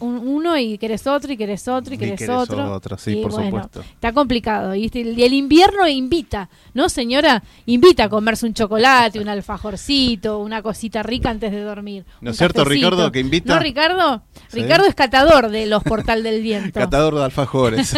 uno 0.00 0.56
y 0.58 0.78
querés 0.78 1.06
otro 1.06 1.32
y 1.32 1.36
querés 1.36 1.66
otro 1.68 1.94
y 1.94 1.98
querés, 1.98 2.28
otro. 2.28 2.80
sí, 2.98 3.16
por 3.16 3.32
supuesto. 3.32 3.80
Está 3.80 4.12
complicado. 4.12 4.74
Y 4.74 4.90
el 4.94 5.32
invierno 5.32 5.86
invita, 5.88 6.48
¿no, 6.74 6.88
señora? 6.88 7.42
Invita 7.66 8.04
a 8.04 8.08
comerse 8.08 8.46
un 8.46 8.54
chocolate, 8.54 9.20
un 9.20 9.28
alfajorcito, 9.28 10.38
una 10.38 10.62
cosita 10.62 11.02
rica 11.02 11.30
antes 11.30 11.52
de 11.52 11.62
dormir. 11.62 12.04
¿No 12.20 12.30
es 12.30 12.36
cierto, 12.36 12.64
Ricardo, 12.64 13.10
que 13.12 13.20
invita? 13.20 13.54
¿No, 13.54 13.60
Ricardo? 13.60 14.22
Ricardo 14.52 14.86
es 14.86 14.94
catador 14.94 15.50
de 15.50 15.66
los 15.66 15.82
Portal 15.82 16.22
del 16.22 16.42
Viento. 16.42 16.78
catador 16.80 17.14
de 17.14 17.24
alfajores. 17.24 17.94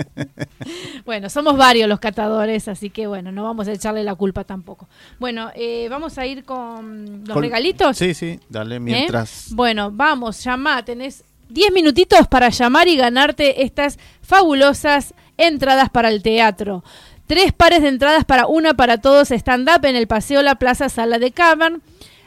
bueno, 1.04 1.28
somos 1.28 1.56
varios 1.56 1.88
los 1.88 2.00
catadores, 2.00 2.68
así 2.68 2.90
que 2.90 3.06
bueno, 3.06 3.32
no 3.32 3.44
vamos 3.44 3.68
a 3.68 3.72
echarle 3.72 4.04
la 4.04 4.14
culpa 4.14 4.44
tampoco. 4.44 4.88
Bueno, 5.18 5.50
eh, 5.54 5.88
vamos 5.90 6.18
a 6.18 6.26
ir 6.26 6.44
con 6.44 6.99
los 7.26 7.36
regalitos? 7.36 7.96
Sí, 7.96 8.14
sí, 8.14 8.40
dale 8.48 8.76
¿Eh? 8.76 8.80
mientras. 8.80 9.48
Bueno, 9.50 9.90
vamos, 9.90 10.42
llama, 10.42 10.84
tenés 10.84 11.24
10 11.48 11.72
minutitos 11.72 12.26
para 12.28 12.48
llamar 12.48 12.88
y 12.88 12.96
ganarte 12.96 13.62
estas 13.62 13.98
fabulosas 14.22 15.14
entradas 15.36 15.90
para 15.90 16.08
el 16.08 16.22
teatro. 16.22 16.84
Tres 17.26 17.52
pares 17.52 17.82
de 17.82 17.88
entradas 17.88 18.24
para 18.24 18.46
una 18.46 18.74
para 18.74 18.98
todos 18.98 19.30
stand-up 19.30 19.84
en 19.84 19.96
el 19.96 20.06
Paseo 20.06 20.42
La 20.42 20.56
Plaza 20.56 20.88
Sala 20.88 21.18
de 21.18 21.30
Cavern. 21.30 21.82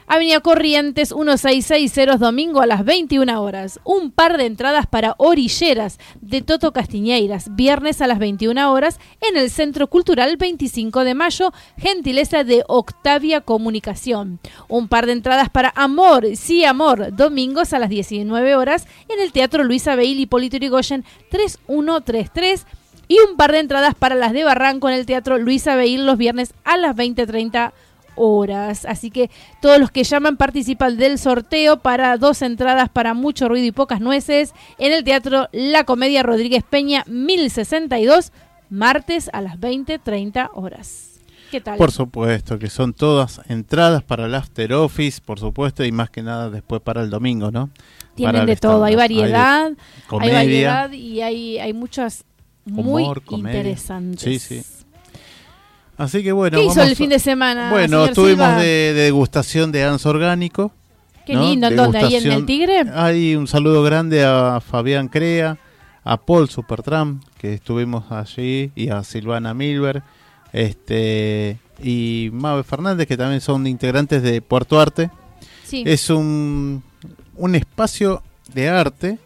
Avenida 0.06 0.40
Corrientes 0.40 1.14
1660 1.14 2.18
domingo 2.18 2.60
a 2.60 2.66
las 2.66 2.84
21 2.84 3.40
horas. 3.40 3.80
Un 3.84 4.10
par 4.10 4.36
de 4.36 4.44
entradas 4.44 4.86
para 4.86 5.14
Orilleras 5.16 5.98
de 6.20 6.42
Toto 6.42 6.72
Castiñeiras, 6.72 7.54
viernes 7.56 8.02
a 8.02 8.06
las 8.06 8.18
21 8.18 8.70
horas 8.70 9.00
en 9.20 9.36
el 9.38 9.50
Centro 9.50 9.88
Cultural 9.88 10.36
25 10.36 11.04
de 11.04 11.14
mayo, 11.14 11.52
gentileza 11.78 12.44
de 12.44 12.64
Octavia 12.68 13.40
Comunicación. 13.40 14.40
Un 14.68 14.88
par 14.88 15.06
de 15.06 15.12
entradas 15.12 15.48
para 15.48 15.72
Amor, 15.74 16.36
sí 16.36 16.64
Amor, 16.64 17.16
domingos 17.16 17.72
a 17.72 17.78
las 17.78 17.88
19 17.88 18.56
horas 18.56 18.86
en 19.08 19.20
el 19.20 19.32
Teatro 19.32 19.64
Luisa 19.64 19.96
Beil 19.96 20.20
y 20.20 20.26
Polito 20.26 20.58
Yrigoyen 20.58 21.04
3133 21.30 22.66
y 23.08 23.18
un 23.20 23.36
par 23.36 23.52
de 23.52 23.58
entradas 23.58 23.94
para 23.94 24.14
las 24.14 24.32
de 24.32 24.44
Barranco 24.44 24.88
en 24.88 24.96
el 24.96 25.06
Teatro 25.06 25.38
Luisa 25.38 25.76
Beil 25.76 26.06
los 26.06 26.18
viernes 26.18 26.54
a 26.64 26.76
las 26.76 26.94
20.30 26.94 27.72
horas. 28.16 28.84
Así 28.84 29.10
que 29.10 29.30
todos 29.60 29.78
los 29.78 29.90
que 29.90 30.04
llaman 30.04 30.36
participan 30.36 30.96
del 30.96 31.18
sorteo 31.18 31.80
para 31.80 32.16
dos 32.16 32.42
entradas 32.42 32.88
para 32.88 33.14
mucho 33.14 33.48
ruido 33.48 33.66
y 33.66 33.72
pocas 33.72 34.00
nueces 34.00 34.54
en 34.78 34.92
el 34.92 35.04
Teatro 35.04 35.48
La 35.52 35.84
Comedia 35.84 36.22
Rodríguez 36.22 36.64
Peña 36.68 37.04
1062, 37.06 38.32
martes 38.70 39.30
a 39.32 39.40
las 39.40 39.58
20.30 39.58 40.50
horas. 40.54 41.10
¿Qué 41.50 41.60
tal? 41.60 41.78
Por 41.78 41.92
supuesto, 41.92 42.58
que 42.58 42.68
son 42.68 42.94
todas 42.94 43.40
entradas 43.48 44.02
para 44.02 44.26
el 44.26 44.34
After 44.34 44.72
Office, 44.72 45.20
por 45.24 45.38
supuesto, 45.38 45.84
y 45.84 45.92
más 45.92 46.10
que 46.10 46.22
nada 46.22 46.50
después 46.50 46.80
para 46.80 47.02
el 47.02 47.10
domingo, 47.10 47.50
¿no? 47.50 47.70
Tienen 48.16 48.46
de 48.46 48.56
todo, 48.56 48.84
hay 48.84 48.96
variedad, 48.96 49.72
hay, 50.20 50.32
variedad 50.32 50.90
y 50.92 51.20
hay, 51.20 51.58
hay 51.58 51.72
muchas 51.72 52.24
muy 52.64 53.04
interesantes. 53.30 54.20
Sí, 54.20 54.38
sí. 54.38 54.83
Así 55.96 56.22
que 56.22 56.32
bueno. 56.32 56.58
¿Qué 56.58 56.64
hizo 56.64 56.82
el 56.82 56.96
fin 56.96 57.10
de 57.10 57.18
semana? 57.18 57.70
Bueno, 57.70 58.06
estuvimos 58.06 58.56
de, 58.56 58.92
degustación 58.94 59.72
de 59.72 59.84
ANS 59.84 60.06
orgánico. 60.06 60.72
Qué 61.26 61.36
lindo, 61.36 61.70
¿dónde? 61.70 61.98
¿Ahí 61.98 62.16
en 62.16 62.30
el 62.30 62.44
Tigre? 62.44 62.84
Hay 62.94 63.34
un 63.34 63.46
saludo 63.46 63.82
grande 63.82 64.24
a 64.24 64.60
Fabián 64.60 65.08
Crea, 65.08 65.56
a 66.02 66.16
Paul 66.18 66.50
Supertram, 66.50 67.20
que 67.38 67.54
estuvimos 67.54 68.12
allí, 68.12 68.72
y 68.74 68.90
a 68.90 69.02
Silvana 69.04 69.54
Milber, 69.54 70.02
este 70.52 71.58
y 71.82 72.28
Mabe 72.32 72.62
Fernández, 72.62 73.08
que 73.08 73.16
también 73.16 73.40
son 73.40 73.66
integrantes 73.66 74.22
de 74.22 74.42
Puerto 74.42 74.78
Arte. 74.78 75.10
Sí. 75.64 75.82
Es 75.86 76.10
un, 76.10 76.82
un 77.36 77.54
espacio 77.54 78.22
de 78.52 78.68
arte 78.68 79.18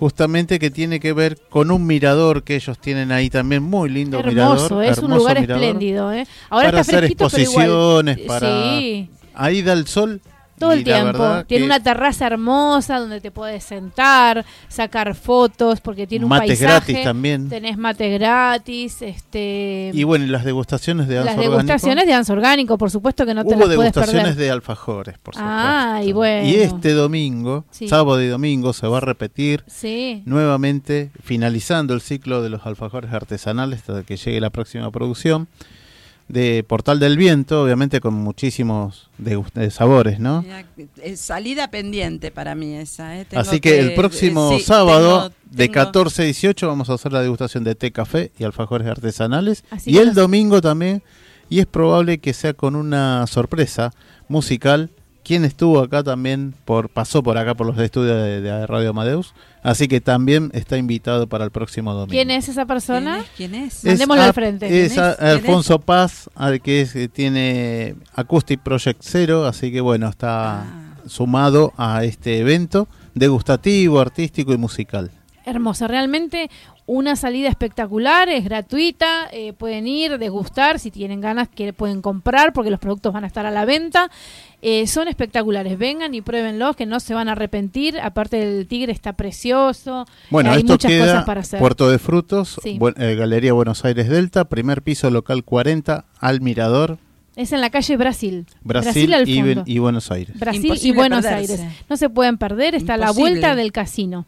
justamente 0.00 0.58
que 0.58 0.70
tiene 0.70 0.98
que 0.98 1.12
ver 1.12 1.38
con 1.50 1.70
un 1.70 1.86
mirador 1.86 2.42
que 2.42 2.56
ellos 2.56 2.78
tienen 2.78 3.12
ahí 3.12 3.28
también, 3.28 3.62
muy 3.62 3.90
lindo 3.90 4.18
hermoso, 4.18 4.80
Es 4.80 4.96
un 4.96 5.10
lugar 5.10 5.36
espléndido, 5.36 6.10
¿eh? 6.10 6.26
Ahora 6.48 6.70
para 6.70 6.80
hacer 6.80 7.04
exposiciones, 7.04 8.18
para... 8.20 8.78
Ahí 9.34 9.62
da 9.62 9.74
el 9.74 9.86
sol 9.86 10.22
todo 10.60 10.72
el 10.72 10.84
tiempo. 10.84 11.42
Tiene 11.46 11.64
una 11.64 11.82
terraza 11.82 12.26
hermosa 12.26 12.98
donde 12.98 13.20
te 13.20 13.30
puedes 13.30 13.64
sentar, 13.64 14.44
sacar 14.68 15.14
fotos, 15.14 15.80
porque 15.80 16.06
tiene 16.06 16.26
un 16.26 16.28
mate 16.28 16.54
gratis 16.54 17.02
también. 17.02 17.48
Tenés 17.48 17.78
mate 17.78 18.10
gratis. 18.10 19.00
este 19.00 19.90
Y 19.92 20.04
bueno, 20.04 20.26
las 20.26 20.44
degustaciones 20.44 21.08
de 21.08 21.24
Las 21.24 21.36
degustaciones 21.36 22.06
de 22.06 22.12
Anso 22.12 22.34
Orgánico, 22.34 22.76
por 22.78 22.90
supuesto 22.90 23.24
que 23.26 23.34
no 23.34 23.42
te 23.42 23.56
las 23.56 23.58
puedes 23.58 23.76
perder. 23.78 23.92
degustaciones 23.94 24.36
de 24.36 24.50
alfajores, 24.50 25.18
por 25.18 25.34
supuesto. 25.34 25.52
Ah, 25.52 26.02
y 26.04 26.12
bueno. 26.12 26.46
Y 26.46 26.56
este 26.56 26.92
domingo, 26.92 27.64
sábado 27.70 28.22
y 28.22 28.28
domingo, 28.28 28.72
se 28.74 28.86
va 28.86 28.98
a 28.98 29.00
repetir 29.00 29.64
nuevamente, 30.26 31.10
finalizando 31.22 31.94
el 31.94 32.02
ciclo 32.02 32.42
de 32.42 32.50
los 32.50 32.66
alfajores 32.66 33.12
artesanales 33.12 33.80
hasta 33.80 34.02
que 34.02 34.18
llegue 34.18 34.40
la 34.40 34.50
próxima 34.50 34.90
producción 34.90 35.48
de 36.30 36.62
Portal 36.62 37.00
del 37.00 37.16
Viento, 37.16 37.64
obviamente 37.64 38.00
con 38.00 38.14
muchísimos 38.14 39.10
de, 39.18 39.70
sabores, 39.70 40.20
¿no? 40.20 40.44
Salida 41.16 41.72
pendiente 41.72 42.30
para 42.30 42.54
mí 42.54 42.76
esa. 42.76 43.18
¿eh? 43.18 43.26
Así 43.34 43.58
que, 43.58 43.80
el 43.80 43.94
próximo 43.94 44.56
sábado 44.60 45.32
de 45.50 45.70
14 45.70 46.22
a 46.22 46.24
18 46.26 46.68
vamos 46.68 46.88
a 46.88 46.94
hacer 46.94 47.12
la 47.12 47.20
degustación 47.20 47.64
de 47.64 47.74
té, 47.74 47.90
café 47.90 48.30
y 48.38 48.44
alfajores 48.44 48.86
artesanales. 48.86 49.64
y 49.84 49.98
el 49.98 50.14
domingo 50.14 50.60
también, 50.60 51.02
y 51.48 51.58
es 51.58 51.66
probable 51.66 52.18
que 52.18 52.32
sea 52.32 52.54
con 52.54 52.76
una 52.76 53.26
sorpresa 53.26 53.92
musical 54.28 54.90
quien 55.30 55.44
estuvo 55.44 55.78
acá 55.78 56.02
también, 56.02 56.56
por 56.64 56.88
pasó 56.88 57.22
por 57.22 57.38
acá 57.38 57.54
por 57.54 57.64
los 57.64 57.78
estudios 57.78 58.16
de, 58.42 58.66
Radio 58.66 58.90
Amadeus, 58.90 59.32
así 59.62 59.86
que 59.86 60.00
también 60.00 60.50
está 60.54 60.76
invitado 60.76 61.28
para 61.28 61.44
el 61.44 61.52
próximo 61.52 61.92
domingo. 61.92 62.10
¿Quién 62.10 62.32
es 62.32 62.48
esa 62.48 62.66
persona? 62.66 63.24
¿Quién 63.36 63.54
es? 63.54 63.84
Mandémoslo 63.84 64.24
al 64.24 64.34
frente. 64.34 64.84
Es, 64.84 64.98
Alfonso 64.98 65.78
Paz, 65.78 66.28
al 66.34 66.60
que 66.60 66.80
es, 66.80 66.96
tiene 67.12 67.94
Acoustic 68.16 68.60
Project 68.60 69.02
Zero, 69.04 69.46
así 69.46 69.70
que 69.70 69.80
bueno, 69.80 70.08
está 70.08 70.62
ah. 70.62 70.94
sumado 71.06 71.74
a 71.76 72.02
este 72.02 72.38
evento 72.38 72.88
degustativo, 73.14 74.00
artístico 74.00 74.52
y 74.52 74.56
musical. 74.56 75.12
Hermosa, 75.44 75.86
realmente 75.86 76.50
una 76.92 77.14
salida 77.14 77.48
espectacular, 77.48 78.28
es 78.28 78.44
gratuita, 78.44 79.28
eh, 79.30 79.52
pueden 79.52 79.86
ir, 79.86 80.18
degustar, 80.18 80.80
si 80.80 80.90
tienen 80.90 81.20
ganas 81.20 81.48
que 81.48 81.72
pueden 81.72 82.02
comprar 82.02 82.52
porque 82.52 82.68
los 82.68 82.80
productos 82.80 83.12
van 83.12 83.22
a 83.22 83.28
estar 83.28 83.46
a 83.46 83.52
la 83.52 83.64
venta. 83.64 84.10
Eh, 84.62 84.86
son 84.86 85.08
espectaculares, 85.08 85.78
vengan 85.78 86.14
y 86.14 86.20
pruébenlos, 86.20 86.76
que 86.76 86.84
no 86.84 87.00
se 87.00 87.14
van 87.14 87.28
a 87.28 87.32
arrepentir. 87.32 87.98
Aparte 88.00 88.36
del 88.36 88.66
tigre 88.66 88.92
está 88.92 89.14
precioso. 89.14 90.06
Bueno, 90.28 90.52
hay 90.52 90.64
muchas 90.64 90.92
cosas 90.92 91.24
para 91.24 91.40
hacer. 91.40 91.58
Puerto 91.58 91.90
de 91.90 91.98
Frutos, 91.98 92.60
eh, 92.64 93.14
Galería 93.14 93.54
Buenos 93.54 93.84
Aires 93.84 94.08
Delta, 94.08 94.44
primer 94.44 94.82
piso 94.82 95.10
local 95.10 95.44
40, 95.44 96.04
al 96.18 96.40
Mirador. 96.42 96.98
Es 97.36 97.52
en 97.52 97.62
la 97.62 97.70
calle 97.70 97.96
Brasil. 97.96 98.46
Brasil, 98.62 99.14
y, 99.64 99.78
Buenos 99.78 100.10
Aires. 100.10 100.38
Brasil 100.38 100.78
y 100.82 100.92
Buenos 100.92 101.24
Aires. 101.24 101.62
No 101.88 101.96
se 101.96 102.10
pueden 102.10 102.36
perder, 102.36 102.74
está 102.74 102.94
a 102.94 102.98
la 102.98 103.12
vuelta 103.12 103.56
del 103.56 103.72
casino. 103.72 104.26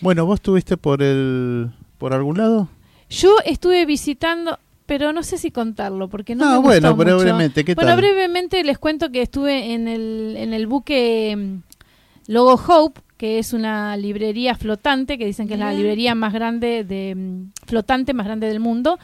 Bueno, 0.00 0.24
¿vos 0.24 0.36
estuviste 0.36 0.76
por 0.76 1.02
el 1.02 1.70
por 1.98 2.14
algún 2.14 2.38
lado? 2.38 2.68
Yo 3.10 3.36
estuve 3.44 3.84
visitando, 3.86 4.58
pero 4.86 5.12
no 5.12 5.22
sé 5.22 5.38
si 5.38 5.50
contarlo, 5.50 6.08
porque 6.08 6.34
no, 6.34 6.44
no 6.44 6.62
me 6.62 6.78
bueno, 6.80 6.94
brevemente, 6.94 7.64
¿qué 7.64 7.74
Bueno, 7.74 7.96
brevemente 7.96 8.62
les 8.64 8.78
cuento 8.78 9.10
que 9.10 9.22
estuve 9.22 9.72
en 9.72 9.88
el, 9.88 10.34
en 10.36 10.52
el 10.52 10.66
buque 10.66 11.34
mm, 11.36 12.32
Logo 12.32 12.54
Hope, 12.54 13.00
que 13.16 13.38
es 13.38 13.52
una 13.52 13.96
librería 13.96 14.54
flotante, 14.54 15.16
que 15.16 15.26
dicen 15.26 15.48
que 15.48 15.54
es 15.54 15.60
la 15.60 15.72
librería 15.72 16.14
más 16.14 16.32
grande 16.32 16.84
de 16.84 17.14
mm, 17.14 17.52
flotante 17.66 18.12
más 18.12 18.26
grande 18.26 18.48
del 18.48 18.60
mundo. 18.60 18.98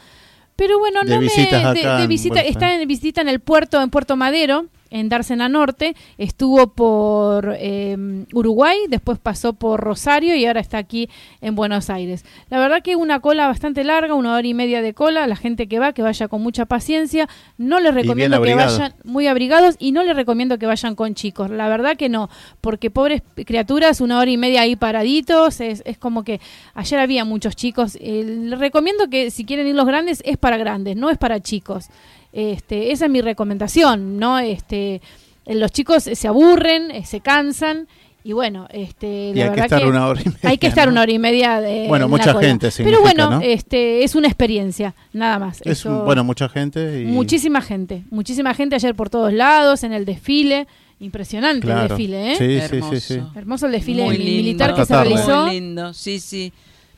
Pero 0.55 0.77
bueno, 0.77 1.01
De 1.03 1.15
no 1.15 1.21
me. 1.21 1.27
acá 1.27 1.97
de 1.97 2.07
visita, 2.07 2.41
está 2.41 2.75
en 2.75 2.87
visita 2.87 3.21
en 3.21 3.29
el 3.29 3.39
puerto, 3.39 3.81
en 3.81 3.89
Puerto 3.89 4.15
Madero, 4.15 4.67
en 4.91 5.09
Dársena 5.09 5.49
Norte. 5.49 5.95
Estuvo 6.17 6.67
por 6.67 7.55
eh, 7.57 7.97
Uruguay, 8.33 8.77
después 8.89 9.17
pasó 9.17 9.53
por 9.53 9.79
Rosario 9.79 10.35
y 10.35 10.45
ahora 10.45 10.59
está 10.59 10.77
aquí 10.77 11.09
en 11.41 11.55
Buenos 11.55 11.89
Aires. 11.89 12.23
La 12.49 12.59
verdad 12.59 12.83
que 12.83 12.95
una 12.95 13.19
cola 13.19 13.47
bastante 13.47 13.83
larga, 13.83 14.13
una 14.13 14.35
hora 14.35 14.47
y 14.47 14.53
media 14.53 14.81
de 14.81 14.93
cola. 14.93 15.25
La 15.25 15.35
gente 15.35 15.67
que 15.67 15.79
va, 15.79 15.93
que 15.93 16.01
vaya 16.01 16.27
con 16.27 16.43
mucha 16.43 16.65
paciencia. 16.65 17.27
No 17.57 17.79
les 17.79 17.93
recomiendo 17.93 18.41
que 18.41 18.55
vayan 18.55 18.93
muy 19.03 19.27
abrigados 19.27 19.75
y 19.79 19.91
no 19.91 20.03
les 20.03 20.15
recomiendo 20.15 20.59
que 20.59 20.65
vayan 20.65 20.95
con 20.95 21.15
chicos. 21.15 21.49
La 21.49 21.69
verdad 21.69 21.97
que 21.97 22.09
no, 22.09 22.29
porque 22.59 22.89
pobres 22.91 23.23
criaturas, 23.45 24.01
una 24.01 24.19
hora 24.19 24.29
y 24.29 24.37
media 24.37 24.61
ahí 24.61 24.75
paraditos, 24.75 25.61
es, 25.61 25.81
es 25.85 25.97
como 25.97 26.23
que 26.23 26.39
ayer 26.73 26.99
había 26.99 27.25
muchos 27.25 27.55
chicos. 27.55 27.97
Eh, 27.99 28.23
les 28.23 28.59
recomiendo 28.59 29.09
que 29.09 29.31
si 29.31 29.45
quieren 29.45 29.67
ir 29.67 29.75
los 29.75 29.85
grandes, 29.85 30.21
es 30.25 30.37
para 30.37 30.57
grandes, 30.57 30.95
no 30.95 31.09
es 31.09 31.17
para 31.17 31.39
chicos. 31.39 31.89
Este, 32.33 32.91
esa 32.91 33.05
es 33.05 33.11
mi 33.11 33.21
recomendación, 33.21 34.17
¿no? 34.17 34.39
Este, 34.39 35.01
eh, 35.45 35.55
los 35.55 35.71
chicos 35.71 36.03
se 36.03 36.27
aburren, 36.27 36.91
eh, 36.91 37.05
se 37.05 37.19
cansan 37.19 37.87
y 38.23 38.33
bueno, 38.33 38.67
este, 38.71 39.07
Y 39.07 39.33
la 39.33 39.45
hay 39.45 39.49
que 39.49 39.61
verdad 39.61 39.65
estar 39.65 39.85
una 39.87 40.07
hora 40.07 40.21
y 40.21 40.25
media, 40.29 40.39
Hay 40.49 40.57
que 40.59 40.67
estar 40.67 40.85
¿no? 40.87 40.91
una 40.91 41.01
hora 41.01 41.11
y 41.11 41.19
media 41.19 41.59
de 41.59 41.87
Bueno, 41.87 42.07
mucha 42.07 42.33
cola. 42.33 42.47
gente 42.47 42.69
Pero 42.77 43.01
bueno, 43.01 43.31
¿no? 43.31 43.41
este, 43.41 44.03
es 44.03 44.13
una 44.15 44.27
experiencia, 44.27 44.93
nada 45.11 45.39
más. 45.39 45.59
Es 45.61 45.79
Eso- 45.79 45.89
un- 45.89 46.05
bueno, 46.05 46.23
mucha 46.23 46.47
gente 46.47 47.01
y 47.01 47.05
Muchísima 47.05 47.61
gente, 47.61 48.03
muchísima 48.11 48.53
gente 48.53 48.75
ayer 48.75 48.93
por 48.95 49.09
todos 49.09 49.33
lados, 49.33 49.83
en 49.83 49.93
el 49.93 50.05
desfile. 50.05 50.67
Impresionante 50.99 51.67
el 51.67 51.87
desfile, 51.87 52.33
¿eh? 52.33 52.35
Sí, 52.35 52.45
sí, 52.69 52.75
Hermoso. 52.75 52.95
sí, 52.95 53.13
sí. 53.15 53.21
Hermoso 53.35 53.65
el 53.65 53.71
desfile 53.71 54.03
Muy 54.03 54.19
mi- 54.19 54.23
lindo. 54.23 54.43
militar 54.43 54.75
que 54.75 54.85
se 54.85 54.93
realizó. 54.93 55.45
Muy 55.47 55.55
lindo, 55.55 55.93
sí, 55.95 56.19
sí, 56.19 56.53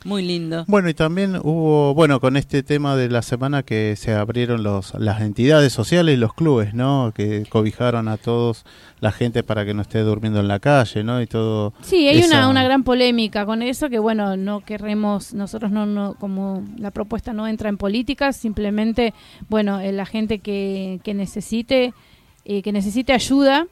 muy 0.06 0.24
lindo. 0.24 0.66
Bueno, 0.68 0.90
y 0.90 0.94
también 0.94 1.36
hubo, 1.38 1.94
bueno, 1.94 2.20
con 2.20 2.36
este 2.38 2.64
tema 2.64 2.96
de 2.96 3.10
la 3.10 3.22
semana 3.22 3.64
que 3.64 3.96
se 3.96 4.14
abrieron 4.14 4.64
los, 4.64 4.94
las 4.96 5.22
entidades 5.22 5.72
sociales 5.74 6.16
y 6.16 6.18
los 6.18 6.34
clubes, 6.34 6.74
¿no? 6.74 7.12
Que 7.16 7.46
cobijaron 7.50 8.08
a 8.08 8.18
todos 8.18 8.66
la 9.00 9.12
gente 9.12 9.44
para 9.44 9.66
que 9.66 9.74
no 9.74 9.82
esté 9.82 10.00
durmiendo 10.00 10.40
en 10.40 10.48
la 10.48 10.60
calle, 10.60 11.04
¿no? 11.04 11.22
Y 11.22 11.28
todo. 11.28 11.74
Sí, 11.82 12.08
hay 12.08 12.20
esa- 12.20 12.38
una, 12.40 12.50
una 12.50 12.64
gran 12.64 12.84
polémica 12.84 13.46
con 13.46 13.62
eso 13.62 13.90
que 13.90 14.00
bueno, 14.00 14.38
no 14.38 14.62
queremos, 14.62 15.34
nosotros 15.34 15.72
no, 15.72 15.86
no, 15.86 16.14
como 16.16 16.64
la 16.78 16.92
propuesta 16.92 17.34
no 17.34 17.48
entra 17.48 17.70
en 17.70 17.78
política, 17.78 18.32
simplemente, 18.34 19.14
bueno, 19.50 19.80
eh, 19.80 19.92
la 19.92 20.06
gente 20.06 20.40
que, 20.40 21.00
que 21.04 21.14
necesite, 21.14 21.94
eh, 22.46 22.62
que 22.62 22.72
necesite 22.72 23.14
ayuda 23.14 23.68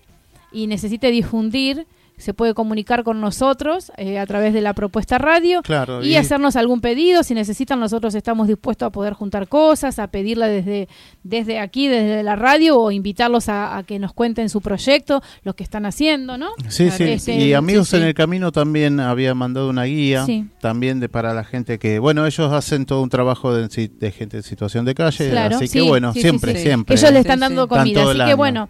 y 0.51 0.67
necesite 0.67 1.11
difundir, 1.11 1.86
se 2.22 2.34
puede 2.34 2.53
comunicar 2.53 3.03
con 3.03 3.19
nosotros 3.19 3.91
eh, 3.97 4.19
a 4.19 4.26
través 4.26 4.53
de 4.53 4.61
la 4.61 4.74
propuesta 4.74 5.17
radio 5.17 5.61
Claro, 5.61 6.03
y, 6.03 6.09
y- 6.09 6.15
hacernos 6.15 6.55
algún 6.55 6.80
pedido. 6.82 7.24
Si 7.24 7.34
necesitan, 7.34 7.80
nosotros 7.80 8.15
estamos 8.15 8.47
dispuestos 8.47 8.88
a 8.88 8.89
poder 8.91 9.13
juntar 9.13 9.47
cosas, 9.47 9.99
a 9.99 10.07
pedirla 10.07 10.47
desde, 10.47 10.88
desde 11.24 11.59
aquí, 11.59 11.88
desde 11.88 12.24
la 12.24 12.36
radio, 12.36 12.80
o 12.80 12.91
invitarlos 12.91 13.49
a, 13.49 13.78
a 13.78 13.84
que 13.84 13.99
nos 13.99 14.13
cuenten 14.13 14.49
su 14.49 14.61
proyecto, 14.61 15.22
lo 15.43 15.55
que 15.55 15.63
están 15.63 15.86
haciendo, 15.86 16.38
¿no? 16.38 16.49
Sí, 16.69 16.89
sí. 16.91 17.03
Este, 17.03 17.36
y 17.36 17.53
amigos 17.53 17.88
sí, 17.89 17.97
sí. 17.97 18.01
en 18.01 18.07
el 18.07 18.13
camino 18.13 18.51
también 18.51 18.99
había 18.99 19.34
mandado 19.36 19.69
una 19.69 19.84
guía, 19.86 20.26
Sí. 20.26 20.45
también 20.61 20.99
de 20.99 21.09
para 21.09 21.34
la 21.34 21.43
gente 21.43 21.80
que, 21.80 21.99
bueno, 21.99 22.26
ellos 22.26 22.51
hacen 22.53 22.86
todo 22.86 23.01
un 23.01 23.09
trabajo 23.09 23.53
de, 23.53 23.67
de 23.67 24.11
gente 24.11 24.38
en 24.38 24.43
situación 24.43 24.86
de 24.86 24.93
calle, 24.95 25.30
Claro, 25.32 25.55
así 25.57 25.67
sí, 25.67 25.80
que 25.80 25.88
bueno, 25.88 26.13
siempre, 26.13 26.55
siempre. 26.61 26.95
Ellos 26.95 27.11
le 27.11 27.19
están 27.19 27.39
dando 27.39 27.67
comida, 27.67 28.03
así 28.03 28.19
que 28.26 28.34
bueno, 28.36 28.69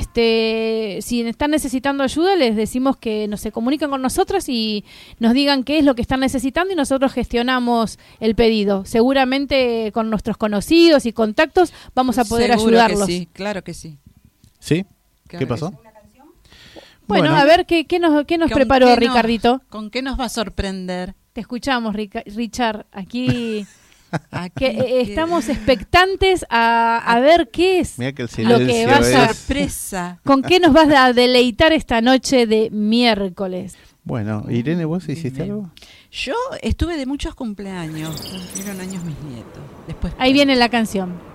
este, 0.00 0.98
si 1.02 1.20
están 1.22 1.50
necesitando 1.50 2.02
ayuda, 2.02 2.36
les 2.36 2.56
decimos 2.56 2.79
que 2.96 3.28
nos 3.28 3.40
se 3.40 3.52
comunican 3.52 3.90
con 3.90 4.02
nosotros 4.02 4.48
y 4.48 4.84
nos 5.18 5.32
digan 5.34 5.64
qué 5.64 5.78
es 5.78 5.84
lo 5.84 5.94
que 5.94 6.02
están 6.02 6.20
necesitando 6.20 6.72
y 6.72 6.76
nosotros 6.76 7.12
gestionamos 7.12 7.98
el 8.20 8.34
pedido. 8.34 8.84
Seguramente 8.84 9.90
con 9.92 10.10
nuestros 10.10 10.36
conocidos 10.36 11.06
y 11.06 11.12
contactos 11.12 11.72
vamos 11.94 12.18
a 12.18 12.24
poder 12.24 12.50
Seguro 12.52 12.70
que 12.70 12.76
ayudarlos. 12.82 13.06
sí, 13.06 13.28
claro 13.32 13.62
que 13.62 13.74
sí. 13.74 13.98
¿Sí? 14.58 14.84
Claro 15.28 15.38
¿Qué 15.38 15.46
pasó? 15.46 15.70
sí. 15.70 15.76
Bueno, 17.06 17.30
Bueno. 17.30 17.36
a 17.36 17.44
ver 17.44 17.66
qué, 17.66 17.86
qué 17.86 17.98
nos, 17.98 18.24
qué 18.24 18.38
nos 18.38 18.50
¿Con 18.50 18.56
preparó 18.56 18.86
qué 18.86 18.90
nos- 18.92 18.98
Ricardito. 19.00 19.62
¿Con 19.68 19.90
qué 19.90 20.00
nos 20.02 20.18
va 20.18 20.26
a 20.26 20.28
sorprender? 20.28 21.14
Te 21.32 21.40
escuchamos, 21.40 21.94
Rica- 21.94 22.22
Richard. 22.26 22.86
Aquí 22.92 23.66
Que, 24.56 24.66
eh, 24.66 25.00
estamos 25.02 25.48
expectantes 25.48 26.44
a, 26.50 26.98
a 27.04 27.20
ver 27.20 27.50
qué 27.50 27.80
es 27.80 27.98
Mira 27.98 28.12
que 28.12 28.22
el 28.22 28.48
lo 28.48 28.58
que 28.58 28.86
vaya 28.86 29.24
es... 29.26 29.36
sorpresa. 29.36 30.20
¿Con 30.24 30.42
qué 30.42 30.60
nos 30.60 30.72
vas 30.72 30.92
a 30.94 31.12
deleitar 31.12 31.72
esta 31.72 32.00
noche 32.00 32.46
de 32.46 32.70
miércoles? 32.70 33.76
Bueno, 34.04 34.44
Irene, 34.48 34.84
¿vos 34.84 35.08
hiciste 35.08 35.42
algo? 35.42 35.70
Yo 36.10 36.34
estuve 36.62 36.96
de 36.96 37.06
muchos 37.06 37.34
cumpleaños, 37.34 38.20
cumplieron 38.20 38.80
años 38.80 39.04
mis 39.04 39.18
nietos. 39.20 39.62
Después 39.86 40.12
Ahí 40.18 40.32
viene 40.32 40.56
la 40.56 40.68
canción. 40.68 41.29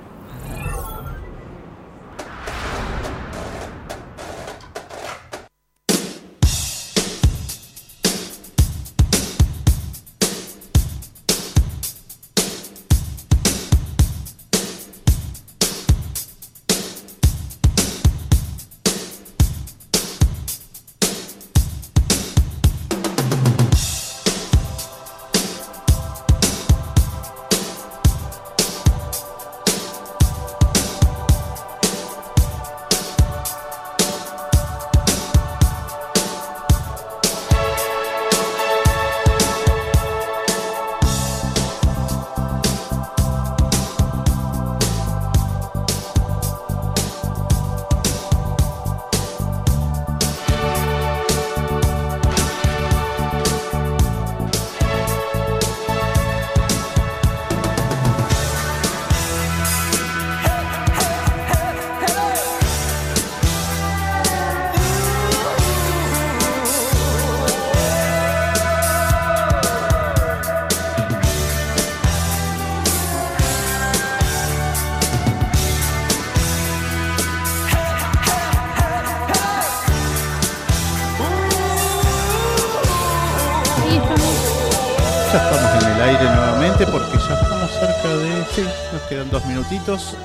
Minutitos. 89.70 90.16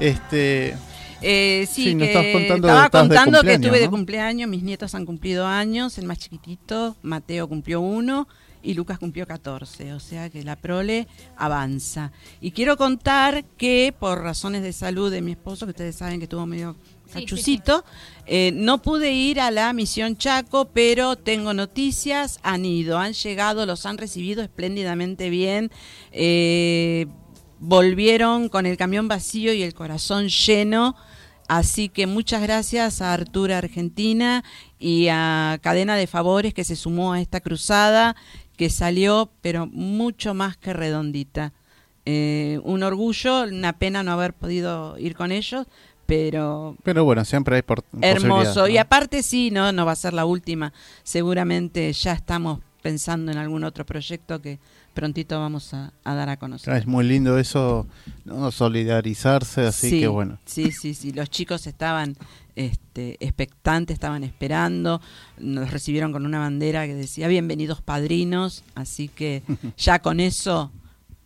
Este... 0.00 0.76
Eh, 1.22 1.66
sí, 1.68 1.96
que 1.96 2.12
contando, 2.32 2.68
estaba 2.68 2.90
contando 2.90 3.42
que 3.42 3.54
estuve 3.54 3.80
de 3.80 3.88
cumpleaños, 3.88 4.50
mis 4.50 4.62
nietos 4.62 4.94
han 4.94 5.06
cumplido 5.06 5.46
años, 5.46 5.96
el 5.96 6.04
más 6.04 6.18
chiquitito, 6.18 6.94
Mateo 7.00 7.48
cumplió 7.48 7.80
uno 7.80 8.28
y 8.62 8.74
Lucas 8.74 8.98
cumplió 8.98 9.26
14, 9.26 9.94
o 9.94 9.98
sea 9.98 10.28
que 10.28 10.44
la 10.44 10.56
prole 10.56 11.08
avanza. 11.36 12.12
Y 12.40 12.50
quiero 12.50 12.76
contar 12.76 13.44
que 13.56 13.94
por 13.98 14.20
razones 14.22 14.62
de 14.62 14.74
salud 14.74 15.10
de 15.10 15.22
mi 15.22 15.32
esposo, 15.32 15.64
que 15.64 15.70
ustedes 15.70 15.96
saben 15.96 16.18
que 16.18 16.24
estuvo 16.24 16.44
medio 16.44 16.76
Sí, 17.06 17.20
cachucito, 17.20 17.84
eh, 18.26 18.50
no 18.52 18.82
pude 18.82 19.12
ir 19.12 19.40
a 19.40 19.50
la 19.50 19.72
misión 19.72 20.16
Chaco, 20.16 20.68
pero 20.74 21.16
tengo 21.16 21.54
noticias, 21.54 22.40
han 22.42 22.64
ido, 22.64 22.98
han 22.98 23.14
llegado, 23.14 23.64
los 23.64 23.86
han 23.86 23.96
recibido 23.96 24.42
espléndidamente 24.42 25.30
bien. 25.30 25.70
eh, 26.12 27.06
volvieron 27.58 28.48
con 28.48 28.66
el 28.66 28.76
camión 28.76 29.08
vacío 29.08 29.52
y 29.52 29.62
el 29.62 29.74
corazón 29.74 30.28
lleno. 30.28 30.96
Así 31.48 31.88
que 31.88 32.06
muchas 32.06 32.42
gracias 32.42 33.00
a 33.00 33.12
Artura 33.12 33.58
Argentina 33.58 34.42
y 34.78 35.08
a 35.08 35.58
Cadena 35.62 35.96
de 35.96 36.08
Favores 36.08 36.54
que 36.54 36.64
se 36.64 36.74
sumó 36.74 37.12
a 37.12 37.20
esta 37.20 37.40
cruzada 37.40 38.16
que 38.56 38.70
salió, 38.70 39.30
pero 39.42 39.66
mucho 39.66 40.34
más 40.34 40.56
que 40.56 40.72
redondita. 40.72 41.52
Eh, 42.04 42.60
un 42.64 42.82
orgullo, 42.82 43.44
una 43.44 43.78
pena 43.78 44.02
no 44.02 44.12
haber 44.12 44.32
podido 44.32 44.96
ir 44.98 45.14
con 45.14 45.30
ellos, 45.30 45.66
pero 46.06 46.76
Pero 46.84 47.04
bueno, 47.04 47.24
siempre 47.24 47.56
hay 47.56 47.62
por, 47.62 47.84
hermoso. 48.00 48.68
Y 48.68 48.78
aparte 48.78 49.22
sí, 49.22 49.50
no, 49.50 49.72
no 49.72 49.84
va 49.84 49.92
a 49.92 49.96
ser 49.96 50.14
la 50.14 50.24
última. 50.24 50.72
Seguramente 51.02 51.92
ya 51.92 52.12
estamos 52.12 52.60
pensando 52.80 53.32
en 53.32 53.38
algún 53.38 53.64
otro 53.64 53.84
proyecto 53.84 54.40
que 54.40 54.60
prontito 54.96 55.38
vamos 55.38 55.72
a, 55.74 55.92
dar 56.04 56.28
a 56.28 56.36
conocer. 56.36 56.74
Ah, 56.74 56.78
es 56.78 56.86
muy 56.86 57.04
lindo 57.04 57.38
eso, 57.38 57.86
¿no? 58.24 58.50
solidarizarse, 58.50 59.66
así 59.66 60.00
que 60.00 60.08
bueno. 60.08 60.38
Sí, 60.44 60.72
sí, 60.72 60.94
sí, 60.94 61.12
los 61.12 61.30
chicos 61.30 61.68
estaban 61.68 62.16
este, 62.56 63.16
expectantes, 63.20 63.94
estaban 63.94 64.24
esperando, 64.24 65.00
nos 65.38 65.70
recibieron 65.70 66.10
con 66.10 66.26
una 66.26 66.40
bandera 66.40 66.86
que 66.86 66.94
decía 66.94 67.28
bienvenidos 67.28 67.82
padrinos, 67.82 68.64
así 68.74 69.06
que 69.06 69.44
ya 69.76 70.00
con 70.00 70.18
eso 70.18 70.72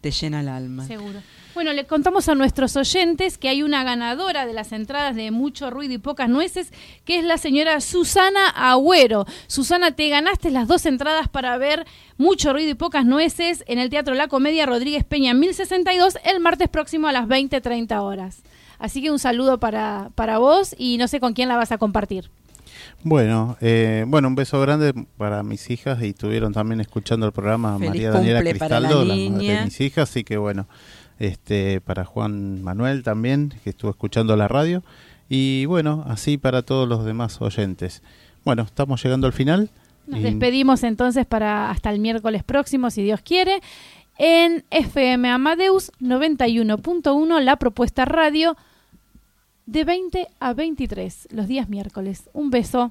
te 0.02 0.10
llena 0.10 0.40
el 0.40 0.48
alma. 0.48 0.86
Seguro. 0.86 1.20
Bueno, 1.54 1.72
le 1.72 1.84
contamos 1.84 2.28
a 2.28 2.36
nuestros 2.36 2.76
oyentes 2.76 3.36
que 3.36 3.48
hay 3.48 3.64
una 3.64 3.82
ganadora 3.82 4.46
de 4.46 4.52
las 4.52 4.70
entradas 4.70 5.16
de 5.16 5.32
Mucho 5.32 5.70
Ruido 5.70 5.94
y 5.94 5.98
Pocas 5.98 6.28
Nueces, 6.28 6.72
que 7.04 7.18
es 7.18 7.24
la 7.24 7.38
señora 7.38 7.80
Susana 7.80 8.48
Agüero. 8.50 9.26
Susana, 9.48 9.90
te 9.90 10.08
ganaste 10.08 10.50
las 10.50 10.68
dos 10.68 10.86
entradas 10.86 11.28
para 11.28 11.58
ver 11.58 11.86
Mucho 12.18 12.52
Ruido 12.52 12.70
y 12.70 12.74
Pocas 12.74 13.04
Nueces 13.04 13.64
en 13.66 13.80
el 13.80 13.90
Teatro 13.90 14.14
La 14.14 14.28
Comedia 14.28 14.64
Rodríguez 14.64 15.04
Peña 15.04 15.34
1062 15.34 16.18
el 16.24 16.38
martes 16.38 16.68
próximo 16.68 17.08
a 17.08 17.12
las 17.12 17.26
20.30 17.26 18.00
horas. 18.00 18.42
Así 18.78 19.02
que 19.02 19.10
un 19.10 19.18
saludo 19.18 19.58
para, 19.58 20.10
para 20.14 20.38
vos 20.38 20.74
y 20.78 20.98
no 20.98 21.08
sé 21.08 21.18
con 21.18 21.34
quién 21.34 21.48
la 21.48 21.56
vas 21.56 21.72
a 21.72 21.78
compartir. 21.78 22.30
Bueno, 23.02 23.56
eh, 23.60 24.04
bueno, 24.06 24.28
un 24.28 24.34
beso 24.34 24.60
grande 24.60 24.92
para 25.16 25.42
mis 25.42 25.70
hijas 25.70 26.02
y 26.02 26.10
estuvieron 26.10 26.52
también 26.52 26.80
escuchando 26.80 27.26
el 27.26 27.32
programa 27.32 27.78
María 27.78 28.10
Daniela 28.10 28.40
Cristaldo, 28.40 29.04
la, 29.04 29.14
madre 29.14 29.54
de 29.56 29.64
mis 29.64 29.80
hijas, 29.80 30.10
así 30.10 30.22
que 30.22 30.36
bueno, 30.36 30.66
este, 31.20 31.80
para 31.80 32.04
Juan 32.04 32.62
Manuel 32.62 33.04
también, 33.04 33.54
que 33.62 33.70
estuvo 33.70 33.90
escuchando 33.90 34.34
la 34.36 34.48
radio, 34.48 34.82
y 35.28 35.66
bueno, 35.66 36.04
así 36.08 36.38
para 36.38 36.62
todos 36.62 36.88
los 36.88 37.04
demás 37.04 37.40
oyentes. 37.40 38.02
Bueno, 38.44 38.62
estamos 38.62 39.02
llegando 39.04 39.28
al 39.28 39.32
final. 39.32 39.70
Nos 40.06 40.22
despedimos 40.22 40.82
entonces 40.82 41.24
para 41.26 41.70
hasta 41.70 41.90
el 41.90 42.00
miércoles 42.00 42.42
próximo, 42.42 42.90
si 42.90 43.04
Dios 43.04 43.20
quiere, 43.20 43.60
en 44.18 44.64
FM 44.70 45.30
Amadeus 45.30 45.92
91.1, 46.00 47.40
la 47.40 47.56
propuesta 47.56 48.04
radio 48.06 48.56
de 49.66 49.84
20 49.84 50.26
a 50.40 50.52
23, 50.52 51.28
los 51.30 51.46
días 51.46 51.68
miércoles. 51.68 52.28
Un 52.32 52.50
beso. 52.50 52.90